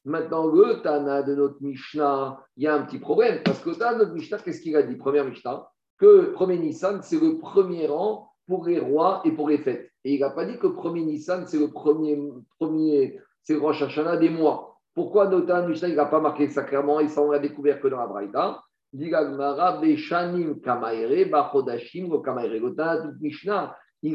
Maintenant, 0.03 0.47
le 0.47 0.81
Tana 0.81 1.21
de 1.21 1.35
notre 1.35 1.61
Mishnah, 1.61 2.39
il 2.57 2.63
y 2.63 2.67
a 2.67 2.75
un 2.75 2.81
petit 2.81 2.99
problème. 2.99 3.41
Parce 3.43 3.59
que 3.59 3.69
le 3.69 3.75
Tana 3.75 3.93
de 3.93 3.99
notre 3.99 4.13
Mishnah, 4.13 4.39
qu'est-ce 4.39 4.61
qu'il 4.61 4.75
a 4.75 4.81
dit 4.81 4.95
Première 4.95 5.25
Mishnah, 5.25 5.67
que 5.97 6.31
premier 6.31 6.57
Nissan, 6.57 7.01
c'est 7.03 7.19
le 7.19 7.37
premier 7.37 7.87
rang 7.87 8.31
pour 8.47 8.65
les 8.65 8.79
rois 8.79 9.21
et 9.23 9.31
pour 9.31 9.47
les 9.47 9.59
fêtes. 9.59 9.90
Et 10.03 10.15
il 10.15 10.19
n'a 10.19 10.31
pas 10.31 10.45
dit 10.45 10.57
que 10.57 10.67
premier 10.67 11.03
Nissan, 11.03 11.45
c'est 11.45 11.59
le 11.59 11.69
premier, 11.69 12.19
premier 12.59 13.19
c'est 13.43 13.55
Rosh 13.55 13.81
Hashanah 13.81 14.17
des 14.17 14.29
mois. 14.29 14.79
Pourquoi 14.93 15.27
de 15.27 15.37
Mishnah, 15.67 15.87
il 15.87 15.95
n'a 15.95 16.05
pas 16.05 16.19
marqué 16.19 16.49
ça 16.49 16.63
clairement 16.63 16.99
et 16.99 17.07
ça, 17.07 17.21
on 17.21 17.31
l'a 17.31 17.39
découvert 17.39 17.79
que 17.79 17.87
dans 17.87 17.97
la 17.97 18.07
Braïta? 18.07 18.61
Il 18.93 19.15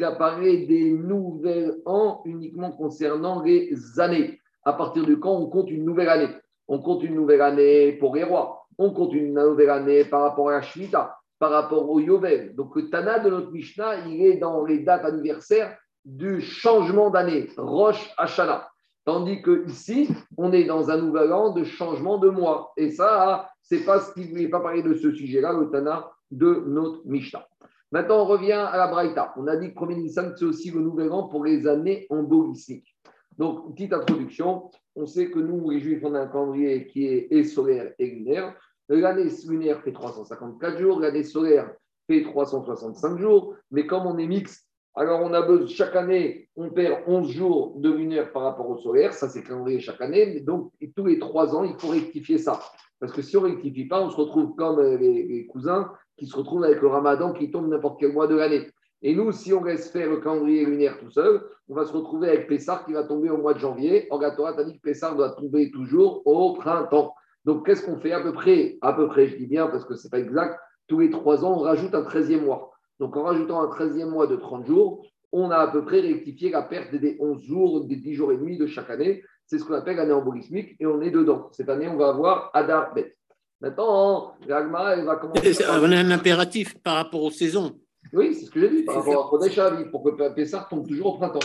a 0.05 0.13
parlé 0.13 0.67
des 0.67 0.91
nouvelles 0.91 1.81
ans 1.87 2.21
uniquement 2.27 2.73
concernant 2.73 3.43
les 3.43 3.75
années. 3.99 4.39
À 4.65 4.75
partir 4.75 5.07
de 5.07 5.15
quand 5.15 5.33
on 5.33 5.47
compte 5.47 5.71
une 5.71 5.85
nouvelle 5.85 6.11
année? 6.11 6.29
On 6.69 6.81
compte 6.81 7.05
une 7.05 7.15
nouvelle 7.15 7.41
année 7.41 7.93
pour 7.93 8.15
les 8.15 8.25
rois. 8.25 8.67
On 8.77 8.91
compte 8.91 9.15
une 9.15 9.33
nouvelle 9.33 9.71
année 9.71 10.05
par 10.05 10.21
rapport 10.23 10.51
à 10.51 10.53
la 10.53 10.63
Shemitah, 10.63 11.16
par 11.39 11.51
rapport 11.51 11.89
au 11.91 12.01
Yovel. 12.01 12.55
Donc 12.55 12.75
le 12.77 12.89
Tana 12.89 13.19
de 13.19 13.31
notre 13.31 13.51
Mishnah, 13.51 14.07
il 14.07 14.25
est 14.25 14.37
dans 14.37 14.65
les 14.65 14.81
dates 14.81 15.05
anniversaires 15.05 15.77
du 16.05 16.41
changement 16.41 17.11
d'année, 17.11 17.51
Rosh 17.57 18.13
Hashanah. 18.17 18.69
Tandis 19.05 19.41
que 19.41 19.65
ici, 19.69 20.09
on 20.37 20.53
est 20.53 20.65
dans 20.65 20.91
un 20.91 20.97
nouvel 20.97 21.33
an 21.33 21.51
de 21.51 21.63
changement 21.63 22.19
de 22.19 22.29
mois. 22.29 22.73
Et 22.77 22.91
ça, 22.91 23.49
c'est 23.63 23.85
pas 23.85 24.01
ce 24.01 24.13
qu'il 24.13 24.31
voulait 24.31 24.49
pas 24.49 24.61
parler 24.61 24.83
de 24.83 24.95
ce 24.95 25.13
sujet-là, 25.13 25.53
le 25.53 25.71
Tana 25.71 26.11
de 26.33 26.65
notre 26.67 27.07
Mishnah. 27.07 27.47
Maintenant, 27.93 28.23
on 28.23 28.25
revient 28.25 28.53
à 28.53 28.77
la 28.77 28.89
Braïta. 28.89 29.33
On 29.37 29.47
a 29.47 29.57
dit 29.57 29.69
que 29.69 29.75
premier 29.75 29.95
Nissan, 29.95 30.35
c'est 30.37 30.45
aussi 30.45 30.73
le 30.73 30.81
nouvel 30.81 31.13
an 31.13 31.29
pour 31.29 31.45
les 31.45 31.69
années 31.69 32.07
endoliciques. 32.11 32.97
Donc, 33.39 33.75
petite 33.75 33.93
introduction. 33.93 34.71
On 34.97 35.07
sait 35.07 35.31
que 35.31 35.39
nous, 35.39 35.71
les 35.71 35.79
Juifs, 35.79 36.03
on 36.03 36.15
a 36.15 36.23
un 36.23 36.27
calendrier 36.27 36.87
qui 36.89 37.07
est 37.07 37.45
solaire 37.45 37.93
et 38.01 38.07
lunaire. 38.07 38.57
L'année 38.89 39.31
lunaire 39.49 39.83
fait 39.83 39.93
354 39.93 40.79
jours, 40.79 41.01
l'année 41.01 41.25
solaire 41.25 41.73
fait 42.09 42.23
365 42.23 43.19
jours. 43.19 43.55
Mais 43.71 43.87
comme 43.87 44.07
on 44.07 44.19
est 44.19 44.27
mixte, 44.27 44.67
alors 44.95 45.21
on 45.21 45.35
a 45.35 45.43
besoin, 45.43 45.67
chaque 45.67 45.95
année, 45.95 46.49
on 46.57 46.71
perd 46.71 47.03
11 47.07 47.31
jours 47.31 47.75
de 47.77 47.91
lunaire 47.91 48.33
par 48.33 48.43
rapport 48.43 48.71
au 48.71 48.79
solaire. 48.79 49.13
Ça, 49.13 49.29
c'est 49.29 49.43
calendrier 49.43 49.79
chaque 49.81 50.01
année. 50.01 50.41
Donc, 50.41 50.73
tous 50.97 51.05
les 51.05 51.19
trois 51.19 51.55
ans, 51.55 51.65
il 51.65 51.75
faut 51.75 51.89
rectifier 51.89 52.39
ça. 52.39 52.61
Parce 52.99 53.13
que 53.13 53.21
si 53.21 53.37
on 53.37 53.43
ne 53.43 53.49
rectifie 53.49 53.85
pas, 53.85 54.01
on 54.01 54.11
se 54.11 54.17
retrouve 54.17 54.55
comme 54.57 54.79
euh, 54.79 54.97
les, 54.97 55.47
cousins 55.47 55.93
qui 56.17 56.27
se 56.27 56.35
retrouvent 56.35 56.65
avec 56.65 56.81
le 56.81 56.89
ramadan 56.89 57.35
qui 57.35 57.51
tombe 57.51 57.69
n'importe 57.69 58.01
quel 58.01 58.13
mois 58.13 58.27
de 58.27 58.37
l'année. 58.37 58.67
Et 59.03 59.15
nous, 59.15 59.33
si 59.33 59.53
on 59.53 59.63
laisse 59.63 59.91
faire 59.91 60.09
le 60.09 60.17
calendrier 60.17 60.65
lunaire 60.65 60.99
tout 60.99 61.11
seul, 61.11 61.43
on 61.69 61.75
va 61.75 61.85
se 61.85 61.93
retrouver 61.93 62.29
avec 62.29 62.49
Pessar 62.49 62.87
qui 62.87 62.95
va 62.95 63.05
tomber 63.05 63.29
au 63.29 63.37
mois 63.37 63.53
de 63.53 63.59
janvier. 63.59 64.09
La 64.19 64.31
Torah 64.31 64.65
dit 64.65 64.79
que 64.79 64.81
Pessar 64.81 65.15
doit 65.15 65.33
tomber 65.33 65.71
toujours 65.71 66.23
au 66.27 66.55
printemps. 66.55 67.15
Donc, 67.47 67.65
qu'est-ce 67.65 67.83
qu'on 67.87 67.99
fait 67.99 68.13
à 68.13 68.21
peu 68.21 68.33
près? 68.33 68.77
À 68.83 68.93
peu 68.93 69.07
près, 69.07 69.29
je 69.29 69.37
dis 69.37 69.47
bien 69.47 69.69
parce 69.69 69.85
que 69.85 69.95
ce 69.95 70.05
n'est 70.05 70.11
pas 70.11 70.19
exact. 70.19 70.59
Tous 70.89 70.99
les 70.99 71.11
trois 71.11 71.45
ans, 71.45 71.59
on 71.59 71.61
rajoute 71.61 71.95
un 71.95 72.03
13e 72.03 72.41
mois. 72.41 72.73
Donc, 72.99 73.17
en 73.17 73.23
rajoutant 73.23 73.63
un 73.63 73.69
13e 73.69 74.11
mois 74.11 74.27
de 74.27 74.35
30 74.35 74.67
jours, 74.67 75.07
on 75.31 75.51
a 75.51 75.57
à 75.57 75.69
peu 75.69 75.85
près 75.85 76.01
rectifié 76.01 76.51
la 76.51 76.63
perte 76.63 76.95
des 76.95 77.17
11 77.21 77.43
jours, 77.45 77.85
des 77.85 77.97
10 77.97 78.15
jours 78.15 78.33
et 78.33 78.37
demi 78.37 78.59
de 78.59 78.67
chaque 78.67 78.91
année. 78.91 79.23
C'est 79.47 79.59
ce 79.59 79.65
qu'on 79.65 79.75
appelle 79.75 79.97
l'année 79.97 80.13
embolismique 80.13 80.75
et 80.81 80.87
on 80.87 81.01
est 81.01 81.13
dedans. 81.13 81.49
Cette 81.53 81.69
année, 81.69 81.89
on 81.89 81.97
va 81.97 82.09
avoir 82.09 82.51
Adar 82.53 82.93
Bet. 82.95 83.17
Maintenant, 83.61 84.35
l'Agma, 84.47 84.95
elle 84.95 85.05
va 85.05 85.17
commencer. 85.17 85.55
C'est 85.55 85.65
un 85.65 86.11
impératif 86.11 86.77
par 86.83 86.97
rapport 86.97 87.23
aux 87.23 87.31
saisons. 87.31 87.79
Oui, 88.13 88.35
c'est 88.35 88.47
ce 88.47 88.51
que 88.51 88.61
j'ai 88.61 88.71
dit, 88.71 88.83
par 88.83 88.97
rapport 88.97 89.27
à 89.27 89.31
Kodesh 89.31 89.59
pour 89.91 90.03
que 90.03 90.35
Pessah 90.35 90.67
tombe 90.69 90.87
toujours 90.87 91.15
au 91.15 91.19
printemps. 91.19 91.39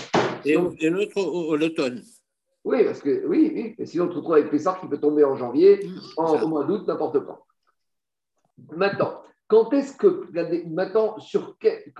Et, 0.46 0.56
l'autre 0.90 1.18
au, 1.18 1.56
l'automne. 1.56 2.02
Oui, 2.64 2.84
parce 2.84 3.02
que 3.02 3.26
oui, 3.28 3.52
oui. 3.54 3.76
Et 3.78 3.86
sinon, 3.86 4.06
on 4.06 4.12
se 4.12 4.16
retrouve 4.18 4.34
avec 4.34 4.52
Pessah 4.52 4.78
qui 4.80 4.88
peut 4.88 5.00
tomber 5.00 5.24
en 5.24 5.36
janvier, 5.36 5.80
en, 6.18 6.42
au 6.42 6.48
mois 6.48 6.64
d'août, 6.64 6.88
n'importe 6.88 7.20
quoi. 7.26 7.46
Maintenant, 8.76 9.22
quand 9.48 9.74
est-ce 9.74 9.98
que. 9.98 10.28
Maintenant, 10.68 11.20
sur 11.20 11.58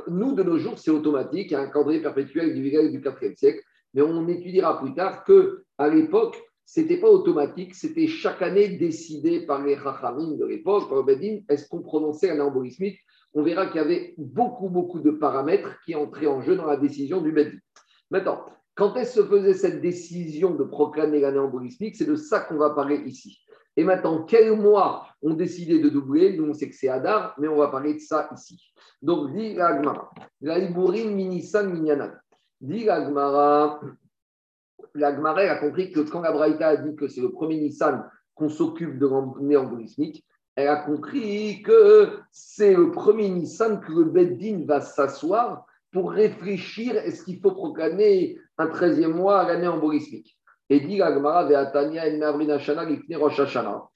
nous, 0.08 0.34
de 0.34 0.44
nos 0.44 0.58
jours, 0.58 0.78
c'est 0.78 0.92
automatique, 0.92 1.48
il 1.52 1.54
y 1.54 1.56
a 1.56 1.62
un 1.62 1.68
calendrier 1.68 2.02
perpétuel 2.02 2.54
du 2.54 2.62
du 2.62 3.02
4e 3.02 3.36
siècle, 3.36 3.64
mais 3.94 4.02
on 4.02 4.28
étudiera 4.28 4.80
plus 4.80 4.94
tard 4.94 5.24
que 5.24 5.64
à 5.78 5.90
l'époque, 5.90 6.42
c'était 6.66 6.98
pas 6.98 7.10
automatique, 7.10 7.76
c'était 7.76 8.08
chaque 8.08 8.42
année 8.42 8.70
décidé 8.70 9.46
par 9.46 9.66
les 9.66 9.76
Rachamim 9.76 10.38
de 10.38 10.46
l'époque, 10.46 10.90
par 10.90 11.04
Bedin, 11.04 11.40
est-ce 11.50 11.68
qu'on 11.68 11.82
prononçait 11.82 12.30
un 12.30 12.40
embolismique 12.40 13.00
On 13.34 13.44
verra 13.44 13.66
qu'il 13.66 13.78
y 13.78 13.84
avait 13.84 14.14
beaucoup, 14.18 14.70
beaucoup 14.70 15.00
de 15.00 15.12
paramètres 15.12 15.82
qui 15.84 15.96
entraient 15.96 16.28
en 16.28 16.42
jeu 16.42 16.56
dans 16.56 16.68
la 16.68 16.78
décision 16.78 17.20
du 17.20 17.34
Bedin. 17.34 17.58
Maintenant, 18.10 18.46
quand 18.76 18.96
est-ce 18.96 19.22
se 19.22 19.28
faisait 19.28 19.54
cette 19.54 19.82
décision 19.82 20.56
de 20.56 20.64
proclamer 20.64 21.20
l'année 21.20 21.40
embolismique 21.40 21.96
C'est 21.96 22.06
de 22.06 22.16
ça 22.16 22.42
qu'on 22.42 22.58
va 22.58 22.72
parler 22.72 22.98
ici. 23.06 23.40
Et 23.78 23.84
maintenant, 23.84 24.24
quel 24.24 24.56
mois 24.58 25.08
ont 25.22 25.34
décidé 25.34 25.80
de 25.80 25.90
doubler? 25.90 26.36
Nous, 26.38 26.50
on 26.50 26.54
sait 26.54 26.70
que 26.70 26.76
c'est 26.76 26.90
Adar, 26.90 27.36
mais 27.38 27.48
on 27.48 27.58
va 27.58 27.70
parler 27.70 27.94
de 27.94 28.00
ça 28.00 28.30
ici. 28.34 28.74
Donc, 29.02 29.34
dit 29.34 29.54
l'Agmara, 29.54 30.12
la 30.42 30.60
Minisan 30.60 31.70
Minyanan. 31.70 32.20
Dit 32.60 32.84
l'Agmara, 32.84 33.82
l'Agmara 34.94 35.42
a 35.42 35.56
compris 35.56 35.92
que 35.92 36.02
quand 36.02 36.22
la 36.22 36.32
Braïta 36.32 36.70
a 36.70 36.78
dit 36.78 36.96
que 36.96 37.08
c'est 37.08 37.22
le 37.22 37.32
premier 37.32 37.60
Nissan 37.60 38.06
qu'on 38.36 38.50
s'occupe 38.50 39.00
de 39.00 39.08
l'année 39.08 39.58
embolismique, 39.58 40.26
elle 40.56 40.68
a 40.68 40.78
compris 40.78 41.64
que 41.64 42.20
c'est 42.32 42.76
le 42.76 42.92
premier 42.92 43.30
Nissan 43.30 43.80
que 43.80 43.92
le 43.92 44.06
Beddin 44.06 44.66
va 44.66 44.82
s'asseoir 44.82 45.66
pour 45.92 46.12
réfléchir 46.12 46.96
est-ce 46.96 47.24
qu'il 47.24 47.40
faut 47.40 47.52
proclamer 47.52 48.38
un 48.58 48.68
13e 48.68 49.14
mois 49.14 49.42
à 49.42 49.48
l'année 49.48 49.68
embolismique. 49.68 50.38
Et 50.70 50.80
dit 50.80 50.98
Ve'atania 51.00 52.04
en. 53.66 53.90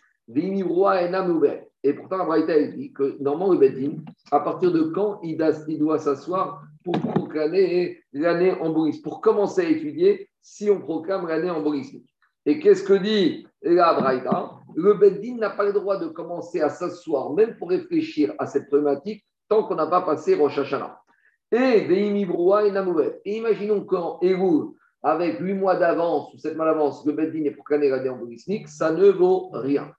Et 1.87 1.93
pourtant, 1.93 2.17
la 2.27 2.67
dit 2.67 2.91
que 2.93 3.15
normalement, 3.21 3.53
le 3.53 3.59
Beddin, 3.59 3.97
à 4.31 4.39
partir 4.39 4.71
de 4.71 4.81
quand 4.83 5.21
il 5.23 5.37
doit 5.77 5.99
s'asseoir 5.99 6.63
pour 6.83 6.99
proclamer 6.99 8.01
l'année 8.11 8.51
embolismique, 8.51 9.03
pour 9.03 9.21
commencer 9.21 9.61
à 9.61 9.69
étudier 9.69 10.29
si 10.41 10.69
on 10.69 10.81
proclame 10.81 11.27
l'année 11.27 11.49
embolismique. 11.49 12.09
Et 12.45 12.59
qu'est-ce 12.59 12.83
que 12.83 12.93
dit 12.93 13.47
la 13.61 13.97
Le 14.75 14.93
Beddin 14.95 15.37
n'a 15.37 15.51
pas 15.51 15.63
le 15.63 15.73
droit 15.73 15.97
de 15.97 16.07
commencer 16.07 16.59
à 16.59 16.69
s'asseoir, 16.69 17.33
même 17.33 17.55
pour 17.57 17.69
réfléchir 17.69 18.33
à 18.37 18.47
cette 18.47 18.67
problématique, 18.67 19.23
tant 19.47 19.63
qu'on 19.63 19.75
n'a 19.75 19.87
pas 19.87 20.01
passé 20.01 20.35
Rosh 20.35 20.57
Hashanah. 20.57 21.04
Et 21.55 21.85
Veimibroua 21.85 22.65
et 22.65 22.71
Namouvet. 22.71 23.21
Et 23.23 23.37
imaginons 23.37 23.85
quand 23.85 24.19
Elul, 24.21 24.73
avec 25.01 25.39
8 25.39 25.53
mois 25.53 25.75
d'avance 25.75 26.33
ou 26.33 26.37
7 26.37 26.57
mois 26.57 26.65
d'avance, 26.65 27.05
le 27.05 27.13
Beddin 27.13 27.45
est 27.45 27.51
proclamé 27.51 27.89
l'année 27.89 28.09
embolismique, 28.09 28.67
ça 28.67 28.91
ne 28.91 29.09
vaut 29.09 29.49
rien. 29.53 29.91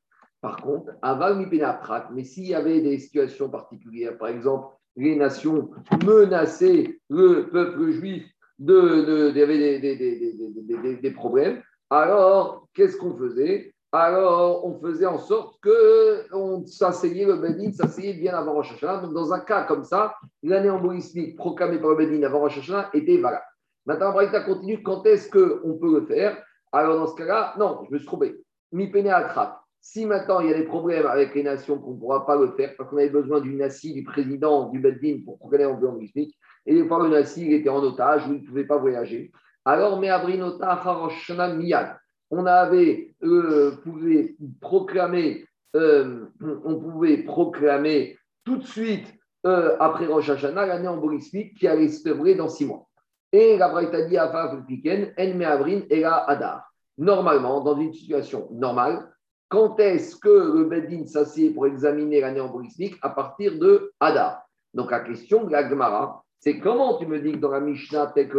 Par 0.42 0.56
contre, 0.58 0.92
Aval 1.00 1.38
Mipenatrak, 1.38 2.08
mais 2.12 2.24
s'il 2.24 2.46
y 2.46 2.54
avait 2.54 2.80
des 2.82 2.98
situations 2.98 3.48
particulières, 3.48 4.18
par 4.18 4.28
exemple, 4.28 4.68
les 4.96 5.16
nations 5.16 5.70
menaçaient 6.04 6.98
le 7.08 7.48
peuple 7.50 7.90
juif, 7.90 8.24
de, 8.58 9.30
des, 9.30 10.96
des 10.96 11.10
problèmes, 11.10 11.62
alors 11.90 12.66
qu'est-ce 12.74 12.96
qu'on 12.96 13.14
faisait? 13.14 13.74
Alors 13.96 14.64
on 14.64 14.78
faisait 14.80 15.06
en 15.06 15.18
sorte 15.18 15.60
que 15.60 16.26
on 16.32 16.64
s'asseyait 16.66 17.26
le 17.26 17.36
Bedin, 17.36 17.72
s'asseyait 17.72 18.14
bien 18.14 18.34
avant 18.34 18.54
Rosh. 18.54 18.80
Donc 18.80 19.12
dans 19.12 19.32
un 19.32 19.40
cas 19.40 19.64
comme 19.64 19.84
ça, 19.84 20.14
l'année 20.42 20.70
embolismique 20.70 21.36
proclamée 21.36 21.78
par 21.78 21.90
le 21.90 21.96
Bedin 21.96 22.22
avant 22.24 22.40
Rosh 22.40 22.58
était 22.94 23.18
valable. 23.18 23.44
Maintenant, 23.86 24.12
Braïta 24.12 24.40
continue, 24.40 24.82
quand 24.82 25.06
est-ce 25.06 25.30
qu'on 25.30 25.78
peut 25.78 26.00
le 26.00 26.06
faire? 26.06 26.42
Alors 26.72 26.96
dans 26.96 27.06
ce 27.06 27.14
cas-là, 27.14 27.54
non, 27.58 27.84
je 27.86 27.94
me 27.94 27.98
suis 27.98 28.06
trompé. 28.06 28.36
Mi 28.72 28.90
peine 28.90 29.08
attrape. 29.08 29.60
Si 29.80 30.04
maintenant 30.04 30.40
il 30.40 30.50
y 30.50 30.52
a 30.52 30.56
des 30.56 30.64
problèmes 30.64 31.06
avec 31.06 31.34
les 31.36 31.44
nations 31.44 31.78
qu'on 31.78 31.92
ne 31.94 31.98
pourra 32.00 32.26
pas 32.26 32.36
le 32.36 32.50
faire 32.52 32.74
parce 32.76 32.90
qu'on 32.90 32.96
avait 32.96 33.08
besoin 33.08 33.40
d'une 33.40 33.58
nassi 33.58 33.94
du 33.94 34.02
président 34.02 34.68
du 34.70 34.80
Bedin 34.80 35.20
pour 35.24 35.38
proclamer 35.38 35.66
en 35.66 35.74
embolismique, 35.74 36.36
et 36.66 36.82
par 36.84 36.98
le 37.00 37.08
nassi 37.10 37.46
il 37.46 37.52
était 37.52 37.68
en 37.68 37.82
otage 37.82 38.26
ou 38.26 38.32
il 38.32 38.42
ne 38.42 38.46
pouvait 38.46 38.64
pas 38.64 38.78
voyager, 38.78 39.30
alors 39.64 40.00
mais 40.00 40.08
abrinota 40.08 40.74
Rosh 40.74 41.30
miyad 41.30 41.96
on 42.30 42.46
avait 42.46 43.14
euh, 43.22 43.72
pouvait 43.82 44.36
proclamer, 44.60 45.44
euh, 45.74 46.26
on 46.40 46.78
pouvait 46.78 47.18
proclamer 47.18 48.18
tout 48.44 48.56
de 48.56 48.64
suite 48.64 49.14
euh, 49.46 49.76
après 49.78 50.06
Rosh 50.06 50.30
Hashanah 50.30 50.66
l'année 50.66 50.88
embolismique 50.88 51.54
qui 51.54 51.68
allait 51.68 51.88
se 51.88 52.36
dans 52.36 52.48
six 52.48 52.64
mois. 52.64 52.88
Et 53.32 53.56
la 53.56 53.68
Braïta 53.68 54.02
dit 54.02 54.18
En 54.18 55.34
Meavrin 55.34 55.82
et 55.90 56.00
la 56.00 56.16
Hadar. 56.16 56.72
Normalement, 56.98 57.60
dans 57.60 57.76
une 57.76 57.92
situation 57.92 58.48
normale, 58.50 59.12
quand 59.48 59.78
est-ce 59.78 60.16
que 60.16 60.28
le 60.28 60.64
Bedin 60.64 61.06
s'assied 61.06 61.50
pour 61.50 61.66
examiner 61.66 62.20
l'année 62.20 62.40
embolismique 62.40 62.96
À 63.02 63.10
partir 63.10 63.58
de 63.58 63.92
Hadar. 64.00 64.42
Donc 64.74 64.90
la 64.90 65.00
question 65.00 65.44
de 65.44 65.52
la 65.52 65.68
Gemara, 65.68 66.24
c'est 66.40 66.58
comment 66.58 66.98
tu 66.98 67.06
me 67.06 67.18
dis 67.18 67.32
que 67.32 67.38
dans 67.38 67.50
la 67.50 67.60
Mishnah, 67.60 68.12
tel 68.14 68.28
que 68.28 68.38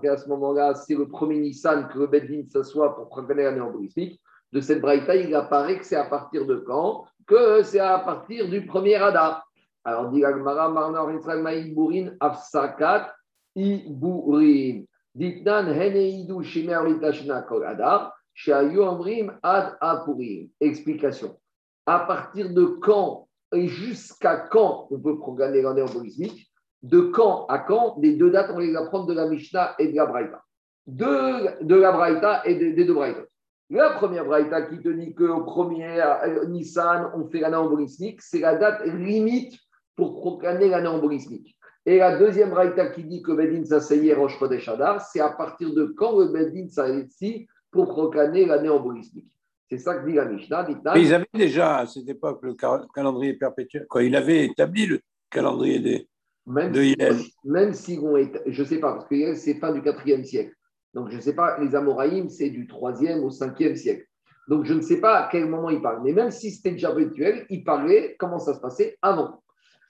fait 0.00 0.08
à 0.08 0.16
ce 0.16 0.28
moment-là, 0.28 0.74
c'est 0.74 0.94
le 0.94 1.08
premier 1.08 1.38
Nissan 1.38 1.88
que 1.88 1.98
le 1.98 2.06
Beddin 2.06 2.44
s'assoit 2.48 2.94
pour 2.94 3.08
proclamer 3.08 3.44
l'année 3.44 3.60
embolismique. 3.60 4.20
De 4.52 4.60
cette 4.60 4.80
braïta, 4.80 5.16
il 5.16 5.34
apparaît 5.34 5.78
que 5.78 5.84
c'est 5.84 5.96
à 5.96 6.04
partir 6.04 6.46
de 6.46 6.56
quand? 6.56 7.04
Que 7.26 7.62
c'est 7.62 7.80
à 7.80 7.98
partir 7.98 8.48
du 8.48 8.66
premier 8.66 8.96
Adar. 8.96 9.46
Alors, 9.84 10.10
dit 10.10 10.20
l'Agmara, 10.20 10.68
Marnor 10.68 11.10
Israël 11.12 11.42
Maïbourin, 11.42 12.10
Afsakat, 12.20 13.12
Iburin. 13.56 14.84
Ditnan 15.14 15.68
Heneidu 15.68 16.42
Shimer 16.42 16.80
Litashna 16.86 17.42
Kol 17.42 17.66
Adar, 17.66 18.14
Shayu 18.34 18.82
Amrim 18.82 19.32
Ad 19.42 19.76
Apurim. 19.80 20.48
Explication. 20.60 21.38
À 21.84 22.00
partir 22.00 22.52
de 22.52 22.64
quand 22.64 23.28
et 23.52 23.68
jusqu'à 23.68 24.36
quand 24.36 24.86
on 24.90 24.98
peut 24.98 25.18
proclamer 25.18 25.62
l'année 25.62 25.82
embolismique 25.82 26.51
de 26.82 27.00
quand 27.00 27.46
à 27.46 27.58
quand, 27.58 27.96
les 28.00 28.16
deux 28.16 28.30
dates, 28.30 28.50
on 28.54 28.58
les 28.58 28.74
apprend 28.74 29.04
de 29.04 29.12
la 29.12 29.28
Mishnah 29.28 29.74
et 29.78 29.88
de 29.88 29.96
la 29.96 30.06
Braïta. 30.06 30.42
De, 30.86 31.64
de 31.64 31.74
la 31.76 31.92
Braïta 31.92 32.42
et 32.44 32.56
des 32.56 32.84
deux 32.84 32.94
Braïta. 32.94 33.22
La 33.70 33.90
première 33.90 34.26
Braïta 34.26 34.62
qui 34.62 34.80
te 34.80 34.88
dit 34.88 35.14
qu'au 35.14 35.44
premier 35.44 36.02
euh, 36.02 36.44
Nissan, 36.46 37.10
on 37.14 37.26
fait 37.28 37.40
l'année 37.40 37.56
embolismique, 37.56 38.20
c'est 38.20 38.40
la 38.40 38.56
date 38.56 38.84
limite 38.84 39.54
pour 39.96 40.20
proclamer 40.20 40.68
l'année 40.68 40.88
embolismique. 40.88 41.56
Et 41.86 41.98
la 41.98 42.18
deuxième 42.18 42.50
Braïta 42.50 42.88
qui 42.88 43.04
dit 43.04 43.22
que 43.22 43.32
Bedin 43.32 43.64
s'asseyait 43.64 44.14
Roche 44.14 44.38
Chodesh 44.38 44.70
c'est 45.10 45.20
à 45.20 45.30
partir 45.30 45.72
de 45.72 45.86
quand 45.96 46.18
le 46.18 46.26
Bedin 46.26 46.68
s'asseyait 46.68 47.46
pour 47.70 47.88
proclamer 47.88 48.44
l'année 48.44 48.68
embolismique. 48.68 49.32
C'est 49.70 49.78
ça 49.78 49.94
que 49.94 50.06
dit 50.06 50.16
la 50.16 50.26
Mishnah. 50.26 50.66
Mais 50.94 51.02
ils 51.02 51.14
avaient 51.14 51.24
déjà 51.32 51.78
à 51.78 51.86
cette 51.86 52.08
époque 52.08 52.40
le 52.42 52.54
calendrier 52.94 53.32
perpétuel. 53.34 53.86
Quoi, 53.88 54.02
il 54.02 54.14
avait 54.14 54.44
établi 54.44 54.84
le 54.84 55.00
calendrier 55.30 55.80
des, 55.80 56.08
même 56.46 56.74
si, 56.74 56.96
même 57.44 57.72
si 57.72 57.96
vont 57.96 58.16
je 58.46 58.62
ne 58.62 58.66
sais 58.66 58.78
pas, 58.78 58.94
parce 58.94 59.06
que 59.06 59.34
c'est 59.34 59.54
fin 59.54 59.72
du 59.72 59.80
4e 59.80 60.24
siècle. 60.24 60.54
Donc 60.94 61.10
je 61.10 61.16
ne 61.16 61.20
sais 61.20 61.34
pas, 61.34 61.58
les 61.58 61.74
Amoraïm, 61.74 62.28
c'est 62.28 62.50
du 62.50 62.66
3e 62.66 63.20
au 63.20 63.30
5e 63.30 63.76
siècle. 63.76 64.06
Donc 64.48 64.64
je 64.64 64.74
ne 64.74 64.80
sais 64.80 65.00
pas 65.00 65.20
à 65.20 65.28
quel 65.30 65.48
moment 65.48 65.70
il 65.70 65.80
parle. 65.80 66.02
Mais 66.02 66.12
même 66.12 66.30
si 66.30 66.50
c'était 66.50 66.72
déjà 66.72 66.90
rituel, 66.90 67.46
il 67.48 67.64
parlait 67.64 68.16
comment 68.18 68.38
ça 68.38 68.54
se 68.54 68.60
passait 68.60 68.98
avant. 69.00 69.42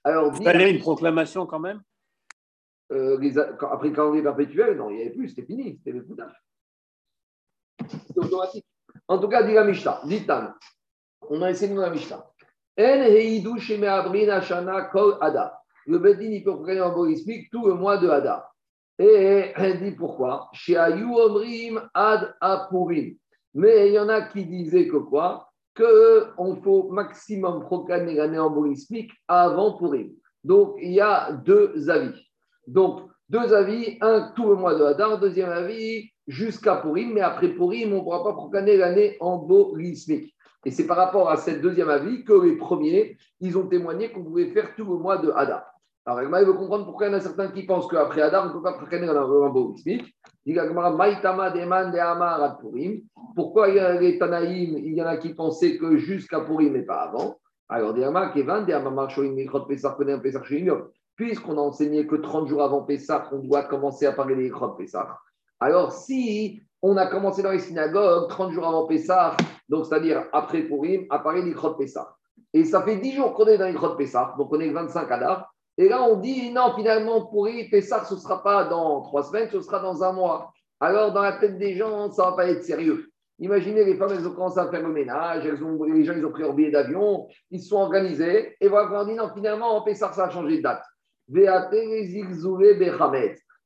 Alors, 0.05 0.33
il 0.37 0.45
fallait 0.45 0.71
une 0.71 0.81
proclamation 0.81 1.47
quand 1.47 1.61
même? 1.61 1.81
Euh, 2.93 3.17
Après 3.71 3.89
le 3.89 3.95
calendrier 3.95 4.23
perpétuel, 4.23 4.77
non, 4.77 4.91
il 4.91 4.97
n'y 4.97 5.03
avait 5.03 5.11
plus, 5.11 5.31
c'était 5.31 5.47
fini, 5.47 5.79
c'était 5.79 5.97
le 5.97 6.05
foutage. 6.05 6.35
C'était 7.89 8.21
automatique. 8.21 8.67
En 9.09 9.19
tout 9.19 9.29
cas, 9.29 9.43
dit 9.43 9.55
la 9.55 9.65
Mishnah, 9.65 10.03
dit 10.05 10.27
On 11.23 11.41
a 11.41 11.51
essayé 11.51 11.73
de 11.73 11.81
la 11.81 11.91
Mishnah. 11.91 12.27
En 12.79 13.03
heidu 13.03 13.59
sheme 13.59 13.85
ashana 13.85 14.83
kol 14.85 15.19
ada 15.21 15.62
le 15.87 15.99
Bedin, 15.99 16.31
il 16.31 16.45
peut 16.45 16.55
proclamer 16.55 16.81
en 16.81 16.93
borismique 16.93 17.51
tout 17.51 17.67
le 17.67 17.75
mois 17.75 17.99
de 17.99 18.09
Hadar. 18.09 18.55
Et 18.99 19.53
elle 19.57 19.81
dit 19.83 19.93
pourquoi? 19.93 20.49
Chez 20.53 20.79
Omrim 20.79 21.83
Ad 21.95 22.35
Apurim. 22.41 23.17
Mais 23.55 23.89
il 23.89 23.95
y 23.95 23.99
en 23.99 24.09
a 24.09 24.23
qui 24.23 24.45
disaient 24.45 24.89
que 24.89 24.97
quoi? 24.97 25.49
Qu'on 25.77 26.57
faut 26.63 26.91
maximum 26.91 27.61
proclamer 27.61 28.15
l'année 28.15 28.39
embolismique 28.39 29.11
avant 29.27 29.77
Purim. 29.77 30.13
Donc, 30.45 30.77
il 30.81 30.93
y 30.93 31.01
a 31.01 31.33
deux 31.33 31.89
avis. 31.89 32.15
Donc, 32.67 33.01
deux 33.29 33.55
avis, 33.55 33.97
un 34.01 34.33
tout 34.37 34.49
le 34.49 34.57
mois 34.57 34.75
de 34.75 34.85
Hadar, 34.85 35.19
deuxième 35.19 35.51
avis 35.51 36.11
jusqu'à 36.27 36.77
Purim, 36.77 37.15
mais 37.15 37.23
après 37.23 37.49
Purim, 37.49 37.93
on 37.93 37.97
ne 37.97 38.01
pourra 38.03 38.23
pas 38.23 38.35
proclamer 38.35 38.77
l'année 38.77 39.17
embolismique. 39.21 40.35
Et 40.65 40.71
c'est 40.71 40.87
par 40.87 40.97
rapport 40.97 41.31
à 41.31 41.37
cette 41.37 41.61
deuxième 41.61 41.89
avis 41.89 42.25
que 42.25 42.35
les 42.35 42.57
premiers, 42.57 43.17
ils 43.41 43.59
ont 43.59 43.67
témoigné 43.67 44.13
qu'on 44.13 44.23
pouvait 44.23 44.51
faire 44.51 44.75
tout 44.77 44.85
le 44.85 44.99
mois 44.99 45.19
de 45.19 45.31
Hadar. 45.31 45.65
Alors, 46.05 46.23
il 46.23 46.47
veut 46.47 46.53
comprendre 46.55 46.85
pourquoi 46.85 47.07
il 47.07 47.13
y 47.13 47.15
en 47.15 47.19
a 47.19 47.21
certains 47.21 47.49
qui 47.49 47.63
pensent 47.65 47.87
qu'après 47.87 48.23
Adam, 48.23 48.43
on 48.45 48.49
ne 48.49 48.53
peut 48.55 48.63
pas 48.63 48.73
proclamer 48.73 49.09
un 49.09 49.13
lambeau 49.13 49.73
ismique. 49.75 50.17
Pourquoi 53.37 53.69
il 53.69 53.77
y 53.77 53.79
a 53.79 54.01
les 54.01 54.19
Tanaïm, 54.19 54.79
il 54.79 54.95
y 54.95 55.03
en 55.03 55.07
a 55.07 55.17
qui 55.17 55.33
pensaient 55.33 55.79
que 55.79 55.97
jusqu'à 55.97 56.41
Purim 56.41 56.73
mais 56.73 56.83
pas 56.83 57.03
avant? 57.03 57.37
Alors, 57.69 57.95
puisqu'on 61.15 61.57
a 61.57 61.61
enseigné 61.61 62.07
que 62.07 62.17
30 62.17 62.49
jours 62.49 62.63
avant 62.63 62.83
Pessah, 62.83 63.29
on 63.31 63.39
doit 63.39 63.63
commencer 63.65 64.07
à 64.07 64.13
parler 64.13 64.35
des 64.35 64.51
de 64.51 64.77
Pessah. 64.77 65.19
Alors, 65.61 65.93
si 65.93 66.61
on 66.83 66.97
a 66.97 67.07
commencé 67.07 67.43
dans 67.43 67.53
les 67.53 67.61
synagogues 67.61 68.29
30 68.29 68.51
jours 68.53 68.67
avant 68.67 68.87
Pessah, 68.87 69.37
donc 69.69 69.87
c'est-à-dire 69.87 70.25
après 70.33 70.63
Purim, 70.63 71.07
à 71.11 71.21
parler 71.21 71.45
des 71.45 71.55
de 71.55 71.77
Pessah. 71.79 72.17
Et 72.53 72.65
ça 72.65 72.83
fait 72.83 72.97
10 72.97 73.13
jours 73.13 73.35
qu'on 73.35 73.47
est 73.47 73.57
dans 73.57 73.67
les 73.67 73.73
de 73.73 73.95
Pessah, 73.97 74.35
donc 74.37 74.53
on 74.53 74.59
est 74.59 74.71
25 74.71 75.11
Adar. 75.11 75.55
Et 75.79 75.89
là, 75.89 76.03
on 76.03 76.17
dit 76.17 76.51
non, 76.51 76.75
finalement, 76.77 77.27
pour 77.27 77.49
Pessah, 77.71 78.05
ce 78.05 78.15
ne 78.15 78.21
sera 78.21 78.43
pas 78.43 78.65
dans 78.65 79.03
trois 79.03 79.23
semaines, 79.23 79.49
ce 79.51 79.61
sera 79.61 79.81
dans 79.81 80.03
un 80.03 80.13
mois. 80.13 80.53
Alors, 80.81 81.13
dans 81.13 81.23
la 81.23 81.33
tête 81.33 81.59
des 81.59 81.75
gens, 81.75 82.11
ça 82.11 82.25
ne 82.25 82.31
va 82.31 82.37
pas 82.37 82.49
être 82.49 82.65
sérieux. 82.65 83.09
Imaginez, 83.39 83.85
les 83.85 83.97
femmes, 83.97 84.11
elles 84.13 84.27
ont 84.27 84.35
commencé 84.35 84.59
à 84.59 84.69
faire 84.69 84.83
le 84.83 84.93
ménage, 84.93 85.45
les 85.45 85.57
gens, 85.57 86.15
ils 86.15 86.27
ont 86.27 86.31
pris 86.31 86.43
leur 86.43 86.53
billet 86.53 86.71
d'avion, 86.71 87.27
ils 87.51 87.61
se 87.61 87.69
sont 87.69 87.79
organisés, 87.79 88.57
et 88.61 88.69
voilà 88.69 88.89
qu'on 88.89 89.05
dit 89.05 89.15
non, 89.15 89.31
finalement, 89.35 89.77
en 89.77 89.83
Pessah, 89.83 90.13
ça 90.13 90.27
a 90.27 90.31
changé 90.31 90.59
de 90.59 90.63
date. 90.63 90.85
Et 91.35 91.47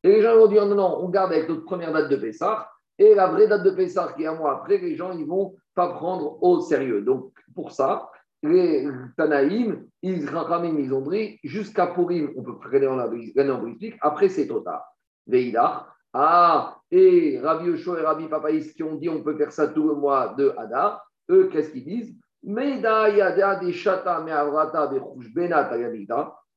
les 0.05 0.23
gens 0.23 0.37
vont 0.37 0.47
dire 0.47 0.67
non, 0.67 0.75
non, 0.75 0.99
on 1.03 1.09
garde 1.09 1.33
avec 1.33 1.49
notre 1.49 1.65
première 1.65 1.93
date 1.93 2.09
de 2.09 2.17
Pessah, 2.17 2.69
et 2.99 3.15
la 3.15 3.27
vraie 3.27 3.49
date 3.49 3.65
de 3.65 3.71
Pessah, 3.71 4.13
qui 4.17 4.23
est 4.23 4.27
un 4.27 4.35
mois 4.35 4.57
après, 4.57 4.79
les 4.79 4.97
gens, 4.97 5.13
ils 5.13 5.27
vont 5.27 5.57
pas 5.75 5.89
prendre 5.89 6.43
au 6.43 6.61
sérieux. 6.61 7.03
Donc, 7.03 7.33
pour 7.55 7.73
ça, 7.73 8.11
les 8.47 8.89
Tanaïm, 9.17 9.87
ils 10.03 10.23
ils 10.23 10.95
ont 10.95 11.11
dit 11.11 11.39
jusqu'à 11.45 11.89
Purim, 11.89 12.33
on 12.37 12.43
peut 12.43 12.59
traîner 12.61 12.87
en 12.87 13.61
politique, 13.61 13.95
après 14.01 14.29
c'est 14.29 14.47
trop 14.47 14.61
tard. 14.61 14.85
Veïdar, 15.27 15.95
ah, 16.13 16.79
et 16.91 17.39
Rabbi 17.43 17.67
Yoshua 17.67 18.01
et 18.01 18.05
Rabbi 18.05 18.29
Papaïs 18.29 18.73
qui 18.73 18.83
ont 18.83 18.95
dit 18.95 19.09
on 19.09 19.23
peut 19.23 19.37
faire 19.37 19.53
ça 19.53 19.69
tout 19.69 19.87
le 19.87 19.95
mois 19.95 20.35
de 20.39 20.55
Hadar, 20.57 21.05
eux, 21.31 21.49
qu'est-ce 21.53 21.71
qu'ils 21.71 21.85
disent? 21.85 22.15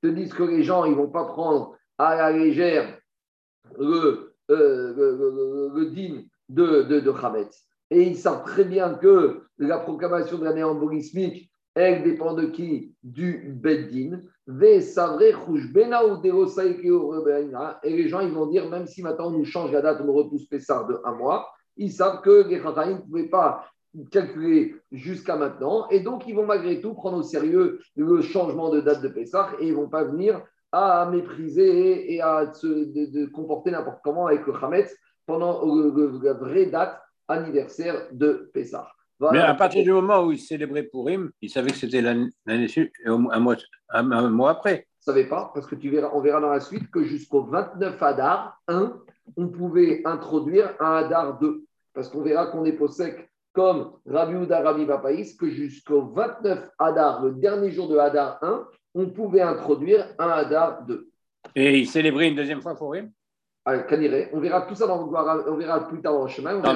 Te 0.02 0.08
disent 0.08 0.34
que 0.34 0.44
les 0.44 0.64
gens 0.64 0.86
ils 0.86 0.96
vont 0.96 1.10
pas 1.10 1.26
prendre 1.26 1.76
à 1.98 2.16
la 2.16 2.32
légère 2.32 2.98
le, 3.78 4.34
euh, 4.52 4.94
le, 4.96 5.72
le, 5.76 5.86
din 5.88 6.24
de, 6.48 6.84
de, 6.84 7.00
de 7.00 7.12
Hametz. 7.12 7.66
Et 7.90 8.04
ils 8.04 8.18
savent 8.18 8.44
très 8.44 8.64
bien 8.64 8.94
que 8.94 9.44
la 9.58 9.80
proclamation 9.80 10.38
de 10.38 10.46
l'année 10.46 10.64
embolismique, 10.64 11.52
elle 11.76 12.04
dépend 12.04 12.34
de 12.34 12.46
qui? 12.46 12.96
Du 13.04 13.54
Beddin. 13.56 14.22
Et 14.48 14.80
les 17.96 18.10
gens, 18.10 18.20
ils 18.22 18.34
vont 18.34 18.48
dire, 18.48 18.70
même 18.70 18.88
si 18.88 19.02
maintenant 19.04 19.28
on 19.28 19.32
nous 19.32 19.46
change 19.46 19.72
la 19.72 19.82
date, 19.82 20.02
on 20.02 20.12
repousse 20.12 20.48
Pessar 20.48 20.88
de 20.88 21.00
un 21.06 21.14
mois, 21.14 21.48
ils 21.78 21.92
savent 21.92 22.22
que 22.22 22.48
les 22.48 22.62
Chachamim 22.62 22.96
ne 22.96 23.02
pouvaient 23.02 23.30
pas 23.30 23.66
calculer 24.12 24.76
jusqu'à 24.92 25.36
maintenant. 25.36 25.88
Et 25.90 26.00
donc, 26.02 26.28
ils 26.28 26.36
vont 26.36 26.46
malgré 26.46 26.82
tout 26.82 26.94
prendre 26.94 27.18
au 27.18 27.24
sérieux 27.24 27.80
le 27.96 28.22
changement 28.22 28.70
de 28.70 28.82
date 28.82 29.02
de 29.02 29.08
Pessah 29.08 29.52
et 29.60 29.68
ils 29.68 29.72
ne 29.72 29.78
vont 29.78 29.90
pas 29.90 30.04
venir 30.04 30.42
à 30.72 31.10
mépriser 31.10 32.14
et 32.14 32.22
à 32.22 32.54
se 32.54 33.26
comporter 33.32 33.72
n'importe 33.72 34.00
comment 34.04 34.28
avec 34.28 34.46
le 34.46 34.54
pendant 35.26 35.64
la 36.22 36.34
vraie 36.34 36.68
date 36.68 37.00
anniversaire 37.28 38.08
de 38.12 38.50
Pessah. 38.54 38.88
Mais 39.20 39.40
à 39.40 39.54
partir 39.54 39.84
du 39.84 39.92
moment 39.92 40.24
où 40.24 40.32
il 40.32 40.40
célébrait 40.40 40.84
Purim, 40.84 41.32
il 41.42 41.50
savait 41.50 41.72
que 41.72 41.78
c'était 41.78 42.02
l'année 42.02 42.30
un 43.06 43.40
mois, 43.40 43.58
un, 43.90 44.30
mois 44.30 44.52
après. 44.52 44.88
ne 45.10 45.14
savait 45.14 45.28
pas, 45.28 45.52
parce 45.54 45.68
que 45.68 45.76
tu 45.76 45.90
verras, 45.90 46.12
on 46.14 46.22
verra 46.22 46.40
dans 46.40 46.52
la 46.52 46.62
suite 46.62 46.90
que 46.90 47.04
jusqu'au 47.04 47.44
29 47.44 48.02
Hadar 48.02 48.60
1, 48.68 48.94
on 49.38 49.48
pouvait 49.50 50.02
introduire 50.06 50.74
un 50.80 50.98
Hadar 50.98 51.38
2. 51.40 51.64
Parce 51.94 52.08
qu'on 52.08 52.22
verra 52.22 52.48
qu'on 52.48 52.64
est 52.64 52.78
sec 52.88 53.30
comme 53.52 53.94
Rabbi 54.06 54.36
Ouda 54.36 54.62
Rabbi 54.62 54.86
Vapaïs, 54.86 55.36
que 55.36 55.50
jusqu'au 55.50 56.04
29 56.14 56.70
Hadar, 56.78 57.24
le 57.24 57.32
dernier 57.32 57.72
jour 57.72 57.90
de 57.90 57.98
Hadar 57.98 58.40
1, 58.42 58.68
on 58.96 59.10
pouvait 59.10 59.42
introduire 59.42 60.08
un 60.18 60.30
Hadar 60.30 60.86
2. 60.86 61.10
Et 61.56 61.80
il 61.80 61.88
célébrait 61.88 62.30
une 62.30 62.36
deuxième 62.36 62.62
fois 62.62 62.76
Purim 62.76 63.12
ah, 63.66 63.76
On 64.34 64.40
verra 64.40 64.62
tout 64.62 64.76
ça 64.76 64.88
dans, 64.88 65.08
on 65.08 65.58
verra 65.58 65.88
plus 65.88 66.02
tard 66.02 66.14
dans 66.14 66.24
le 66.24 66.30
chemin. 66.30 66.60
Dans 66.60 66.74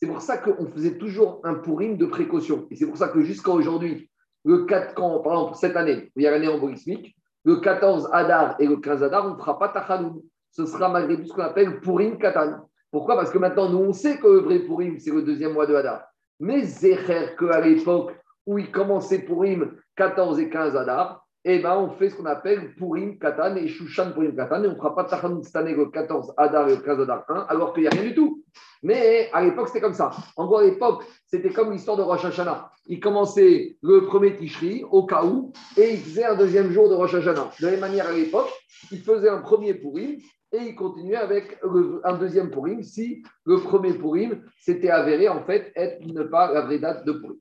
c'est 0.00 0.08
pour 0.08 0.22
ça 0.22 0.38
qu'on 0.38 0.66
faisait 0.66 0.96
toujours 0.96 1.40
un 1.44 1.54
pourim 1.54 1.98
de 1.98 2.06
précaution. 2.06 2.66
Et 2.70 2.76
c'est 2.76 2.86
pour 2.86 2.96
ça 2.96 3.08
que 3.08 3.20
jusqu'à 3.20 3.50
aujourd'hui, 3.50 4.10
le 4.44 4.64
4, 4.64 4.94
quand, 4.94 5.20
par 5.20 5.34
exemple, 5.34 5.56
cette 5.56 5.76
année, 5.76 6.10
il 6.16 6.22
y 6.22 6.26
a 6.26 6.30
l'année 6.30 6.48
embolismique, 6.48 7.14
le 7.44 7.56
14 7.56 8.08
Adar 8.12 8.56
et 8.58 8.66
le 8.66 8.78
15 8.78 9.02
Adar, 9.02 9.26
on 9.26 9.34
ne 9.34 9.38
fera 9.38 9.58
pas 9.58 9.68
Tachaloum. 9.68 10.22
Ce 10.52 10.64
sera 10.64 10.88
malgré 10.88 11.16
tout 11.16 11.26
ce 11.26 11.32
qu'on 11.34 11.42
appelle 11.42 11.80
Pourim 11.80 12.18
Katan. 12.18 12.66
Pourquoi? 12.90 13.16
Parce 13.16 13.30
que 13.30 13.38
maintenant, 13.38 13.68
nous, 13.68 13.78
on 13.78 13.92
sait 13.92 14.18
que 14.18 14.26
le 14.26 14.38
vrai 14.38 14.60
Pourim, 14.60 14.98
c'est 14.98 15.10
le 15.10 15.22
deuxième 15.22 15.52
mois 15.52 15.66
de 15.66 15.74
Adar. 15.74 16.02
Mais 16.40 16.64
Zecher, 16.64 17.36
qu'à 17.38 17.60
l'époque 17.60 18.16
où 18.46 18.58
il 18.58 18.70
commençait 18.70 19.20
Pourim 19.20 19.76
14 19.96 20.40
et 20.40 20.48
15 20.48 20.76
Adar, 20.76 21.26
eh 21.44 21.58
ben, 21.60 21.76
on 21.76 21.90
fait 21.90 22.10
ce 22.10 22.16
qu'on 22.16 22.26
appelle 22.26 22.74
Pourim 22.74 23.18
Katan 23.18 23.56
et 23.56 23.66
Shushan 23.66 24.12
Pourim 24.12 24.36
Katan, 24.36 24.62
et 24.62 24.66
on 24.66 24.72
ne 24.72 24.76
fera 24.76 24.94
pas 24.94 25.04
Tachanoun 25.04 25.42
cette 25.42 25.56
année 25.56 25.74
le 25.74 25.86
14 25.86 26.34
Adar 26.36 26.68
et 26.68 26.76
le 26.76 26.82
15 26.82 27.00
Adar 27.00 27.24
1, 27.28 27.46
alors 27.48 27.72
qu'il 27.72 27.82
n'y 27.82 27.88
a 27.88 27.92
rien 27.92 28.02
du 28.02 28.14
tout. 28.14 28.44
Mais 28.82 29.30
à 29.32 29.42
l'époque, 29.42 29.68
c'était 29.68 29.80
comme 29.80 29.94
ça. 29.94 30.10
En 30.36 30.46
gros, 30.46 30.58
à 30.58 30.64
l'époque, 30.64 31.04
c'était 31.26 31.50
comme 31.50 31.72
l'histoire 31.72 31.96
de 31.96 32.02
Rosh 32.02 32.24
Hashanah. 32.24 32.70
Il 32.86 33.00
commençait 33.00 33.78
le 33.82 34.04
premier 34.04 34.36
Tishri, 34.36 34.84
au 34.90 35.06
cas 35.06 35.24
où, 35.24 35.52
et 35.78 35.94
il 35.94 36.00
faisait 36.00 36.24
un 36.24 36.36
deuxième 36.36 36.70
jour 36.72 36.90
de 36.90 36.94
Rosh 36.94 37.14
Hashanah. 37.14 37.52
De 37.58 37.64
la 37.64 37.70
même 37.72 37.80
manière, 37.80 38.08
à 38.08 38.12
l'époque, 38.12 38.50
il 38.90 39.00
faisait 39.00 39.30
un 39.30 39.38
premier 39.38 39.74
Pourim, 39.74 40.18
et 40.52 40.58
il 40.58 40.74
continuait 40.74 41.16
avec 41.16 41.58
un 42.04 42.16
deuxième 42.18 42.50
Pourim, 42.50 42.82
si 42.82 43.22
le 43.46 43.58
premier 43.58 43.94
Pourim 43.94 44.42
s'était 44.58 44.90
avéré, 44.90 45.28
en 45.28 45.42
fait, 45.44 45.72
être 45.74 46.04
ne 46.04 46.24
pas 46.24 46.52
la 46.52 46.62
vraie 46.62 46.78
date 46.78 47.06
de 47.06 47.12
Pourim. 47.12 47.38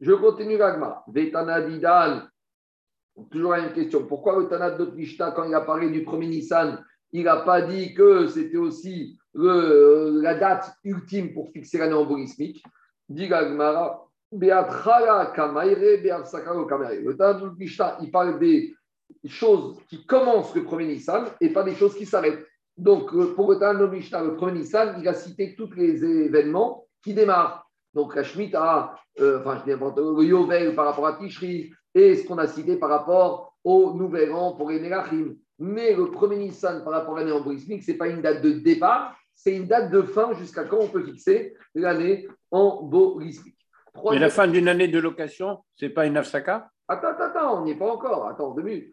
Je 0.00 0.12
continue 0.12 0.56
l'agma. 0.56 1.04
Vetana 1.08 1.60
Didan 1.62 2.22
Toujours 3.30 3.52
la 3.52 3.62
même 3.62 3.72
question. 3.72 4.06
Pourquoi 4.06 4.38
le 4.38 4.48
Tanat 4.48 4.72
de 4.72 4.86
Mishnah, 4.86 5.30
quand 5.32 5.44
il 5.44 5.54
a 5.54 5.60
parlé 5.60 5.88
du 5.90 6.02
premier 6.02 6.26
Nissan, 6.26 6.84
il 7.12 7.24
n'a 7.24 7.36
pas 7.36 7.62
dit 7.62 7.94
que 7.94 8.26
c'était 8.26 8.56
aussi 8.56 9.16
le, 9.34 10.20
la 10.20 10.34
date 10.34 10.72
ultime 10.82 11.32
pour 11.32 11.50
fixer 11.52 11.78
l'année 11.78 11.94
embolismique 11.94 12.64
Dit 13.08 13.28
Gagmara, 13.28 14.08
le 14.32 14.48
Tanat 17.12 17.34
de 17.34 17.50
Mishnah, 17.56 17.98
il 18.02 18.10
parle 18.10 18.40
des 18.40 18.74
choses 19.26 19.78
qui 19.88 20.04
commencent 20.06 20.54
le 20.56 20.64
premier 20.64 20.86
Nissan 20.86 21.26
et 21.40 21.50
pas 21.50 21.62
des 21.62 21.76
choses 21.76 21.94
qui 21.94 22.06
s'arrêtent. 22.06 22.44
Donc, 22.76 23.12
pour 23.36 23.52
le 23.52 23.58
Tanat 23.58 23.78
de 23.78 23.86
Mishnah, 23.86 24.24
le 24.24 24.34
premier 24.34 24.58
Nissan, 24.58 24.96
il 25.00 25.06
a 25.06 25.14
cité 25.14 25.54
tous 25.54 25.70
les 25.76 26.04
événements 26.04 26.84
qui 27.02 27.14
démarrent. 27.14 27.64
Donc, 27.92 28.16
la 28.16 28.24
Shemitah, 28.24 28.96
euh, 29.20 29.38
enfin, 29.38 29.62
je 29.64 29.70
le 29.70 30.24
Yovel 30.24 30.74
par 30.74 30.86
rapport 30.86 31.06
à 31.06 31.16
Tishri, 31.16 31.72
et 31.94 32.16
ce 32.16 32.26
qu'on 32.26 32.38
a 32.38 32.46
cité 32.46 32.76
par 32.76 32.90
rapport 32.90 33.54
au 33.62 33.94
nouvel 33.94 34.32
an 34.32 34.52
pour 34.52 34.70
les 34.70 34.80
Melachim. 34.80 35.36
Mais 35.58 35.94
le 35.94 36.10
premier 36.10 36.36
Nissan 36.36 36.82
par 36.82 36.92
rapport 36.92 37.16
à 37.16 37.20
l'année 37.20 37.32
embolismique, 37.32 37.84
ce 37.84 37.92
n'est 37.92 37.96
pas 37.96 38.08
une 38.08 38.20
date 38.20 38.42
de 38.42 38.50
départ, 38.50 39.16
c'est 39.34 39.54
une 39.54 39.66
date 39.66 39.90
de 39.90 40.02
fin 40.02 40.34
jusqu'à 40.34 40.64
quand 40.64 40.78
on 40.80 40.88
peut 40.88 41.04
fixer 41.04 41.56
l'année 41.74 42.28
embolismique. 42.50 43.58
Mais 44.10 44.18
la 44.18 44.30
fin 44.30 44.48
d'une 44.48 44.68
année 44.68 44.88
de 44.88 44.98
location, 44.98 45.62
ce 45.76 45.84
n'est 45.84 45.92
pas 45.92 46.06
une 46.06 46.16
afsaka 46.16 46.68
Attends, 46.86 47.08
attends, 47.08 47.24
attends, 47.24 47.60
on 47.60 47.64
n'y 47.64 47.70
est 47.70 47.76
pas 47.76 47.90
encore. 47.90 48.26
Attends, 48.28 48.50
deux 48.50 48.62
minutes. 48.62 48.92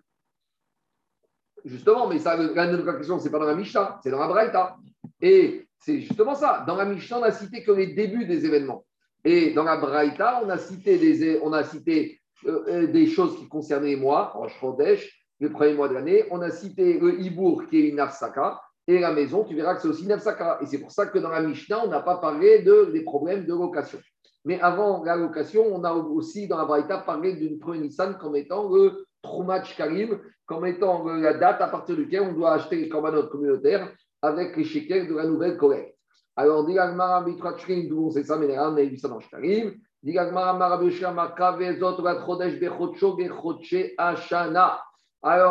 Justement, 1.66 2.08
mais 2.08 2.20
ça, 2.20 2.38
l'année 2.38 2.78
de 2.78 2.84
location, 2.84 3.20
ce 3.20 3.26
n'est 3.26 3.32
pas 3.32 3.39
dans 3.39 3.45
la 3.45 3.56
Mishnah, 3.56 3.99
c'est 4.04 4.12
dans 4.12 4.20
la 4.20 4.28
Braïta. 4.28 4.78
Et 5.20 5.68
c'est 5.78 5.99
justement 5.99 6.36
ça. 6.36 6.64
Dans 6.66 6.76
la 6.76 6.86
Mishnah, 6.86 7.18
on 7.18 7.22
n'a 7.22 7.32
cité 7.32 7.64
que 7.64 7.72
les 7.72 7.88
débuts 7.88 8.26
des 8.26 8.45
événements. 8.45 8.86
Et 9.24 9.52
dans 9.52 9.64
la 9.64 9.78
Braïta, 9.78 10.41
on 10.43 10.49
a 10.49 10.58
cité, 10.58 10.97
des, 10.97 11.39
on 11.43 11.52
a 11.54 11.64
cité 11.64 12.20
euh, 12.46 12.64
euh, 12.68 12.88
des 12.88 13.08
choses 13.08 13.38
qui 13.38 13.48
concernaient 13.48 13.89
les 13.89 13.96
mois, 13.96 14.36
en 14.36 14.48
Shrodesh, 14.48 15.26
le 15.39 15.50
premier 15.52 15.74
mois 15.74 15.89
de 15.89 15.94
l'année. 15.94 16.26
On 16.32 16.42
a 16.42 16.50
cité 16.50 17.00
le 17.00 17.20
Hibour 17.20 17.66
qui 17.68 17.78
est 17.78 17.89
une 17.89 18.00
Afsaka, 18.00 18.62
et 18.88 19.00
la 19.00 19.12
maison, 19.12 19.44
tu 19.44 19.56
verras 19.56 19.76
que 19.76 19.82
c'est 19.82 19.88
aussi 19.88 20.04
une 20.04 20.12
Afsaka. 20.12 20.60
Et 20.62 20.66
c'est 20.66 20.80
pour 20.80 20.92
ça 20.92 21.06
que 21.06 21.20
dans 21.20 21.30
la 21.30 21.42
Mishnah, 21.42 21.86
on 21.86 21.88
n'a 21.88 22.02
pas 22.02 22.18
parlé 22.18 22.60
de, 22.60 22.89
des 22.92 23.04
problèmes 23.04 23.46
de 23.46 23.54
location. 23.54 24.00
Mais 24.44 24.60
avant 24.60 25.04
la 25.04 25.16
location, 25.16 25.64
on 25.72 25.84
a 25.84 25.94
aussi 25.94 26.48
dans 26.48 26.58
la 26.58 26.66
Braïta 26.66 26.98
parlé 27.00 27.34
d'une 27.34 27.60
première 27.60 27.84
Nissan 27.84 28.18
comme 28.18 28.36
étant 28.36 28.70
le 28.70 29.06
Troumach 29.22 29.76
Karim, 29.78 30.20
comme 30.46 30.66
étant 30.66 31.06
la 31.06 31.36
date 31.36 31.62
à 31.62 31.68
partir 31.68 31.96
de 31.96 32.04
laquelle 32.04 32.24
on 32.24 32.34
doit 32.34 32.54
acheter 32.54 32.78
les 32.78 32.89
corbanotes 32.89 33.30
communautaires 33.30 33.94
avec 34.22 34.58
les 34.58 34.64
shekels 34.64 35.08
de 35.08 35.16
la 35.16 35.26
nouvelle 35.26 35.58
collecte. 35.58 35.96
Alors, 36.36 36.66
dit 36.66 36.76
d'où 36.76 38.06
on 38.06 38.10
sait 38.10 38.24
ça, 38.24 38.38
mais 38.38 38.58
on 38.58 38.76
a 38.76 38.84
vu 38.84 38.98
ça 38.98 39.10
dans 39.10 39.20
Shkarim. 39.20 39.74
Alors, 40.04 40.34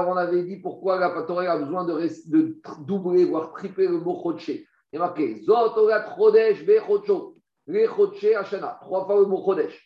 on 0.09 0.17
avait 0.17 0.43
dit 0.43 0.57
pourquoi 0.57 0.99
la 0.99 1.23
Torah 1.23 1.45
a 1.45 1.59
besoin 1.59 1.85
de, 1.85 2.61
doubler, 2.81 3.27
voire 3.27 3.53
tripler 3.53 3.87
le 3.87 3.99
mot 3.99 4.21
Chodche. 4.21 4.49
Il 4.49 4.67
y 4.93 4.97
a 4.97 4.99
marqué 4.99 5.41
Chodesh 5.47 6.67
Bechocho. 6.67 7.37
Les. 7.69 7.87
Trois 7.87 9.07
fois 9.07 9.21
le 9.21 9.27
mot 9.27 9.41
Chodesh. 9.45 9.81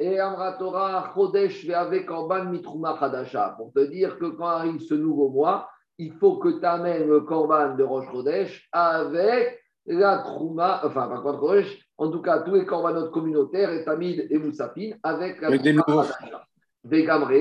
Et 0.00 0.18
Amra 0.18 0.54
Torah 0.54 1.12
Chodesh 1.14 1.68
avec 1.70 2.06
Korban 2.06 2.46
Mitruma 2.46 2.96
Chadasha. 2.98 3.54
Pour 3.56 3.72
te 3.72 3.80
dire 3.80 4.18
que 4.18 4.26
quand 4.26 4.46
arrive 4.46 4.80
ce 4.80 4.94
nouveau 4.94 5.28
mois, 5.28 5.68
il 5.98 6.12
faut 6.14 6.38
que 6.38 6.58
tu 6.58 6.64
amènes 6.64 7.06
le 7.06 7.20
Korban 7.20 7.76
de 7.76 7.84
Rosh 7.84 8.10
Chodesh 8.10 8.68
avec 8.72 9.60
la 9.86 10.18
Trouma, 10.18 10.80
enfin, 10.84 11.06
pas 11.06 11.22
Chodesh, 11.22 11.87
en 11.98 12.10
tout 12.10 12.22
cas 12.22 12.38
tous 12.38 12.54
les 12.54 12.64
corbanotes 12.64 13.10
communautaires, 13.10 13.72
et 13.72 13.84
Tamid 13.84 14.26
et 14.30 14.38
Moussafine, 14.38 14.96
avec 15.02 15.40
la 15.40 15.50
Vegamre. 16.84 17.32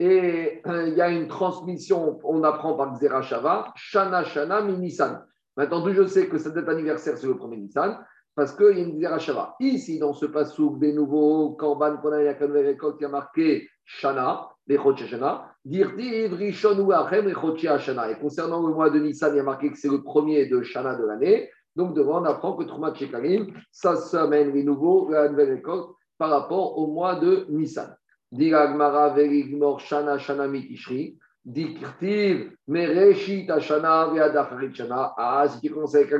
Et 0.00 0.62
euh, 0.66 0.88
il 0.88 0.94
y 0.94 1.00
a 1.00 1.10
une 1.10 1.26
transmission, 1.26 2.20
on 2.22 2.44
apprend 2.44 2.74
par 2.74 2.96
Xerashava, 2.98 3.72
Shana 3.74 4.22
Shana 4.22 4.62
Minisan. 4.62 5.18
Maintenant, 5.56 5.80
d'où 5.80 5.92
je 5.92 6.06
sais 6.06 6.28
que 6.28 6.38
cette 6.38 6.54
date 6.54 6.68
anniversaire, 6.68 7.18
c'est 7.18 7.26
le 7.26 7.36
premier 7.36 7.56
Nissan, 7.56 7.98
parce 8.36 8.54
qu'il 8.54 8.78
y 8.78 8.80
a 8.80 8.84
une 8.84 8.96
Xerashava. 8.96 9.56
Ici, 9.58 9.98
dans 9.98 10.12
ce 10.12 10.26
passouk 10.26 10.78
des 10.78 10.92
nouveaux 10.92 11.50
korban 11.56 11.96
qu'on 11.96 12.12
a 12.12 12.22
eu 12.22 12.26
la 12.26 12.46
nouvelle 12.46 12.66
récolte, 12.66 12.98
il 13.00 13.02
y 13.02 13.06
a 13.06 13.08
marqué 13.08 13.68
Shana, 13.84 14.48
Bechotche 14.68 15.06
Shana, 15.06 15.50
Dirtiv 15.64 16.34
Rishon 16.34 16.78
ou 16.78 16.92
Achem 16.92 17.34
Shana. 17.78 18.10
Et 18.12 18.18
concernant 18.20 18.64
le 18.64 18.72
mois 18.72 18.90
de 18.90 19.00
Nissan, 19.00 19.34
il 19.34 19.38
y 19.38 19.40
a 19.40 19.42
marqué 19.42 19.72
que 19.72 19.76
c'est 19.76 19.90
le 19.90 20.04
premier 20.04 20.46
de 20.46 20.62
Shana 20.62 20.94
de 20.94 21.04
l'année. 21.04 21.50
Donc, 21.78 21.94
devant, 21.94 22.20
on 22.20 22.24
apprend 22.24 22.54
que 22.54 22.64
Troumat 22.64 22.92
Shekalim, 22.92 23.54
ça 23.70 23.94
s'amène 23.94 24.52
les 24.52 24.64
nouveaux, 24.64 25.08
la 25.10 25.28
nouvelle 25.28 25.52
récolte 25.52 25.90
par 26.18 26.30
rapport 26.30 26.76
au 26.76 26.88
mois 26.88 27.14
de 27.14 27.46
Nissan. 27.50 27.96
Diragmara 28.32 29.10
verigmor 29.10 29.78
shana 29.78 30.18
shana 30.18 30.48
mitishri. 30.48 31.16
Dikirtiv 31.46 32.50
mereshit 32.66 33.48
ashana 33.48 34.08
ve'adacharit 34.12 34.74
shana. 34.74 35.14
Ah, 35.16 35.46
si 35.48 35.60
tu 35.60 35.70
commences 35.72 35.94
avec 35.94 36.12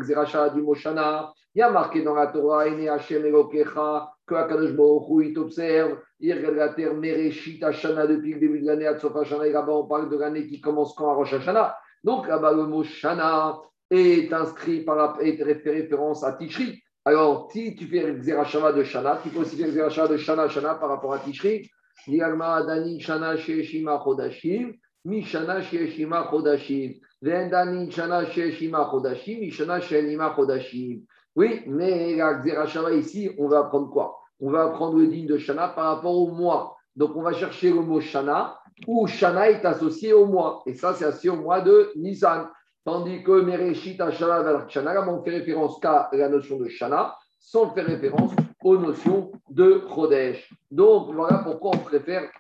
du 0.55 0.63
mot 0.63 0.77
shana, 0.77 1.33
il 1.57 1.59
y 1.59 1.63
a 1.63 1.73
marqué 1.73 2.03
dans 2.03 2.15
la 2.15 2.29
Torah, 2.29 2.69
Ene 2.69 2.89
Hashem 2.89 3.27
Elokecha, 3.27 4.13
que 4.29 4.37
Akadosh 4.37 4.77
Baruch 4.77 5.27
il 5.27 5.35
t'observe, 5.35 5.99
il 6.21 6.35
regarde 6.35 6.55
la 6.55 6.69
terre 6.69 6.95
mereshit 6.95 7.65
ashana 7.65 8.07
depuis 8.07 8.35
le 8.35 8.39
début 8.39 8.61
de 8.61 8.67
l'année, 8.67 8.87
à 8.87 8.97
Tsofa 8.97 9.25
shana, 9.25 9.45
et 9.45 9.53
là-bas 9.53 9.73
on 9.73 9.89
parle 9.89 10.09
de 10.09 10.17
l'année 10.17 10.47
qui 10.47 10.61
commence 10.61 10.95
quand 10.95 11.11
à 11.11 11.15
Rosh 11.15 11.33
Hashanah. 11.33 11.77
Donc 12.05 12.29
là-bas 12.29 12.53
le 12.53 12.63
mot 12.63 12.85
shana, 12.85 13.59
est 13.91 14.33
inscrit 14.33 14.83
par 14.83 15.21
est 15.21 15.43
référence 15.43 16.25
à 16.25 16.33
Tishri. 16.33 16.83
Alors, 17.05 17.51
si 17.51 17.75
tu 17.75 17.87
fais 17.87 18.15
Xerashava 18.21 18.73
de 18.73 18.83
Shana, 18.83 19.19
tu 19.23 19.31
peux 19.31 19.41
aussi 19.41 19.57
faire 19.57 19.69
Xerashava 19.69 20.09
de 20.09 20.17
Shana 20.19 20.49
Shana 20.49 20.75
par 20.75 20.91
rapport 20.91 21.15
à 21.15 21.19
Tishri. 21.21 21.71
Dani 22.07 23.01
Shana 23.01 23.37
Sheshima 23.37 24.03
Chodashim, 24.05 24.75
Mishana 25.07 25.61
Sheshima 25.63 26.31
Chodashim. 26.31 27.01
Shana 27.23 28.25
Sheshima 28.27 28.91
Chodashim, 28.91 29.41
Mishana 29.41 29.81
Sheshima 29.81 30.35
Chodashim. 30.35 31.03
Oui, 31.35 31.63
mais 31.67 32.17
la 32.17 32.43
Xerashava 32.43 32.93
ici, 32.93 33.31
on 33.39 33.49
va 33.49 33.61
apprendre 33.61 33.91
quoi? 33.91 34.19
On 34.41 34.51
va 34.51 34.65
apprendre 34.65 34.99
le 34.99 35.07
digne 35.07 35.27
de 35.27 35.39
Shana 35.39 35.69
par 35.69 35.97
rapport 35.97 36.15
au 36.15 36.31
mois. 36.31 36.77
Donc, 36.95 37.17
on 37.17 37.23
va 37.23 37.33
chercher 37.33 37.71
le 37.71 37.81
mot 37.81 38.01
Shana, 38.01 38.59
où 38.87 39.07
Shana 39.07 39.51
est 39.51 39.65
associé 39.65 40.13
au 40.13 40.27
mois. 40.27 40.63
Et 40.67 40.75
ça, 40.75 40.95
c'est 40.95 41.05
associé 41.05 41.31
au 41.31 41.37
mois 41.37 41.61
de 41.61 41.91
Nisan. 41.97 42.47
Tandis 42.85 43.23
que 43.23 43.41
Mereshit 43.43 43.99
Shana 44.11 45.09
on 45.09 45.23
fait 45.23 45.31
référence 45.31 45.79
qu'à 45.81 46.09
la 46.13 46.29
notion 46.29 46.59
de 46.59 46.69
Shana, 46.69 47.17
sans 47.39 47.71
faire 47.75 47.87
référence 47.87 48.33
aux 48.63 48.79
notions 48.79 49.33
de 49.51 49.83
Chodesh. 49.89 50.53
Donc 50.71 51.15
voilà 51.15 51.39
pourquoi 51.39 51.73
on 51.75 51.79
préfère 51.79 52.31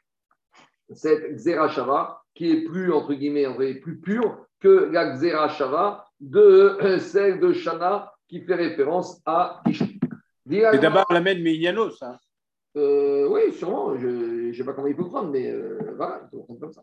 cette 0.90 1.36
Xerashava 1.36 2.22
qui 2.34 2.50
est 2.50 2.64
plus, 2.64 2.92
entre 2.92 3.14
guillemets, 3.14 3.74
plus 3.74 4.00
pure 4.00 4.46
que 4.60 4.90
la 4.90 5.16
Xerashava 5.16 6.04
de 6.20 6.40
euh, 6.82 6.98
celle 6.98 7.40
de 7.40 7.52
Shana 7.52 8.12
qui 8.28 8.40
fait 8.42 8.54
référence 8.54 9.20
à 9.24 9.62
Ishti. 9.66 9.98
C'est 10.50 10.78
d'abord 10.78 11.06
la 11.10 11.20
même 11.20 11.42
Mignanos, 11.42 12.02
hein 12.02 12.16
euh, 12.76 13.28
Oui, 13.28 13.52
sûrement. 13.52 13.96
Je 13.98 14.48
ne 14.48 14.52
sais 14.52 14.64
pas 14.64 14.72
comment 14.72 14.86
il 14.86 14.96
faut 14.96 15.04
prendre, 15.04 15.30
mais 15.30 15.50
euh, 15.50 15.78
voilà, 15.96 16.22
il 16.24 16.30
faut 16.30 16.44
prendre 16.44 16.60
comme 16.60 16.72
ça. 16.72 16.82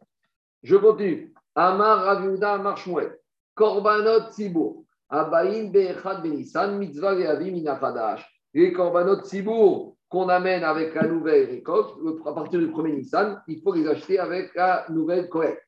Je 0.62 0.76
continue. 0.76 1.34
Amar 1.56 2.03
Raviuda 2.06 2.53
Amar 2.53 2.78
Shmuel. 2.78 3.18
Korbanot 3.56 4.32
Tzibour. 4.32 4.84
Abaïn 5.10 5.72
Be'echad 5.72 6.22
Benisan 6.22 6.78
Mitzvah 6.78 7.16
Inachadash. 7.16 8.26
Les 8.53 8.72
Korbanot 8.72 9.22
Tzibour 9.22 9.95
qu'on 10.10 10.30
amène 10.30 10.64
avec 10.64 10.93
la 10.95 11.08
nouvelle 11.08 11.49
récolte, 11.49 11.95
à 12.26 12.34
partir 12.34 12.60
du 12.60 12.70
premier 12.70 12.93
Nissan, 12.93 13.41
il 13.47 13.62
faut 13.62 13.74
les 13.74 13.88
acheter 13.88 14.20
avec 14.20 14.53
la 14.56 14.86
nouvelle 14.89 15.30
collecte. 15.30 15.62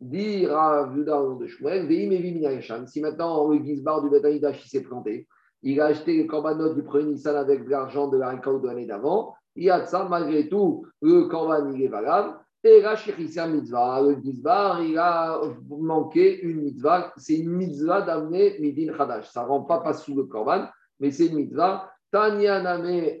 Dire 0.00 0.50
Raviuda 0.50 1.20
au 1.20 1.30
nom 1.30 1.36
de 1.36 1.46
Shmuel, 1.46 1.86
Ve'im 1.86 2.10
Evim 2.12 2.86
Si 2.86 3.00
maintenant 3.00 3.48
le 3.48 3.64
Gizbar 3.64 4.02
du 4.02 4.10
Betanidash 4.10 4.68
s'est 4.68 4.82
planté, 4.82 5.26
il 5.62 5.80
a 5.80 5.86
acheté 5.86 6.16
les 6.16 6.26
korbanot 6.26 6.74
du 6.74 6.82
premier 6.82 7.04
Nissan 7.12 7.36
avec 7.36 7.66
l'argent 7.68 8.08
de 8.08 8.18
la 8.18 8.30
récolte 8.30 8.62
de 8.62 8.68
l'année 8.68 8.86
d'avant. 8.86 9.34
Il 9.56 9.64
y 9.64 9.70
a 9.70 9.80
de 9.80 9.86
ça, 9.86 10.06
malgré 10.10 10.48
tout, 10.48 10.86
le 11.00 11.28
korban, 11.28 11.70
il 11.72 11.82
est 11.82 11.88
valable. 11.88 12.36
Et 12.66 12.80
là, 12.80 12.96
mitzvah, 13.46 14.00
le 14.00 14.16
Gizbar, 14.22 14.82
il 14.82 14.96
a 14.96 15.38
manqué 15.68 16.40
une 16.40 16.62
mitzvah. 16.62 17.12
C'est 17.18 17.36
une 17.36 17.50
mitzvah 17.50 18.00
d'amener 18.00 18.58
midin 18.58 18.96
chadash. 18.96 19.30
Ça 19.30 19.42
ne 19.42 19.48
rend 19.48 19.64
pas 19.64 19.80
pas 19.80 19.92
sous 19.92 20.16
le 20.16 20.24
korban, 20.24 20.66
mais 20.98 21.10
c'est 21.10 21.26
une 21.26 21.36
mitzvah. 21.36 21.90
Tanya 22.10 22.62
name, 22.62 23.20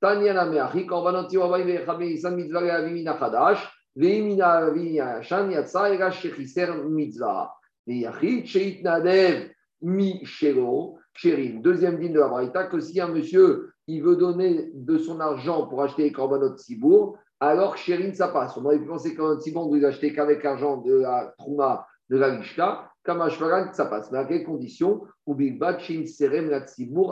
Tanya 0.00 0.32
name, 0.32 0.56
achi 0.56 0.86
korbanoti 0.86 1.36
wabay 1.36 1.64
ve'chabe 1.64 2.06
isan 2.10 2.34
mitzvah 2.34 2.62
le'avimina 2.62 3.18
chadash. 3.18 3.58
Ve'imina 3.94 4.52
avimina 4.52 5.20
shan 5.20 5.50
yatsa, 5.50 5.92
et 5.92 5.98
là, 5.98 6.10
shechiser 6.10 6.72
mitzvah. 6.88 7.52
Ve'yachit 7.86 8.46
she'it 8.46 8.82
nadev 8.82 9.50
mi 9.82 10.24
shelo. 10.24 10.96
Deuxième 11.22 11.98
digne 11.98 12.14
de 12.14 12.20
la 12.20 12.28
Braïta, 12.28 12.64
que 12.64 12.80
si 12.80 12.98
un 13.00 13.08
monsieur 13.08 13.74
il 13.86 14.02
veut 14.02 14.16
donner 14.16 14.70
de 14.72 14.96
son 14.96 15.20
argent 15.20 15.66
pour 15.66 15.82
acheter 15.82 16.04
les 16.04 16.12
korbanot 16.12 16.56
Sibour, 16.56 17.18
alors 17.40 17.78
Chérin, 17.78 18.12
ça 18.12 18.28
passe. 18.28 18.56
On 18.56 18.64
aurait 18.64 18.78
pu 18.78 18.86
penser 18.86 19.14
qu'un 19.14 19.40
Sibour, 19.40 19.68
vous 19.68 19.84
achetez 19.84 20.12
qu'avec 20.12 20.42
l'argent 20.42 20.76
de 20.76 20.94
la 20.94 21.34
Trouma, 21.38 21.86
de 22.10 22.18
la 22.18 22.36
Lishka, 22.36 22.90
Kamashvaran, 23.02 23.72
ça 23.72 23.86
passe. 23.86 24.12
Mais 24.12 24.18
à 24.18 24.24
quelles 24.26 24.44
conditions 24.44 25.02
Ou 25.26 25.36
Serem 26.06 26.52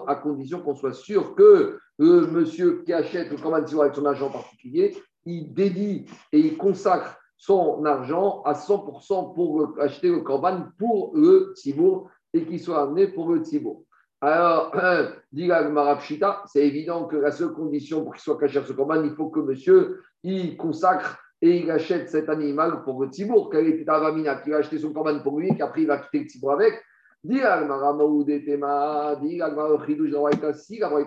à 0.06 0.14
condition 0.16 0.60
qu'on 0.60 0.74
soit 0.74 0.92
sûr 0.92 1.34
que 1.34 1.78
le 1.98 2.26
monsieur 2.26 2.82
qui 2.84 2.92
achète 2.92 3.30
le 3.30 3.38
Sibour 3.38 3.82
avec 3.82 3.94
son 3.94 4.04
argent 4.04 4.30
particulier, 4.30 4.94
il 5.24 5.54
dédie 5.54 6.04
et 6.32 6.38
il 6.38 6.56
consacre 6.58 7.18
son 7.38 7.84
argent 7.84 8.42
à 8.42 8.52
100% 8.52 9.34
pour 9.34 9.74
acheter 9.80 10.08
le 10.08 10.20
Korban 10.20 10.66
pour 10.78 11.12
le 11.14 11.52
Sibour 11.54 12.10
et 12.34 12.44
qu'il 12.44 12.60
soit 12.60 12.82
amené 12.82 13.08
pour 13.08 13.32
le 13.32 13.44
Sibour. 13.44 13.84
Alors, 14.20 14.74
dit 15.32 15.46
Marapshita, 15.46 16.42
c'est 16.46 16.66
évident 16.66 17.04
que 17.04 17.16
la 17.16 17.30
seule 17.30 17.52
condition 17.52 18.02
pour 18.02 18.14
qu'il 18.14 18.22
soit 18.22 18.38
caché 18.38 18.60
ce 18.66 18.72
corban, 18.72 19.02
il 19.04 19.14
faut 19.14 19.28
que 19.28 19.40
monsieur 19.40 20.02
il 20.24 20.56
consacre 20.56 21.18
et 21.40 21.58
il 21.58 21.70
achète 21.70 22.10
cet 22.10 22.28
animal 22.28 22.82
pour 22.82 23.00
le 23.00 23.10
tibour. 23.10 23.48
Quel 23.50 23.68
était 23.68 23.88
Avamina 23.88 24.36
qui 24.36 24.50
va 24.50 24.56
acheter 24.56 24.78
son 24.78 24.92
corban 24.92 25.20
pour 25.20 25.38
lui, 25.38 25.56
qu'après 25.56 25.82
il 25.82 25.86
va 25.86 25.98
quitter 25.98 26.20
le 26.20 26.26
tibour 26.26 26.52
avec? 26.52 26.82
Dit 27.22 27.34
dit 27.34 27.40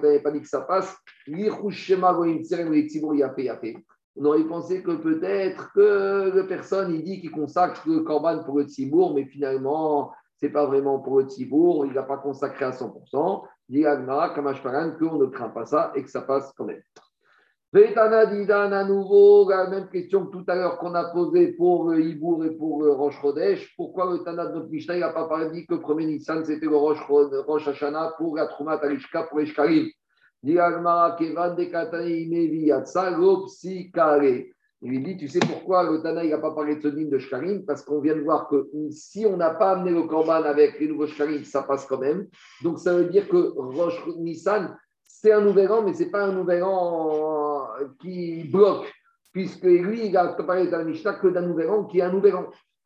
n'avait 0.02 0.20
pas 0.20 0.32
dit 0.32 0.42
que 0.42 0.48
ça 0.48 0.62
passe, 0.62 0.96
Lichushema 1.28 2.14
Goim 2.14 2.44
Tserem 2.44 2.72
le. 2.72 3.76
On 4.18 4.26
aurait 4.26 4.44
pensé 4.44 4.84
que 4.84 4.92
peut-être 4.92 5.72
que 5.74 6.36
la 6.36 6.44
personne, 6.44 6.94
il 6.94 7.04
dit 7.04 7.22
qu'il 7.22 7.32
consacre 7.32 7.82
le 7.88 8.02
corban 8.02 8.44
pour 8.44 8.58
le 8.58 8.66
tibour, 8.66 9.14
mais 9.16 9.24
finalement, 9.26 10.12
c'est 10.42 10.50
pas 10.50 10.66
vraiment 10.66 11.00
pour 11.00 11.20
le 11.20 11.28
Tibour, 11.28 11.86
il 11.86 11.94
n'a 11.94 12.04
pas 12.04 12.18
consacré 12.18 12.66
à 12.66 12.72
100%. 12.72 13.44
Dit 13.70 13.86
Agmara, 13.86 14.34
Kamashparan, 14.34 14.98
qu'on 14.98 15.18
ne 15.18 15.28
craint 15.28 15.50
pas 15.50 15.66
ça 15.66 15.92
et 15.96 16.04
que 16.04 16.10
ça 16.10 16.22
passe 16.22 16.52
quand 16.58 16.66
même. 16.66 16.82
Vétana 17.72 18.26
Didan, 18.26 18.72
à 18.72 18.84
nouveau, 18.84 19.48
la 19.48 19.70
même 19.70 19.88
question 19.88 20.26
que 20.26 20.32
tout 20.32 20.44
à 20.48 20.56
l'heure 20.56 20.78
qu'on 20.80 20.94
a 20.96 21.06
posée 21.14 21.54
pour 21.54 21.90
le 21.90 22.02
Hibour 22.02 22.44
et 22.44 22.50
pour 22.52 22.84
le 22.84 22.92
Roche 22.92 23.20
Rodesh. 23.22 23.74
Pourquoi 23.78 24.12
le 24.12 24.24
Tana 24.24 24.48
de 24.48 24.56
notre 24.56 24.70
Mishnah 24.70 24.98
n'a 24.98 25.14
pas 25.14 25.28
parlé 25.28 25.52
dit 25.52 25.66
que 25.66 25.76
le 25.76 25.80
premier 25.80 26.06
Nissan 26.06 26.44
c'était 26.44 26.66
le 26.66 26.76
Roche, 26.76 27.00
Roche 27.08 27.70
pour 28.18 28.36
la 28.36 28.48
Troumat 28.48 28.80
Alishka 28.82 29.24
pour 29.24 29.40
les 29.40 29.46
Shkarim 29.46 29.88
Dit 30.44 30.60
Agmara, 30.60 31.16
Kevan 31.18 31.56
de 31.56 31.66
Katani 31.66 32.28
Mevi 32.28 32.66
Yatsa, 32.66 33.12
Lopsi 33.12 33.90
Kare. 33.92 34.48
Il 34.84 34.90
lui 34.90 35.04
dit, 35.04 35.16
tu 35.16 35.28
sais 35.28 35.40
pourquoi 35.40 35.84
le 35.84 36.02
Tana 36.02 36.24
n'a 36.24 36.38
pas 36.40 36.56
parlé 36.56 36.76
de 36.78 36.90
dîme 36.90 37.10
de 37.10 37.20
Shkarim? 37.20 37.66
Parce 37.66 37.84
qu'on 37.84 38.02
vient 38.02 38.16
de 38.16 38.22
voir 38.22 38.48
que 38.48 38.68
si 38.90 39.28
on 39.28 39.38
n'a 39.38 39.52
pas 39.52 39.74
amené 39.74 39.92
le 39.92 40.04
Korban 40.04 40.44
avec 40.44 40.80
les 40.80 40.88
nouveaux 40.88 41.06
Shkarim, 41.06 41.44
ça 41.44 41.62
passe 41.62 41.86
quand 41.86 42.00
même. 42.00 42.28
Donc 42.64 42.80
ça 42.80 42.96
veut 42.96 43.06
dire 43.06 43.30
que 43.30 43.54
Rosh 43.56 44.04
Nissan, 44.18 44.76
c'est 45.04 45.32
un 45.32 45.42
nouvel 45.42 45.70
mais 45.86 45.94
ce 45.94 46.04
n'est 46.04 46.10
pas 46.10 46.24
un 46.24 46.32
nouvel 46.34 46.64
qui 48.00 48.44
bloque, 48.46 48.92
puisque 49.32 49.64
lui, 49.64 50.08
il 50.08 50.18
a 50.18 50.30
parlé 50.30 50.68
la 50.70 50.84
Mishnah 50.84 51.14
que 51.14 51.28
d'un 51.28 51.42
nouvel 51.42 51.70
qui 51.92 52.00
est 52.00 52.04
un 52.04 52.12
nouvel. 52.12 52.34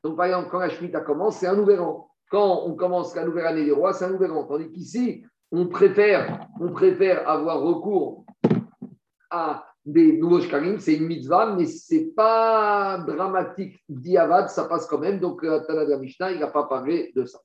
Donc 0.03 0.17
par 0.17 0.25
exemple, 0.25 0.49
quand 0.51 0.59
la 0.59 0.69
Shemitah 0.69 0.99
commence, 0.99 1.37
c'est 1.37 1.47
un 1.47 1.55
nouvel 1.55 1.79
an. 1.79 2.09
Quand 2.29 2.63
on 2.65 2.75
commence 2.75 3.15
la 3.15 3.23
nouvelle 3.23 3.45
année 3.45 3.63
des 3.63 3.71
rois, 3.71 3.93
c'est 3.93 4.03
un 4.03 4.09
nouvel 4.09 4.31
an. 4.31 4.43
Tandis 4.43 4.69
qu'ici, 4.69 5.25
on 5.51 5.67
préfère, 5.67 6.45
on 6.59 6.73
préfère 6.73 7.29
avoir 7.29 7.61
recours 7.61 8.25
à 9.29 9.65
des 9.85 10.13
nouveaux 10.13 10.41
shkarim, 10.41 10.79
c'est 10.79 10.95
une 10.95 11.05
mitzvah, 11.05 11.55
mais 11.55 11.65
ce 11.65 11.93
n'est 11.93 12.05
pas 12.05 12.97
dramatique. 13.05 13.77
Diavad, 13.87 14.49
ça 14.49 14.65
passe 14.65 14.87
quand 14.87 14.97
même. 14.97 15.19
Donc, 15.19 15.43
euh, 15.43 15.59
Tanada 15.67 15.97
Mishnah, 15.97 16.31
il 16.31 16.39
n'a 16.39 16.47
pas 16.47 16.63
parlé 16.63 17.11
de 17.15 17.23
ça. 17.25 17.39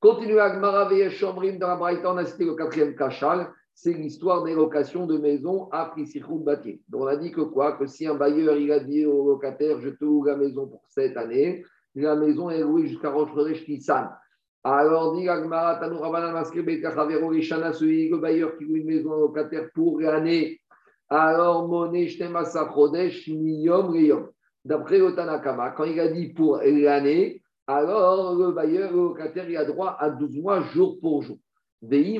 Continue 0.00 0.38
Agmara 0.40 0.90
Shomrim 1.08 1.58
dans 1.58 1.68
la 1.68 1.76
Braïta, 1.76 2.12
on 2.12 2.16
a 2.16 2.24
cité 2.24 2.44
le 2.44 2.54
quatrième 2.54 2.94
Kachal, 2.94 3.48
c'est 3.72 3.92
l'histoire 3.92 4.42
des 4.44 4.54
locations 4.54 5.06
de 5.06 5.16
maisons 5.16 5.68
à 5.70 5.86
Prisichou 5.86 6.38
Bati. 6.38 6.82
Donc, 6.88 7.02
on 7.02 7.06
a 7.06 7.16
dit 7.16 7.30
que 7.30 7.42
quoi? 7.42 7.72
Que 7.72 7.86
si 7.86 8.06
un 8.06 8.14
bailleur, 8.14 8.56
il 8.56 8.72
a 8.72 8.80
dit 8.80 9.06
au 9.06 9.26
locataire, 9.26 9.80
je 9.80 9.90
te 9.90 10.04
loue 10.04 10.24
la 10.24 10.36
maison 10.36 10.66
pour 10.66 10.82
cette 10.88 11.16
année, 11.16 11.64
la 11.94 12.16
maison 12.16 12.50
est 12.50 12.60
louée 12.60 12.88
jusqu'à 12.88 13.12
Nissan. 13.68 14.10
Alors, 14.64 15.16
dit 15.16 15.28
Agmara, 15.28 15.76
Tanou 15.76 15.98
Rabbanan 15.98 16.32
Maskebe 16.32 16.80
Kachavero 16.80 17.30
Lishana, 17.30 17.72
celui, 17.72 18.08
le 18.08 18.18
bailleur 18.18 18.56
qui 18.58 18.64
loue 18.64 18.76
une 18.76 18.86
maison 18.86 19.12
au 19.12 19.20
locataire 19.20 19.68
pour 19.72 20.00
l'année, 20.00 20.60
alors, 21.08 21.68
D'après 24.64 24.98
le 24.98 25.14
Tanakama, 25.14 25.70
quand 25.70 25.84
il 25.84 26.00
a 26.00 26.08
dit 26.08 26.32
pour 26.32 26.56
l'année, 26.58 27.40
alors 27.68 28.34
le 28.34 28.50
bailleur, 28.50 28.90
le 28.90 28.96
locataire, 28.96 29.48
il 29.48 29.56
a 29.56 29.64
droit 29.64 29.96
à 29.98 30.10
12 30.10 30.38
mois 30.38 30.62
jour 30.62 30.98
pour 31.00 31.22
jour. 31.22 31.38
Mais 31.82 32.18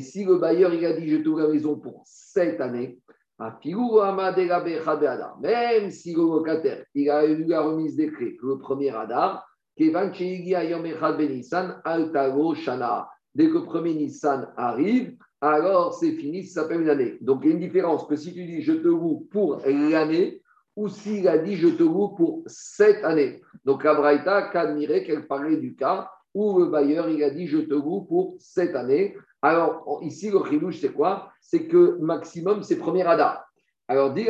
si 0.00 0.24
le 0.24 0.38
bailleur, 0.38 0.74
il 0.74 0.84
a 0.84 0.94
dit 0.94 1.08
je 1.08 1.18
te 1.18 1.28
la 1.28 1.46
maison 1.46 1.78
pour 1.78 2.02
cette 2.04 2.60
année, 2.60 2.98
même 3.38 3.52
si 5.90 6.12
le 6.12 6.22
locataire, 6.22 6.84
il 6.94 7.10
a 7.10 7.24
eu 7.24 7.44
la 7.44 7.60
remise 7.60 7.94
des 7.94 8.10
clés 8.10 8.36
le 8.42 8.58
premier 8.58 8.90
radar, 8.90 9.46
dès 9.76 9.92
que 9.92 9.98
le 13.54 13.64
premier 13.64 13.94
Nissan 13.94 14.52
arrive, 14.56 15.16
alors 15.40 15.94
c'est 15.94 16.12
fini, 16.12 16.44
ça 16.44 16.62
s'appelle 16.62 16.80
une 16.82 16.90
année. 16.90 17.16
Donc 17.20 17.40
il 17.42 17.48
y 17.48 17.52
a 17.52 17.54
une 17.54 17.60
différence 17.60 18.06
que 18.06 18.16
si 18.16 18.34
tu 18.34 18.44
dis 18.44 18.62
je 18.62 18.72
te 18.72 18.88
loue 18.88 19.28
pour 19.30 19.60
l'année, 19.64 20.42
ou 20.74 20.88
s'il 20.88 21.28
a 21.28 21.38
dit 21.38 21.56
je 21.56 21.68
te 21.68 21.82
loue 21.82 22.08
pour 22.16 22.42
cette 22.46 23.04
année. 23.04 23.40
Donc 23.64 23.84
la 23.84 23.94
Braïta 23.94 24.50
admiré 24.52 25.04
qu'elle 25.04 25.26
parlait 25.26 25.56
du 25.56 25.74
cas 25.76 26.10
où 26.34 26.58
le 26.58 26.66
bailleur 26.66 27.08
il 27.08 27.22
a 27.22 27.30
dit 27.30 27.46
je 27.46 27.58
te 27.58 27.74
loue 27.74 28.02
pour 28.02 28.36
cette 28.38 28.74
année. 28.74 29.16
Alors 29.42 30.00
ici 30.02 30.30
le 30.30 30.44
chilouche 30.44 30.80
c'est 30.80 30.92
quoi? 30.92 31.30
C'est 31.40 31.66
que 31.66 31.98
maximum 32.00 32.62
c'est 32.62 32.76
premier 32.76 33.04
radar. 33.04 33.44
Alors 33.86 34.12
dit 34.12 34.26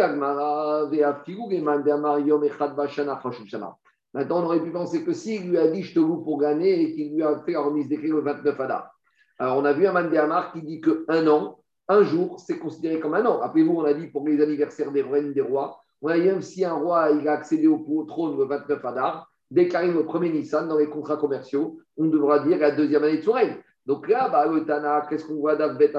Maintenant 4.15 4.41
on 4.41 4.45
aurait 4.45 4.63
pu 4.63 4.71
penser 4.71 5.05
que 5.05 5.13
s'il 5.13 5.51
lui 5.51 5.59
a 5.59 5.69
dit 5.69 5.83
je 5.83 5.95
te 5.95 6.01
loue 6.01 6.23
pour 6.23 6.41
l'année 6.41 6.83
et 6.83 6.95
qu'il 6.95 7.15
lui 7.15 7.23
a 7.23 7.39
fait 7.41 7.53
la 7.53 7.61
remise 7.61 7.89
clés 7.89 8.09
le 8.09 8.21
29 8.21 8.61
Adar. 8.61 8.98
Alors, 9.39 9.59
on 9.59 9.65
a 9.65 9.73
vu 9.73 9.87
un 9.87 9.93
Mandéamar 9.93 10.53
qui 10.53 10.63
dit 10.63 10.81
qu'un 10.81 11.27
an, 11.29 11.61
un 11.89 12.03
jour, 12.03 12.41
c'est 12.41 12.59
considéré 12.59 13.01
comme 13.01 13.15
un 13.15 13.25
an. 13.25 13.39
Rappelez-vous, 13.39 13.75
on 13.75 13.85
a 13.85 13.95
dit 13.95 14.09
pour 14.09 14.27
les 14.27 14.43
anniversaires 14.43 14.93
des 14.93 15.03
reines, 15.03 15.33
des 15.33 15.41
rois, 15.41 15.81
on 16.03 16.09
a 16.09 16.19
dit 16.19 16.27
même 16.27 16.43
si 16.43 16.65
un 16.65 16.75
roi 16.75 17.03
a 17.03 17.31
accédé 17.31 17.67
au, 17.67 18.05
trône 18.05 18.37
le 18.37 18.45
29 18.45 18.85
Adar, 18.85 19.33
dès 19.51 19.69
qu'arrive 19.69 19.95
le 19.95 20.05
premier 20.05 20.31
Nissan 20.31 20.69
dans 20.69 20.79
les 20.79 20.89
contrats 20.89 21.17
commerciaux, 21.17 21.79
on 21.97 22.07
devra 22.07 22.41
dire 22.41 22.59
la 22.59 22.73
deuxième 22.73 23.05
année 23.05 23.19
de 23.19 23.23
son 23.23 23.33
règne. 23.33 23.57
Donc 23.87 24.07
là, 24.09 24.29
bah, 24.29 24.47
le 24.47 24.65
Tana, 24.67 25.07
qu'est-ce 25.09 25.25
qu'on 25.25 25.37
voit 25.37 25.57
d'Avbet 25.57 25.93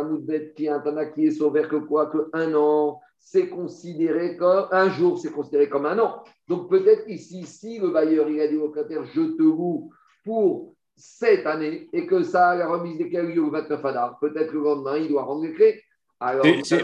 qui 0.56 0.66
est 0.66 0.70
un 0.70 0.80
Tana 0.80 1.08
qui 1.08 1.26
est 1.26 1.32
sauvé 1.32 1.64
que 1.64 1.78
quoi 1.78 2.06
Que 2.06 2.30
un 2.34 2.54
an, 2.54 3.02
c'est 3.18 3.50
considéré 3.50 4.38
comme 4.38 4.68
un 4.72 4.90
jour, 4.90 5.18
c'est 5.18 5.32
considéré 5.32 5.70
comme 5.70 5.86
un 5.86 5.98
an. 5.98 6.24
Donc 6.48 6.70
peut-être 6.70 7.10
ici, 7.10 7.46
si 7.46 7.80
le 7.80 7.90
bailleur 7.90 8.30
il 8.30 8.42
a 8.42 8.48
dit 8.48 8.58
au 8.58 8.74
je 8.74 9.36
te 9.36 9.42
loue 9.42 9.90
pour 10.24 10.76
cette 11.00 11.45
année 11.45 11.88
et 11.93 12.06
que 12.06 12.24
ça, 12.24 12.56
la 12.56 12.68
remise 12.68 12.97
des 12.97 13.10
clés 13.10 13.39
au 13.39 13.50
29 13.50 13.84
Adar, 13.86 14.20
peut-être 14.20 14.52
le 14.52 14.60
lendemain, 14.62 14.97
il 14.97 15.08
doit 15.08 15.24
rendre 15.24 15.43
les 15.43 15.54
clés. 15.54 15.82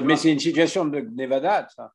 mais 0.03 0.15
c'est 0.15 0.31
une 0.31 0.39
situation 0.39 0.85
de 0.85 0.99
Nevada, 0.99 1.67
ça. 1.75 1.91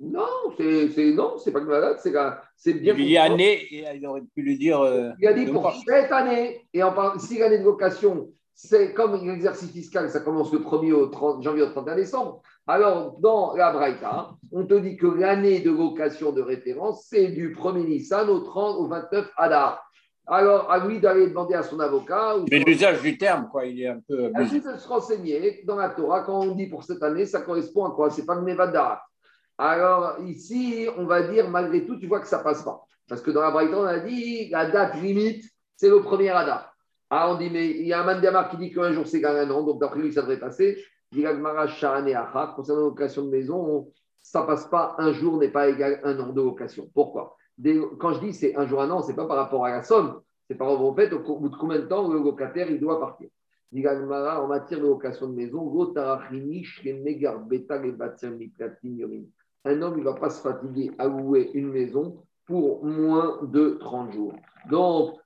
Non, 0.00 0.26
c'est, 0.58 1.12
non, 1.12 1.38
c'est 1.38 1.52
pas 1.52 1.60
malade, 1.60 1.98
c'est, 2.00 2.12
c'est 2.56 2.72
Il 2.72 2.80
bien. 2.80 2.94
lui 2.94 3.04
dit 3.06 3.16
année, 3.16 3.62
et 3.70 3.84
il 3.94 4.06
aurait 4.06 4.22
pu 4.34 4.42
lui 4.42 4.58
dire. 4.58 4.80
euh, 4.80 5.10
Il 5.20 5.26
a 5.28 5.32
dit 5.32 5.46
pour 5.46 5.72
cette 5.88 6.10
année, 6.10 6.66
et 6.74 6.82
en 6.82 6.92
par- 6.92 7.18
si 7.20 7.38
l'année 7.38 7.58
de 7.58 7.64
location, 7.64 8.28
c'est 8.52 8.92
comme 8.92 9.24
l'exercice 9.24 9.70
fiscal, 9.70 10.10
ça 10.10 10.20
commence 10.20 10.52
le 10.52 10.58
1er 10.58 10.92
au 10.92 11.06
30 11.06 11.42
janvier 11.42 11.62
au 11.62 11.70
31 11.70 11.94
décembre. 11.96 12.42
Alors, 12.66 13.16
dans 13.20 13.54
la 13.54 13.72
Braïta, 13.72 14.30
on 14.50 14.66
te 14.66 14.74
dit 14.74 14.96
que 14.96 15.06
l'année 15.06 15.60
de 15.60 15.70
location 15.70 16.32
de 16.32 16.42
référence, 16.42 17.06
c'est 17.08 17.28
du 17.28 17.54
1er 17.54 17.86
Nissan 17.86 18.28
au 18.28 18.40
30 18.40 18.76
au 18.78 18.86
29 18.88 19.30
Adar. 19.36 19.80
Alors, 20.26 20.70
à 20.70 20.78
lui 20.86 21.00
d'aller 21.00 21.28
demander 21.28 21.54
à 21.54 21.62
son 21.62 21.78
avocat. 21.80 22.38
ou 22.38 22.46
Mais 22.50 22.60
son- 22.60 22.64
l'usage 22.66 23.02
du 23.02 23.18
terme, 23.18 23.48
quoi, 23.50 23.66
il 23.66 23.80
est 23.82 23.88
un 23.88 24.00
peu 24.08 24.26
abusé. 24.34 24.60
de 24.60 24.76
se 24.78 24.88
renseigner 24.88 25.62
dans 25.66 25.76
la 25.76 25.90
Torah, 25.90 26.22
quand 26.22 26.40
on 26.40 26.54
dit 26.54 26.66
pour 26.66 26.82
cette 26.82 27.02
année, 27.02 27.26
ça 27.26 27.42
correspond 27.42 27.84
à 27.84 27.90
quoi? 27.90 28.10
C'est 28.10 28.24
pas 28.24 28.34
le 28.34 28.42
Nevada. 28.42 29.02
Alors, 29.58 30.16
ici, 30.24 30.88
on 30.96 31.04
va 31.04 31.22
dire, 31.22 31.48
malgré 31.48 31.84
tout, 31.84 31.96
tu 31.96 32.06
vois 32.06 32.20
que 32.20 32.26
ça 32.26 32.38
passe 32.38 32.62
pas. 32.62 32.82
Parce 33.08 33.20
que 33.20 33.30
dans 33.30 33.42
la 33.42 33.50
Braïta, 33.50 33.76
on 33.78 33.84
a 33.84 33.98
dit, 33.98 34.48
la 34.48 34.70
date 34.70 34.94
limite, 34.96 35.44
c'est 35.76 35.90
le 35.90 36.00
premier 36.00 36.30
Adar. 36.30 36.74
Ah, 37.10 37.30
on 37.30 37.36
dit, 37.36 37.50
mais 37.50 37.68
il 37.68 37.86
y 37.86 37.92
a 37.92 38.00
un 38.00 38.04
Mandamar 38.04 38.48
qui 38.48 38.56
dit 38.56 38.72
qu'un 38.72 38.92
jour 38.92 39.06
c'est 39.06 39.18
égal 39.18 39.36
à 39.36 39.40
un 39.42 39.50
an, 39.50 39.62
donc 39.62 39.78
d'après 39.78 40.00
lui, 40.00 40.12
ça 40.12 40.22
devrait 40.22 40.38
passer. 40.40 40.82
Dit 41.12 41.22
Shahane 41.22 42.08
Acha, 42.08 42.52
concernant 42.56 42.80
la 42.80 42.86
location 42.88 43.24
de 43.26 43.30
maison, 43.30 43.56
on- 43.56 43.92
ça 44.22 44.42
passe 44.42 44.64
pas, 44.66 44.96
un 44.98 45.12
jour 45.12 45.36
n'est 45.38 45.50
pas 45.50 45.68
égal 45.68 46.00
à 46.02 46.08
un 46.08 46.18
an 46.18 46.32
de 46.32 46.40
location. 46.42 46.88
Pourquoi? 46.94 47.36
Quand 47.98 48.12
je 48.12 48.20
dis 48.20 48.32
c'est 48.32 48.56
un 48.56 48.66
jour, 48.66 48.80
un 48.80 48.90
an, 48.90 49.02
c'est 49.02 49.14
pas 49.14 49.26
par 49.26 49.36
rapport 49.36 49.64
à 49.64 49.70
la 49.70 49.82
somme, 49.82 50.20
c'est 50.48 50.56
par 50.56 50.70
rapport 50.70 50.86
au 50.86 50.94
fait, 50.94 51.12
au 51.12 51.38
bout 51.38 51.48
de 51.48 51.56
combien 51.56 51.78
de 51.78 51.86
temps 51.86 52.08
le 52.08 52.18
locataire 52.18 52.70
il 52.70 52.80
doit 52.80 53.00
partir. 53.00 53.28
En 53.76 54.46
matière 54.46 54.80
de 54.80 54.86
location 54.86 55.28
de 55.28 55.34
maison, 55.34 55.60
un 59.66 59.82
homme, 59.82 59.98
ne 59.98 60.04
va 60.04 60.14
pas 60.14 60.30
se 60.30 60.40
fatiguer 60.42 60.92
à 60.98 61.08
louer 61.08 61.50
une 61.54 61.70
maison 61.70 62.22
pour 62.46 62.84
moins 62.84 63.40
de 63.42 63.78
30 63.80 64.12
jours. 64.12 64.34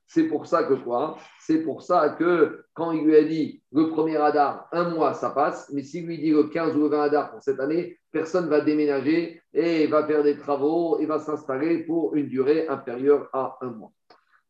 C'est 0.08 0.24
pour 0.24 0.46
ça 0.46 0.64
que 0.64 0.72
quoi 0.72 1.18
C'est 1.38 1.62
pour 1.62 1.82
ça 1.82 2.08
que 2.18 2.64
quand 2.72 2.92
il 2.92 3.04
lui 3.04 3.14
a 3.14 3.24
dit 3.24 3.62
le 3.72 3.90
premier 3.90 4.16
radar, 4.16 4.66
un 4.72 4.88
mois, 4.88 5.12
ça 5.12 5.30
passe, 5.30 5.70
mais 5.72 5.82
s'il 5.82 6.06
lui 6.06 6.18
dit 6.18 6.30
le 6.30 6.44
15 6.44 6.74
ou 6.76 6.80
le 6.80 6.88
20 6.88 6.98
radar 6.98 7.30
pour 7.30 7.42
cette 7.42 7.60
année, 7.60 7.98
personne 8.10 8.46
ne 8.46 8.50
va 8.50 8.62
déménager 8.62 9.42
et 9.52 9.86
va 9.86 10.06
faire 10.06 10.22
des 10.22 10.38
travaux 10.38 10.98
et 10.98 11.04
va 11.04 11.18
s'installer 11.18 11.84
pour 11.84 12.16
une 12.16 12.26
durée 12.26 12.66
inférieure 12.68 13.28
à 13.34 13.58
un 13.60 13.70
mois. 13.70 13.92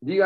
Dit 0.00 0.20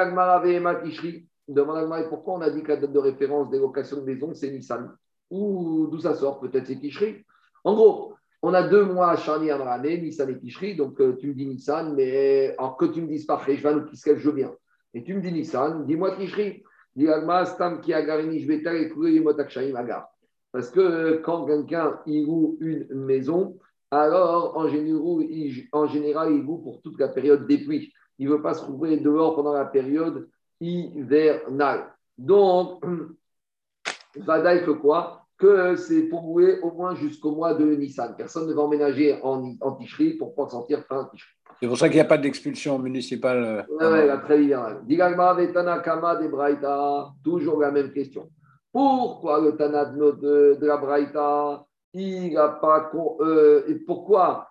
demande 1.49 1.77
Agmara, 1.79 2.03
pourquoi 2.11 2.35
on 2.35 2.41
a 2.43 2.51
dit 2.51 2.63
que 2.63 2.69
la 2.69 2.77
date 2.77 2.93
de 2.93 2.99
référence 2.99 3.49
des 3.49 3.59
locations 3.59 3.97
de 3.97 4.03
maison, 4.03 4.35
c'est 4.35 4.51
Nissan 4.51 4.95
Ou 5.31 5.89
d'où 5.91 5.99
ça 5.99 6.15
sort 6.15 6.41
Peut-être 6.41 6.67
c'est 6.67 6.79
Tishri. 6.79 7.25
En 7.65 7.75
gros, 7.75 8.15
on 8.43 8.53
a 8.53 8.63
deux 8.69 8.85
mois 8.85 9.11
à 9.11 9.17
charnière 9.17 9.59
dans 9.59 9.65
l'année, 9.65 9.99
Nissan 9.99 10.29
et 10.29 10.39
Tishri. 10.39 10.77
Donc, 10.77 11.01
euh, 11.01 11.17
tu 11.17 11.29
me 11.29 11.35
dis 11.35 11.47
Nissan, 11.47 11.95
mais 11.95 12.55
que 12.79 12.85
tu 12.85 13.01
me 13.01 13.07
dises 13.07 13.25
pas 13.25 13.43
Cheshvan 13.45 13.79
ou 13.79 13.85
Kiskel, 13.87 14.19
je 14.19 14.31
viens. 14.31 14.53
Et 14.95 15.03
tu 15.03 15.15
me 15.15 15.21
dis 15.21 15.33
Nissan, 15.33 15.87
dis-moi 15.87 16.17
Tishri. 16.17 16.63
Dis 16.95 17.09
Agar. 17.09 17.57
Parce 20.53 20.69
que 20.71 20.81
euh, 20.81 21.23
quand 21.25 21.47
quelqu'un 21.47 21.99
il 22.07 22.27
loue 22.27 22.59
une 22.61 22.87
maison, 22.93 23.59
alors 23.91 24.57
en 24.57 24.69
général, 24.69 25.23
il, 25.31 25.69
en 25.73 25.87
général, 25.87 26.45
pour 26.45 26.83
toute 26.83 27.01
la 27.01 27.09
période 27.09 27.47
des 27.47 27.59
pluies. 27.59 27.93
Il 28.19 28.29
ne 28.29 28.35
veut 28.35 28.43
pas 28.43 28.53
se 28.55 28.63
trouver 28.63 28.99
dehors 28.99 29.35
pendant 29.35 29.55
la 29.55 29.65
période 29.65 30.29
hivernale. 30.61 31.95
Donc, 32.19 32.85
Vadaï 34.17 34.65
que 34.65 34.73
quoi? 34.73 35.22
Que 35.43 35.75
c'est 35.75 36.03
pour 36.03 36.23
louer 36.23 36.61
au 36.63 36.71
moins 36.71 36.95
jusqu'au 36.95 37.33
mois 37.33 37.53
de 37.55 37.65
Nissan. 37.65 38.15
Personne 38.17 38.47
ne 38.49 38.55
va 38.55 38.63
emménager 38.63 39.19
en, 39.25 39.55
en 39.61 39.73
Ticherie 39.73 40.13
pour 40.15 40.37
pas 40.37 40.49
sentir 40.49 40.85
fin 40.89 41.09
Ticherie. 41.11 41.35
C'est 41.61 41.67
pour 41.67 41.77
ça 41.77 41.89
qu'il 41.89 41.97
n'y 41.97 42.01
a 42.01 42.05
pas 42.05 42.17
d'expulsion 42.19 42.79
municipale. 42.79 43.67
euh, 43.81 43.91
Ouais, 43.91 44.07
la 44.07 44.19
très 44.19 44.41
hivernale. 44.45 44.83
Digagma 44.87 45.35
Vetana 45.35 45.81
Kama 45.81 46.15
de 46.23 46.29
Braïta, 46.29 47.09
toujours 47.25 47.61
la 47.61 47.73
même 47.73 47.91
question. 47.93 48.31
Pourquoi 48.73 49.41
le 49.41 49.57
Tana 49.57 49.85
de, 49.87 50.57
de, 50.61 50.65
la 50.67 50.77
Braïta, 50.77 51.65
il 51.93 52.33
n'a 52.35 52.49
pas. 52.49 52.91
euh, 53.21 53.65
et 53.67 53.75
pourquoi 53.75 54.47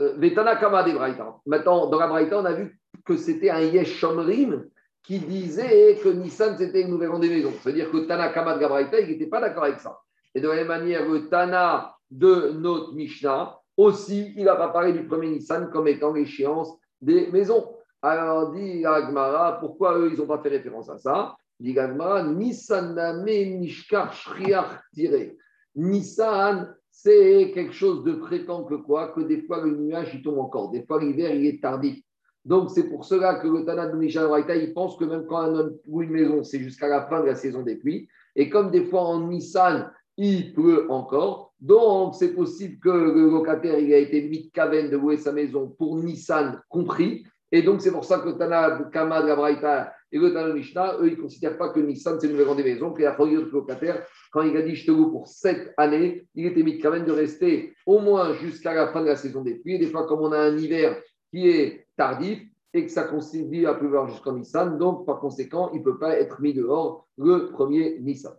euh, 0.00 0.14
Vetana 0.18 0.56
Kama 0.56 0.82
de 0.82 0.92
Braïta. 0.94 1.36
Maintenant, 1.46 1.86
dans 1.88 1.98
la 2.00 2.08
Braïta, 2.08 2.40
on 2.40 2.44
a 2.44 2.52
vu 2.54 2.76
que 3.04 3.16
c'était 3.16 3.50
un 3.50 3.60
Yesh 3.60 3.94
Shomrim 4.00 4.64
qui 5.04 5.20
disait 5.20 5.96
que 6.02 6.08
Nissan, 6.08 6.56
c'était 6.58 6.82
une 6.82 6.90
nouvelle 6.90 7.18
des 7.20 7.28
maisons. 7.28 7.52
C'est-à-dire 7.62 7.88
que 7.92 7.98
Tana 7.98 8.28
Kama 8.30 8.56
de 8.56 8.60
la 8.62 8.68
Braïta, 8.68 8.98
il 9.00 9.08
n'était 9.10 9.26
pas 9.28 9.40
d'accord 9.40 9.64
avec 9.64 9.78
ça. 9.78 9.96
Et 10.38 10.40
de 10.40 10.46
la 10.46 10.54
même 10.54 10.68
manière, 10.68 11.08
le 11.08 11.28
Tana 11.28 11.96
de 12.12 12.52
notre 12.52 12.94
Mishnah, 12.94 13.58
aussi, 13.76 14.32
il 14.36 14.44
n'a 14.44 14.54
pas 14.54 14.68
parlé 14.68 14.92
du 14.92 15.04
premier 15.04 15.30
Nissan 15.30 15.68
comme 15.68 15.88
étant 15.88 16.12
l'échéance 16.12 16.78
des 17.00 17.26
maisons. 17.32 17.74
Alors, 18.02 18.52
dit 18.52 18.86
Agmara, 18.86 19.58
pourquoi 19.58 19.98
eux, 19.98 20.10
ils 20.12 20.16
n'ont 20.16 20.28
pas 20.28 20.38
fait 20.38 20.50
référence 20.50 20.88
à 20.90 20.96
ça? 20.96 21.34
Dit 21.58 21.76
Agmara, 21.76 22.22
Nissan 22.22 22.94
name 22.94 23.24
mishkar 23.58 24.12
shriach 24.12 24.78
tiré. 24.94 25.36
Nissan, 25.74 26.72
c'est 26.88 27.50
quelque 27.52 27.74
chose 27.74 28.04
de 28.04 28.14
fréquent 28.14 28.62
que 28.62 28.76
quoi? 28.76 29.08
Que 29.08 29.22
des 29.22 29.42
fois, 29.42 29.60
le 29.64 29.72
nuage, 29.72 30.14
il 30.14 30.22
tombe 30.22 30.38
encore. 30.38 30.70
Des 30.70 30.86
fois, 30.86 31.02
l'hiver, 31.02 31.34
il 31.34 31.46
est 31.46 31.60
tardif. 31.60 32.00
Donc, 32.44 32.70
c'est 32.70 32.88
pour 32.88 33.04
cela 33.04 33.40
que 33.40 33.48
le 33.48 33.64
Tana 33.64 33.88
de 33.88 34.28
Braïta, 34.28 34.54
il 34.54 34.72
pense 34.72 34.96
que 34.96 35.04
même 35.04 35.26
quand 35.26 35.38
un 35.38 35.54
homme 35.56 35.76
loue 35.88 36.02
une 36.02 36.10
maison, 36.10 36.44
c'est 36.44 36.60
jusqu'à 36.60 36.86
la 36.86 37.08
fin 37.08 37.22
de 37.22 37.26
la 37.26 37.34
saison 37.34 37.62
des 37.62 37.74
pluies. 37.74 38.08
Et 38.36 38.48
comme 38.48 38.70
des 38.70 38.84
fois, 38.84 39.00
en 39.00 39.26
Nissan, 39.26 39.90
il 40.18 40.52
pleut 40.52 40.90
encore. 40.90 41.54
Donc, 41.60 42.14
c'est 42.16 42.34
possible 42.34 42.78
que 42.80 42.90
le 42.90 43.30
locataire 43.30 43.78
il 43.78 43.94
a 43.94 43.98
été 43.98 44.28
mis 44.28 44.44
de 44.44 44.50
caven 44.52 44.90
de 44.90 44.96
louer 44.96 45.16
sa 45.16 45.32
maison 45.32 45.74
pour 45.78 45.96
Nissan 45.96 46.60
compris. 46.68 47.24
Et 47.50 47.62
donc, 47.62 47.80
c'est 47.80 47.92
pour 47.92 48.04
ça 48.04 48.18
que 48.18 48.30
Tana 48.30 48.78
Kama 48.92 49.22
de 49.22 49.28
la 49.28 49.36
Braïta 49.36 49.92
et 50.10 50.18
le 50.18 50.32
Tana 50.32 50.52
Mishnah, 50.52 50.96
eux, 51.00 51.06
ils 51.08 51.16
ne 51.16 51.22
considèrent 51.22 51.56
pas 51.56 51.70
que 51.70 51.80
Nissan, 51.80 52.18
c'est 52.20 52.28
une 52.28 52.36
des 52.36 52.62
maisons, 52.62 52.92
qu'il 52.92 53.06
a 53.06 53.16
le 53.18 53.50
locataire, 53.50 54.06
quand 54.32 54.42
il 54.42 54.56
a 54.56 54.62
dit 54.62 54.74
je 54.74 54.86
te 54.86 54.90
loue 54.90 55.10
pour 55.10 55.28
sept 55.28 55.72
années, 55.76 56.26
il 56.34 56.46
était 56.46 56.62
mis 56.62 56.76
de 56.76 56.82
caven 56.82 57.04
de 57.04 57.12
rester 57.12 57.72
au 57.86 58.00
moins 58.00 58.34
jusqu'à 58.34 58.74
la 58.74 58.88
fin 58.88 59.00
de 59.00 59.06
la 59.06 59.16
saison 59.16 59.42
des 59.42 59.54
pluies. 59.54 59.78
Des 59.78 59.86
fois, 59.86 60.06
comme 60.06 60.20
on 60.20 60.32
a 60.32 60.38
un 60.38 60.56
hiver 60.56 61.00
qui 61.30 61.48
est 61.48 61.86
tardif 61.96 62.40
et 62.74 62.84
que 62.84 62.90
ça 62.90 63.04
considère 63.04 63.70
à 63.70 63.74
pleuvoir 63.78 64.08
jusqu'en 64.08 64.32
Nissan, 64.32 64.78
donc 64.78 65.06
par 65.06 65.20
conséquent, 65.20 65.70
il 65.72 65.80
ne 65.80 65.84
peut 65.84 65.98
pas 65.98 66.18
être 66.18 66.40
mis 66.40 66.54
dehors 66.54 67.06
le 67.16 67.50
premier 67.50 67.98
Nissan. 68.00 68.34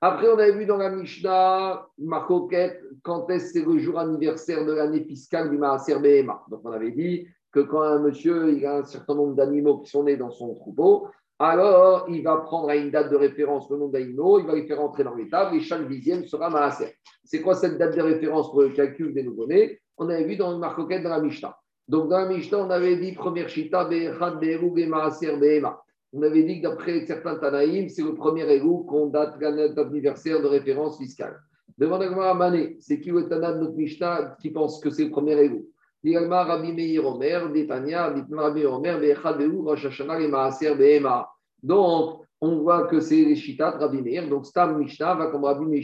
Après, 0.00 0.28
on 0.28 0.38
avait 0.38 0.52
vu 0.52 0.66
dans 0.66 0.76
la 0.76 0.90
Mishnah, 0.90 1.86
Marcoquette, 1.98 2.82
quand 3.02 3.30
est-ce 3.30 3.54
que 3.54 3.60
c'est 3.60 3.66
le 3.66 3.78
jour 3.78 3.98
anniversaire 3.98 4.64
de 4.66 4.72
l'année 4.72 5.04
fiscale 5.04 5.50
du 5.50 5.56
Maaser 5.56 5.98
Behema. 5.98 6.42
Donc, 6.50 6.60
on 6.64 6.72
avait 6.72 6.90
dit 6.90 7.26
que 7.50 7.60
quand 7.60 7.80
un 7.80 8.00
monsieur 8.00 8.66
a 8.66 8.78
un 8.78 8.84
certain 8.84 9.14
nombre 9.14 9.34
d'animaux 9.34 9.78
qui 9.78 9.90
sont 9.90 10.04
nés 10.04 10.18
dans 10.18 10.30
son 10.30 10.54
troupeau, 10.54 11.08
alors 11.38 12.06
il 12.08 12.22
va 12.22 12.36
prendre 12.38 12.68
à 12.68 12.76
une 12.76 12.90
date 12.90 13.10
de 13.10 13.16
référence 13.16 13.70
le 13.70 13.76
nombre 13.76 13.92
d'animaux, 13.92 14.38
il 14.38 14.46
va 14.46 14.54
les 14.54 14.66
faire 14.66 14.80
entrer 14.80 15.04
dans 15.04 15.14
les 15.14 15.28
tables 15.28 15.56
et 15.56 15.60
chaque 15.60 15.88
dixième 15.88 16.24
sera 16.26 16.50
Maaser. 16.50 16.94
C'est 17.24 17.40
quoi 17.40 17.54
cette 17.54 17.78
date 17.78 17.96
de 17.96 18.02
référence 18.02 18.50
pour 18.50 18.62
le 18.62 18.70
calcul 18.70 19.14
des 19.14 19.22
nouveau-nés? 19.22 19.80
On 19.96 20.08
avait 20.08 20.24
vu 20.24 20.36
dans 20.36 20.52
le 20.52 20.58
de 20.58 21.08
la 21.08 21.20
Mishnah. 21.20 21.56
Donc, 21.88 22.08
dans 22.08 22.18
la 22.18 22.26
Mishnah, 22.26 22.58
on 22.58 22.70
avait 22.70 22.96
dit 22.96 23.12
première 23.12 23.48
Shita, 23.48 23.84
Be'erug 23.84 24.78
et 24.78 24.86
Maaser 24.86 25.36
Behema. 25.36 25.80
On 26.16 26.22
avait 26.22 26.44
dit 26.44 26.62
que 26.62 26.68
d'après 26.68 27.04
certains 27.04 27.34
Tanaïm, 27.34 27.90
c'est 27.90 28.02
le 28.02 28.14
premier 28.14 28.50
égou 28.50 28.84
qu'on 28.84 29.08
date 29.08 29.38
d'anniversaire 29.38 30.40
de 30.40 30.46
référence 30.46 30.96
fiscale. 30.96 31.36
Demande 31.76 32.04
à 32.04 32.32
Mané, 32.32 32.78
c'est 32.80 33.00
qui 33.00 33.10
le 33.10 33.28
Tana 33.28 33.52
de 33.52 33.60
notre 33.60 33.74
Mishnah 33.74 34.34
qui 34.40 34.48
pense 34.48 34.80
que 34.80 34.88
c'est 34.88 35.04
le 35.04 35.10
premier 35.10 35.38
égou 35.38 35.68
Diagma 36.02 36.44
Rabbi 36.44 36.72
Meir 36.72 37.04
Omer, 37.04 37.50
Netanya, 37.50 38.14
Rabbi 38.30 38.64
Omer, 38.64 38.98
Be'echad, 38.98 39.36
Be'erug, 39.36 39.66
Rosh 39.66 39.84
Hashanah 39.84 40.20
et 40.20 40.28
Maaser 40.28 40.74
Behema. 40.74 41.28
Donc, 41.62 42.22
on 42.40 42.60
voit 42.60 42.86
que 42.86 43.00
c'est 43.00 43.22
les 43.22 43.36
Shitat 43.36 43.72
Rabbi 43.72 44.00
Meir. 44.00 44.26
Donc, 44.26 44.46
Stam 44.46 44.78
Mishnah 44.78 45.16
va 45.16 45.26
comme 45.26 45.44
Rabbi 45.44 45.66
Meir. 45.66 45.82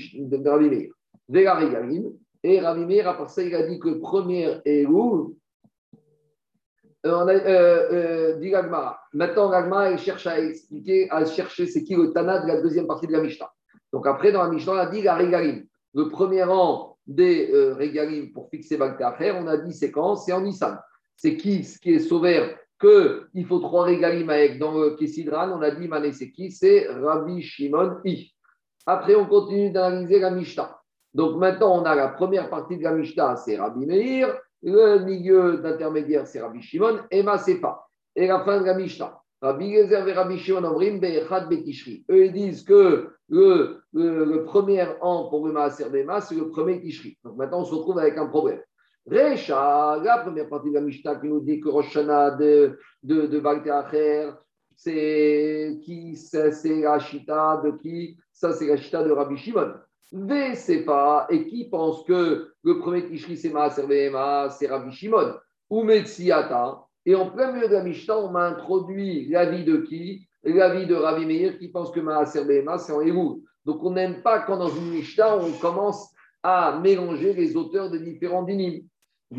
Et 2.44 2.60
Rabbi 2.60 2.86
Meir, 2.86 3.06
à 3.06 3.18
part 3.18 3.28
ça, 3.28 3.42
il 3.42 3.54
a 3.54 3.66
dit 3.66 3.78
que 3.78 3.90
premier 3.98 4.46
euh, 4.66 5.24
on 7.04 7.28
a, 7.28 7.34
euh, 7.34 8.36
euh. 8.38 8.98
Maintenant, 9.12 9.50
Gagmara, 9.50 9.90
elle 9.90 9.98
cherche 9.98 10.26
à 10.26 10.40
expliquer, 10.40 11.10
à 11.10 11.24
chercher 11.24 11.66
c'est 11.66 11.82
qui 11.82 11.96
le 11.96 12.12
Tana 12.12 12.40
de 12.40 12.46
la 12.46 12.60
deuxième 12.60 12.86
partie 12.86 13.06
de 13.06 13.12
la 13.12 13.20
Mishnah. 13.20 13.50
Donc 13.92 14.06
après, 14.06 14.32
dans 14.32 14.42
la 14.42 14.50
Mishnah, 14.50 14.72
on 14.72 14.76
a 14.76 14.86
dit 14.86 15.02
la 15.02 15.14
Régalim. 15.14 15.64
Le 15.94 16.08
premier 16.08 16.44
rang 16.44 16.96
des 17.06 17.50
euh, 17.52 17.74
Régalim 17.74 18.32
pour 18.32 18.48
fixer 18.48 18.76
Bagtacher, 18.76 19.32
on 19.32 19.46
a 19.46 19.56
dit 19.56 19.72
c'est 19.72 19.90
quand? 19.90 20.16
C'est 20.16 20.32
en 20.32 20.42
Nissan. 20.42 20.78
C'est 21.16 21.36
qui 21.36 21.64
ce 21.64 21.78
qui 21.78 21.94
est 21.94 21.98
sauveur 21.98 22.56
qu'il 22.80 23.46
faut 23.46 23.58
trois 23.58 23.84
Régalim 23.84 24.30
avec 24.30 24.58
dans 24.58 24.72
le 24.72 24.96
Kessidran 24.96 25.50
On 25.50 25.62
a 25.62 25.70
dit 25.70 25.88
Mané, 25.88 26.12
c'est 26.12 26.30
qui? 26.30 26.50
C'est 26.50 26.86
Rabbi 26.88 27.42
Shimon 27.42 27.98
I. 28.04 28.32
Après, 28.86 29.14
on 29.14 29.26
continue 29.26 29.70
d'analyser 29.70 30.20
la 30.20 30.30
Mishnah. 30.30 30.78
Donc 31.14 31.36
maintenant, 31.36 31.80
on 31.80 31.84
a 31.84 31.94
la 31.94 32.08
première 32.08 32.48
partie 32.48 32.78
de 32.78 32.82
la 32.82 32.92
Mishnah, 32.92 33.36
c'est 33.36 33.56
Rabbi 33.56 33.86
Meir. 33.86 34.34
Le 34.62 34.98
milieu 34.98 35.58
d'intermédiaire, 35.58 36.26
c'est 36.26 36.40
Rabbi 36.40 36.62
Shimon, 36.62 37.00
et 37.10 37.22
Masefa. 37.22 37.86
Et 38.14 38.26
la 38.26 38.44
fin 38.44 38.60
de 38.60 38.66
la 38.66 38.74
Mishnah. 38.74 39.18
Rabbi 39.40 39.72
Gezer 39.72 40.06
et 40.06 40.12
Rabbi 40.12 40.38
Shimon 40.38 40.64
Omrim, 40.64 41.00
Be'echad 41.00 41.48
Betishri. 41.48 42.04
Eux, 42.10 42.26
ils 42.26 42.32
disent 42.32 42.62
que 42.62 43.08
le, 43.28 43.82
le, 43.92 44.44
premier 44.44 44.86
an 45.00 45.28
pour 45.28 45.46
le 45.46 45.52
Maaser 45.52 45.88
Bema, 45.88 46.20
c'est 46.20 46.34
le 46.34 46.48
premier 46.48 46.80
Tishri. 46.80 47.18
Donc 47.24 47.36
maintenant, 47.36 47.60
on 47.60 47.64
se 47.64 47.74
retrouve 47.74 47.98
avec 47.98 48.16
un 48.18 48.26
problème. 48.26 48.60
Recha, 49.04 50.00
la 50.04 50.18
première 50.18 50.48
partie 50.48 50.68
de 50.68 50.74
la 50.74 50.80
Mishnah 50.80 51.16
qui 51.16 51.26
nous 51.26 51.40
dit 51.40 51.60
que 51.60 51.68
Rosh 51.68 51.96
Hashanah 51.96 52.32
de, 52.32 52.78
de, 53.02 53.26
de 53.26 53.42
c'est 54.76 55.78
qui 55.84 56.16
C'est 56.16 56.80
la 56.80 56.98
Chita 56.98 57.60
de 57.64 57.72
qui? 57.72 58.16
Ça, 58.32 58.52
c'est 58.52 58.66
la 58.66 58.76
Chita 58.76 59.02
de 59.02 59.10
Rabbi 59.10 59.36
Shimon. 59.36 59.72
Pas 60.84 61.26
et 61.30 61.46
qui 61.46 61.68
pense 61.68 62.04
que 62.04 62.52
le 62.62 62.78
premier 62.78 63.06
Tishri, 63.06 63.36
c'est 63.36 63.50
Maaser 63.50 63.82
c'est 64.50 64.66
Rabbi 64.66 64.92
Shimon. 64.92 65.34
Ou 65.70 65.82
Metsiata. 65.82 66.84
Et 67.04 67.14
en 67.14 67.30
plein 67.30 67.52
milieu 67.52 67.68
de 67.68 67.74
la 67.74 67.82
Mishnah, 67.82 68.18
on 68.18 68.30
m'a 68.30 68.46
introduit 68.48 69.28
l'avis 69.28 69.64
de 69.64 69.78
qui? 69.78 70.28
L'avis 70.44 70.86
de 70.86 70.94
Rabbi 70.94 71.24
Meir 71.24 71.58
qui 71.58 71.68
pense 71.68 71.90
que 71.90 72.00
Maaser 72.00 72.44
c'est 72.78 72.92
en 72.92 73.00
héros. 73.00 73.40
Donc, 73.64 73.82
on 73.82 73.92
n'aime 73.92 74.22
pas 74.22 74.40
quand 74.40 74.58
dans 74.58 74.68
une 74.68 74.90
Mishnah, 74.90 75.36
on 75.36 75.52
commence 75.52 76.10
à 76.42 76.78
mélanger 76.82 77.32
les 77.32 77.56
auteurs 77.56 77.90
de 77.90 77.98
différents 77.98 78.42
dynimes. 78.42 78.82
En 79.34 79.38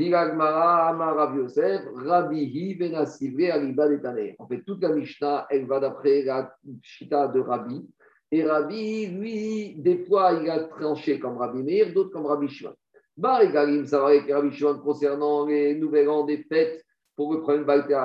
fait, 4.47 4.63
toute 4.65 4.81
la 4.81 4.89
Mishnah, 4.89 5.45
elle 5.51 5.67
va 5.67 5.79
d'après 5.79 6.23
la 6.23 6.51
Shita 6.81 7.27
de 7.27 7.39
Rabbi. 7.39 7.85
Et 8.33 8.43
Rabbi, 8.43 9.05
lui, 9.05 9.75
des 9.75 9.99
fois, 10.05 10.31
il 10.41 10.49
a 10.49 10.63
tranché 10.63 11.19
comme 11.19 11.37
Rabbi 11.37 11.61
Meir, 11.61 11.93
d'autres 11.93 12.09
comme 12.09 12.25
Rabbi 12.25 12.47
Shimon. 12.47 12.73
Bar 13.15 13.43
et 13.43 13.85
ça 13.85 13.99
va 13.99 14.07
avec 14.07 14.27
Rabbi 14.27 14.51
Shimon 14.51 14.79
concernant 14.79 15.45
les 15.45 15.75
nouvelles 15.75 16.09
ans 16.09 16.25
des 16.25 16.37
fêtes 16.37 16.83
pour 17.15 17.31
le 17.31 17.41
premier 17.41 17.63
Balter 17.63 18.03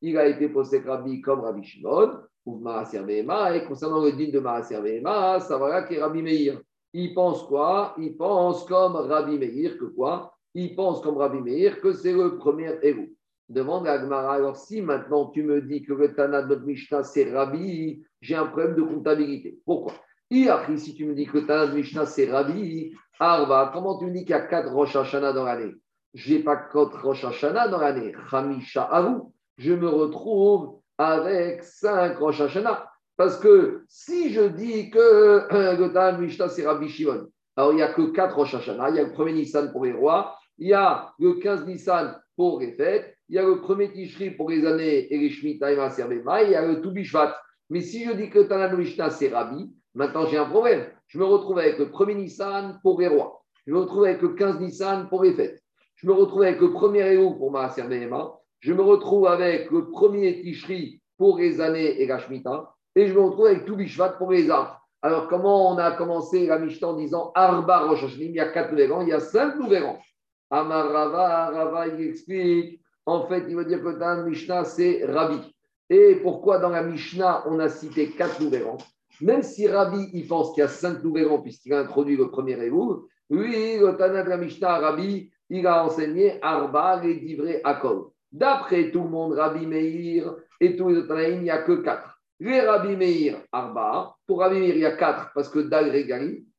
il 0.00 0.18
a 0.18 0.26
été 0.26 0.48
posé 0.48 0.80
Rabbi 0.80 1.20
comme 1.20 1.42
Rabbi 1.42 1.62
Shimon, 1.62 2.18
ou 2.44 2.58
Maaser 2.58 2.98
et 3.08 3.64
concernant 3.64 4.02
le 4.04 4.10
din 4.10 4.30
de 4.32 4.40
Maaser 4.40 5.00
ça 5.46 5.56
va 5.56 5.76
avec 5.76 6.00
Rabbi 6.00 6.20
Meir. 6.20 6.60
Il 6.92 7.14
pense 7.14 7.44
quoi? 7.44 7.94
Il 7.96 8.16
pense 8.16 8.64
comme 8.64 8.96
Rabbi 8.96 9.38
Meir 9.38 9.78
que 9.78 9.84
quoi? 9.84 10.34
Il 10.52 10.74
pense 10.74 11.00
comme 11.00 11.18
Rabbi 11.18 11.40
Meir 11.40 11.80
que 11.80 11.92
c'est 11.92 12.12
le 12.12 12.38
premier 12.38 12.74
héros. 12.82 13.06
Demande 13.50 13.86
à 13.86 13.92
Agmara, 13.92 14.34
alors 14.34 14.56
si 14.56 14.80
maintenant 14.80 15.26
tu 15.26 15.42
me 15.42 15.60
dis 15.60 15.82
que 15.82 15.92
le 15.92 16.14
Tana 16.14 16.42
de 16.42 16.56
Mishnah 16.56 17.02
c'est 17.02 17.30
Rabbi, 17.30 18.02
j'ai 18.22 18.36
un 18.36 18.46
problème 18.46 18.74
de 18.74 18.82
comptabilité. 18.82 19.58
Pourquoi? 19.66 19.92
Si 20.30 20.94
tu 20.94 21.04
me 21.04 21.14
dis 21.14 21.26
que 21.26 21.38
le 21.38 21.46
Tana 21.46 21.66
de 21.66 21.74
Mishnah 21.74 22.06
c'est 22.06 22.30
Rabbi, 22.30 22.94
Arba, 23.20 23.70
comment 23.74 23.98
tu 23.98 24.06
me 24.06 24.12
dis 24.12 24.20
qu'il 24.20 24.30
y 24.30 24.32
a 24.34 24.40
quatre 24.40 24.72
Rosh 24.72 24.96
Hashanah 24.96 25.34
dans 25.34 25.44
l'année? 25.44 25.74
Je 26.14 26.34
n'ai 26.34 26.40
pas 26.40 26.56
quatre 26.56 27.02
Rosh 27.02 27.24
Hashanah 27.24 27.68
dans 27.68 27.78
l'année. 27.78 28.14
Hamisha 28.32 28.88
Aru, 28.90 29.20
je 29.58 29.74
me 29.74 29.88
retrouve 29.88 30.80
avec 30.96 31.62
cinq 31.62 32.18
Rosh 32.18 32.40
Hashanah. 32.40 32.88
Parce 33.16 33.38
que 33.38 33.84
si 33.88 34.32
je 34.32 34.42
dis 34.42 34.90
que 34.90 35.46
le 35.78 35.92
Tana 35.92 36.12
de 36.12 36.22
Mishnah 36.22 36.48
c'est 36.48 36.66
Rabbi 36.66 36.88
Shimon, 36.88 37.26
alors 37.56 37.72
il 37.72 37.76
n'y 37.76 37.82
a 37.82 37.92
que 37.92 38.10
quatre 38.10 38.36
Rosh 38.36 38.54
Hashanah. 38.54 38.88
Il 38.88 38.96
y 38.96 39.00
a 39.00 39.04
le 39.04 39.12
premier 39.12 39.34
Nissan 39.34 39.70
pour 39.70 39.84
les 39.84 39.92
rois, 39.92 40.34
il 40.58 40.68
y 40.68 40.72
a 40.72 41.12
le 41.18 41.34
15 41.34 41.66
Nissan 41.66 42.20
pour 42.36 42.60
les 42.60 42.72
fêtes, 42.72 43.13
il 43.28 43.36
y 43.36 43.38
a 43.38 43.42
le 43.42 43.60
premier 43.60 43.90
Tishri 43.90 44.30
pour 44.30 44.50
les 44.50 44.66
années 44.66 45.12
et 45.12 45.18
les 45.18 45.30
Shemitah 45.30 45.72
et 45.72 45.74
il 45.74 46.50
y 46.50 46.54
a 46.54 46.66
le 46.66 46.80
Toubishvat. 46.80 47.36
Mais 47.70 47.80
si 47.80 48.04
je 48.04 48.12
dis 48.12 48.28
que 48.28 48.40
Tanano 48.40 48.76
Mishnah 48.76 49.10
c'est 49.10 49.28
Rabbi, 49.28 49.72
maintenant 49.94 50.26
j'ai 50.26 50.36
un 50.36 50.44
problème. 50.44 50.86
Je 51.06 51.18
me 51.18 51.24
retrouve 51.24 51.58
avec 51.58 51.78
le 51.78 51.90
premier 51.90 52.14
Nissan 52.14 52.78
pour 52.82 53.00
les 53.00 53.08
rois. 53.08 53.42
Je 53.66 53.72
me 53.72 53.78
retrouve 53.78 54.04
avec 54.04 54.20
le 54.20 54.30
15 54.30 54.60
Nissan 54.60 55.08
pour 55.08 55.22
les 55.22 55.32
fêtes. 55.32 55.62
Je 55.96 56.06
me 56.06 56.12
retrouve 56.12 56.42
avec 56.42 56.60
le 56.60 56.72
premier 56.72 57.14
Eou 57.14 57.34
pour 57.34 57.50
ma 57.50 57.74
Je 58.60 58.72
me 58.72 58.82
retrouve 58.82 59.26
avec 59.26 59.70
le 59.70 59.90
premier 59.90 60.42
Tishri 60.42 61.00
pour 61.16 61.38
les 61.38 61.60
années 61.60 62.02
et 62.02 62.06
la. 62.06 62.18
Et 62.96 63.06
je 63.06 63.14
me 63.14 63.20
retrouve 63.20 63.46
avec 63.46 63.64
Toubishvat 63.64 64.10
pour 64.10 64.32
les 64.32 64.50
arbres. 64.50 64.80
Alors, 65.00 65.28
comment 65.28 65.70
on 65.70 65.78
a 65.78 65.92
commencé 65.92 66.46
la 66.46 66.58
Mishnah 66.58 66.88
en 66.88 66.94
disant 66.94 67.32
Arba 67.34 67.80
Rosh 67.80 68.04
il 68.18 68.32
y 68.32 68.40
a 68.40 68.48
quatre 68.48 68.72
nouveaux 68.72 69.02
il 69.02 69.08
y 69.08 69.12
a 69.12 69.20
cinq 69.20 69.56
nouveaux 69.56 69.98
Amar 70.50 70.90
Rava, 70.90 71.50
Rava, 71.50 71.88
il 71.88 72.08
explique, 72.08 72.80
en 73.06 73.26
fait, 73.26 73.44
il 73.48 73.56
veut 73.56 73.64
dire 73.64 73.82
que 73.82 73.98
dans 73.98 74.16
la 74.16 74.22
Mishnah, 74.22 74.64
c'est 74.64 75.04
Rabbi. 75.04 75.38
Et 75.90 76.16
pourquoi 76.16 76.58
dans 76.58 76.70
la 76.70 76.82
Mishnah, 76.82 77.44
on 77.46 77.58
a 77.58 77.68
cité 77.68 78.10
quatre 78.10 78.40
nouveaux 78.40 78.78
Même 79.20 79.42
si 79.42 79.68
Rabbi, 79.68 80.08
il 80.12 80.26
pense 80.26 80.52
qu'il 80.52 80.62
y 80.62 80.64
a 80.64 80.68
cinq 80.68 81.02
nouveaux 81.02 81.38
puisqu'il 81.38 81.74
a 81.74 81.80
introduit 81.80 82.16
le 82.16 82.30
premier 82.30 82.52
Eruv, 82.52 83.02
lui, 83.30 83.78
le 83.78 83.96
Tana 83.96 84.22
de 84.22 84.28
la 84.28 84.36
Mishnah, 84.36 84.78
Rabbi, 84.78 85.30
il 85.50 85.66
a 85.66 85.84
enseigné 85.84 86.38
Arba, 86.42 87.00
les 87.02 87.16
divrei 87.16 87.60
Akol. 87.64 88.06
D'après 88.32 88.90
tout 88.90 89.02
le 89.02 89.10
monde, 89.10 89.34
Rabbi 89.34 89.66
Meir 89.66 90.34
et 90.60 90.76
tous 90.76 90.88
les 90.88 90.96
autres 90.98 91.20
il 91.20 91.42
n'y 91.42 91.50
a 91.50 91.58
que 91.58 91.82
quatre. 91.82 92.18
Les 92.40 92.60
Rabbi 92.60 92.96
Meir, 92.96 93.36
Arba. 93.52 94.16
Pour 94.26 94.40
Rabbi 94.40 94.58
Meir, 94.58 94.74
il 94.74 94.80
y 94.80 94.86
a 94.86 94.96
quatre 94.96 95.30
parce 95.34 95.48
que 95.48 95.60
Dal 95.60 95.92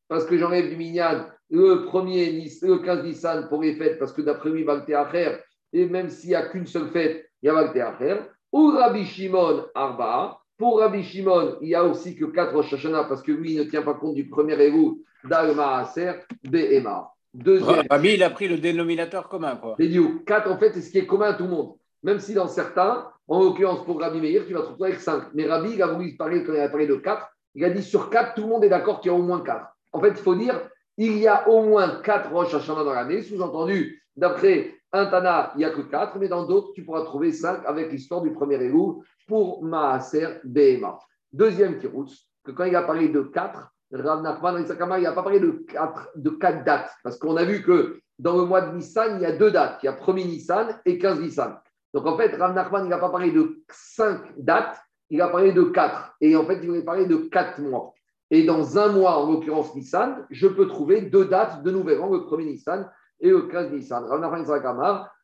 parce 0.07 0.25
que 0.25 0.37
j'enlève 0.37 0.69
du 0.69 0.77
Minyan 0.77 1.25
le 1.49 1.85
premier, 1.85 2.31
le 2.31 2.77
15 2.79 3.03
Nissan 3.03 3.47
pour 3.49 3.61
les 3.61 3.75
fêtes, 3.75 3.99
parce 3.99 4.13
que 4.13 4.21
d'après 4.21 4.49
lui, 4.49 4.65
faire 4.85 5.39
et 5.73 5.85
même 5.85 6.09
s'il 6.09 6.29
n'y 6.29 6.35
a 6.35 6.47
qu'une 6.47 6.67
seule 6.67 6.89
fête, 6.89 7.29
il 7.41 7.47
y 7.47 7.49
a 7.49 7.93
faire 7.93 8.27
Ou 8.51 8.71
Rabbi 8.71 9.05
Shimon 9.05 9.65
Arba. 9.75 10.39
Pour 10.57 10.79
Rabbi 10.79 11.03
Shimon, 11.03 11.57
il 11.61 11.67
n'y 11.67 11.75
a 11.75 11.83
aussi 11.83 12.15
que 12.15 12.25
4 12.25 12.53
Rosh 12.53 12.73
Hashanah, 12.73 13.03
parce 13.05 13.21
que 13.21 13.31
lui, 13.33 13.53
il 13.53 13.59
ne 13.59 13.63
tient 13.65 13.81
pas 13.81 13.93
compte 13.93 14.15
du 14.15 14.29
premier 14.29 14.53
Érou 14.61 15.01
d'Alma 15.25 15.79
Aser, 15.79 16.13
Behema. 16.43 17.11
Deuxième. 17.33 17.83
Rabbi, 17.89 18.13
il 18.13 18.23
a 18.23 18.29
pris 18.29 18.47
le 18.47 18.57
dénominateur 18.57 19.27
commun. 19.27 19.57
Quoi. 19.57 19.75
4, 20.25 20.49
en 20.49 20.57
fait, 20.57 20.71
c'est 20.73 20.81
ce 20.81 20.91
qui 20.91 20.99
est 20.99 21.05
commun 21.05 21.31
à 21.31 21.33
tout 21.33 21.43
le 21.43 21.49
monde. 21.49 21.73
Même 22.03 22.19
si 22.19 22.33
dans 22.33 22.47
certains, 22.47 23.09
en 23.27 23.43
l'occurrence 23.43 23.83
pour 23.83 23.99
Rabbi 23.99 24.21
Meir, 24.21 24.43
tu 24.47 24.53
vas 24.53 24.61
te 24.61 24.67
retrouver 24.67 24.91
avec 24.91 25.01
5. 25.01 25.33
Mais 25.33 25.45
Rabbi, 25.45 25.71
il 25.73 25.81
a 25.81 25.87
voulu 25.87 26.15
parler, 26.15 26.43
quand 26.45 26.53
il 26.53 26.59
a 26.59 26.69
parlé 26.69 26.87
de 26.87 26.95
4, 26.95 27.27
il 27.55 27.65
a 27.65 27.69
dit 27.69 27.83
sur 27.83 28.09
4, 28.09 28.35
tout 28.35 28.43
le 28.43 28.47
monde 28.47 28.63
est 28.63 28.69
d'accord 28.69 29.01
qu'il 29.01 29.11
y 29.11 29.13
a 29.13 29.17
au 29.17 29.21
moins 29.21 29.41
4. 29.41 29.65
En 29.91 29.99
fait, 29.99 30.09
il 30.09 30.15
faut 30.15 30.35
dire, 30.35 30.69
il 30.97 31.17
y 31.17 31.27
a 31.27 31.49
au 31.49 31.63
moins 31.63 32.01
quatre 32.01 32.31
Rosh 32.31 32.53
Hashanah 32.53 32.83
dans 32.83 32.93
l'année. 32.93 33.21
Sous-entendu, 33.21 34.03
d'après 34.15 34.75
un 34.95 35.07
Tana, 35.07 35.51
il 35.55 35.59
n'y 35.59 35.65
a 35.65 35.71
que 35.71 35.81
quatre, 35.81 36.17
mais 36.17 36.27
dans 36.27 36.45
d'autres, 36.45 36.71
tu 36.73 36.83
pourras 36.83 37.03
trouver 37.03 37.31
cinq 37.31 37.61
avec 37.65 37.91
l'histoire 37.91 38.21
du 38.21 38.31
premier 38.31 38.61
Érou 38.63 39.03
pour 39.27 39.63
Maaser 39.63 40.39
Behema. 40.43 40.97
Deuxième 41.33 41.79
Kiroutz, 41.79 42.27
que 42.43 42.51
quand 42.51 42.63
il 42.63 42.75
a 42.75 42.83
parlé 42.83 43.09
de 43.09 43.21
quatre, 43.21 43.71
Rav 43.91 44.23
Nachman 44.23 44.65
il 44.65 45.03
n'a 45.03 45.11
pas 45.11 45.23
parlé 45.23 45.39
de 45.39 45.51
quatre, 45.67 46.09
de 46.15 46.29
quatre 46.29 46.63
dates, 46.63 46.91
parce 47.03 47.17
qu'on 47.17 47.35
a 47.35 47.43
vu 47.43 47.61
que 47.61 47.99
dans 48.19 48.37
le 48.37 48.45
mois 48.45 48.61
de 48.61 48.75
Nissan, 48.75 49.17
il 49.17 49.21
y 49.21 49.25
a 49.25 49.35
deux 49.35 49.51
dates. 49.51 49.79
Il 49.83 49.87
y 49.87 49.89
a 49.89 49.93
1er 49.93 50.25
Nissan 50.25 50.79
et 50.85 50.97
15 50.97 51.19
Nissan. 51.19 51.59
Donc 51.93 52.05
en 52.05 52.17
fait, 52.17 52.35
Rav 52.35 52.53
Nachman, 52.53 52.85
il 52.85 52.89
n'a 52.89 52.97
pas 52.97 53.09
parlé 53.09 53.31
de 53.31 53.61
cinq 53.69 54.21
dates, 54.37 54.79
il 55.09 55.21
a 55.21 55.27
parlé 55.27 55.51
de 55.51 55.63
quatre. 55.63 56.15
Et 56.21 56.35
en 56.35 56.45
fait, 56.45 56.59
il 56.61 56.69
voulait 56.69 56.83
parler 56.83 57.05
de 57.05 57.17
quatre 57.17 57.59
mois. 57.59 57.93
Et 58.31 58.43
dans 58.43 58.77
un 58.77 58.87
mois, 58.89 59.17
en 59.17 59.31
l'occurrence 59.31 59.75
Nissan, 59.75 60.25
je 60.29 60.47
peux 60.47 60.67
trouver 60.67 61.01
deux 61.01 61.25
dates 61.25 61.63
de 61.63 61.71
nouvel 61.71 61.99
an, 61.99 62.09
le 62.09 62.23
premier 62.23 62.45
Nissan 62.45 62.89
et 63.19 63.29
le 63.29 63.43
15 63.43 63.71
Nissan. 63.71 64.05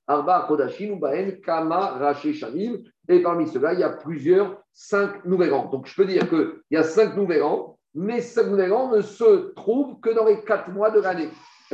Arba 0.08 0.46
Kodashim, 0.48 1.00
Kama, 1.46 2.14
Shanim. 2.16 2.84
Et 3.08 3.22
parmi 3.22 3.48
ceux-là, 3.48 3.74
il 3.74 3.80
y 3.80 3.84
a 3.84 3.90
plusieurs, 3.90 4.62
cinq 4.74 5.26
nouvel 5.26 5.54
an. 5.54 5.70
Donc 5.70 5.88
je 5.88 5.96
peux 5.96 6.06
dire 6.06 6.28
qu'il 6.30 6.54
y 6.72 6.78
a 6.78 6.84
cinq 6.84 7.16
nouvel 7.16 7.44
an, 7.44 7.78
mais 7.94 8.22
cinq 8.22 8.48
nouvel 8.48 8.74
an 8.74 8.90
ne 8.92 9.02
se 9.02 9.54
trouvent 9.54 10.00
que 10.00 10.10
dans 10.10 10.26
les 10.26 10.42
quatre 10.44 10.70
mois 10.70 10.92
de 10.92 11.00
l'année. 11.00 11.30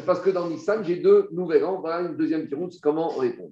Parce 0.05 0.19
que 0.19 0.29
dans 0.29 0.47
Nissan, 0.47 0.83
j'ai 0.83 0.97
deux 0.97 1.27
nouvel 1.31 1.63
an. 1.65 1.79
Voilà 1.79 2.01
une 2.01 2.15
deuxième 2.15 2.47
question, 2.47 2.69
comment 2.81 3.09
répondre. 3.09 3.51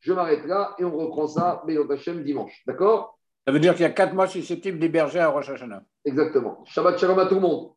Je 0.00 0.12
m'arrête 0.12 0.44
là 0.44 0.74
et 0.78 0.84
on 0.84 0.96
reprend 0.96 1.26
ça, 1.26 1.62
Béot 1.66 1.88
dimanche. 2.24 2.62
D'accord? 2.66 3.18
Ça 3.46 3.52
veut 3.52 3.60
dire 3.60 3.74
qu'il 3.74 3.82
y 3.82 3.86
a 3.86 3.90
quatre 3.90 4.14
mois 4.14 4.26
susceptibles 4.26 4.78
d'héberger 4.78 5.20
à 5.20 5.28
Rosh 5.28 5.50
Hashanah. 5.50 5.82
Exactement. 6.04 6.64
Shabbat 6.66 6.98
Shalom 6.98 7.18
à 7.18 7.26
tout 7.26 7.36
le 7.36 7.40
monde. 7.42 7.73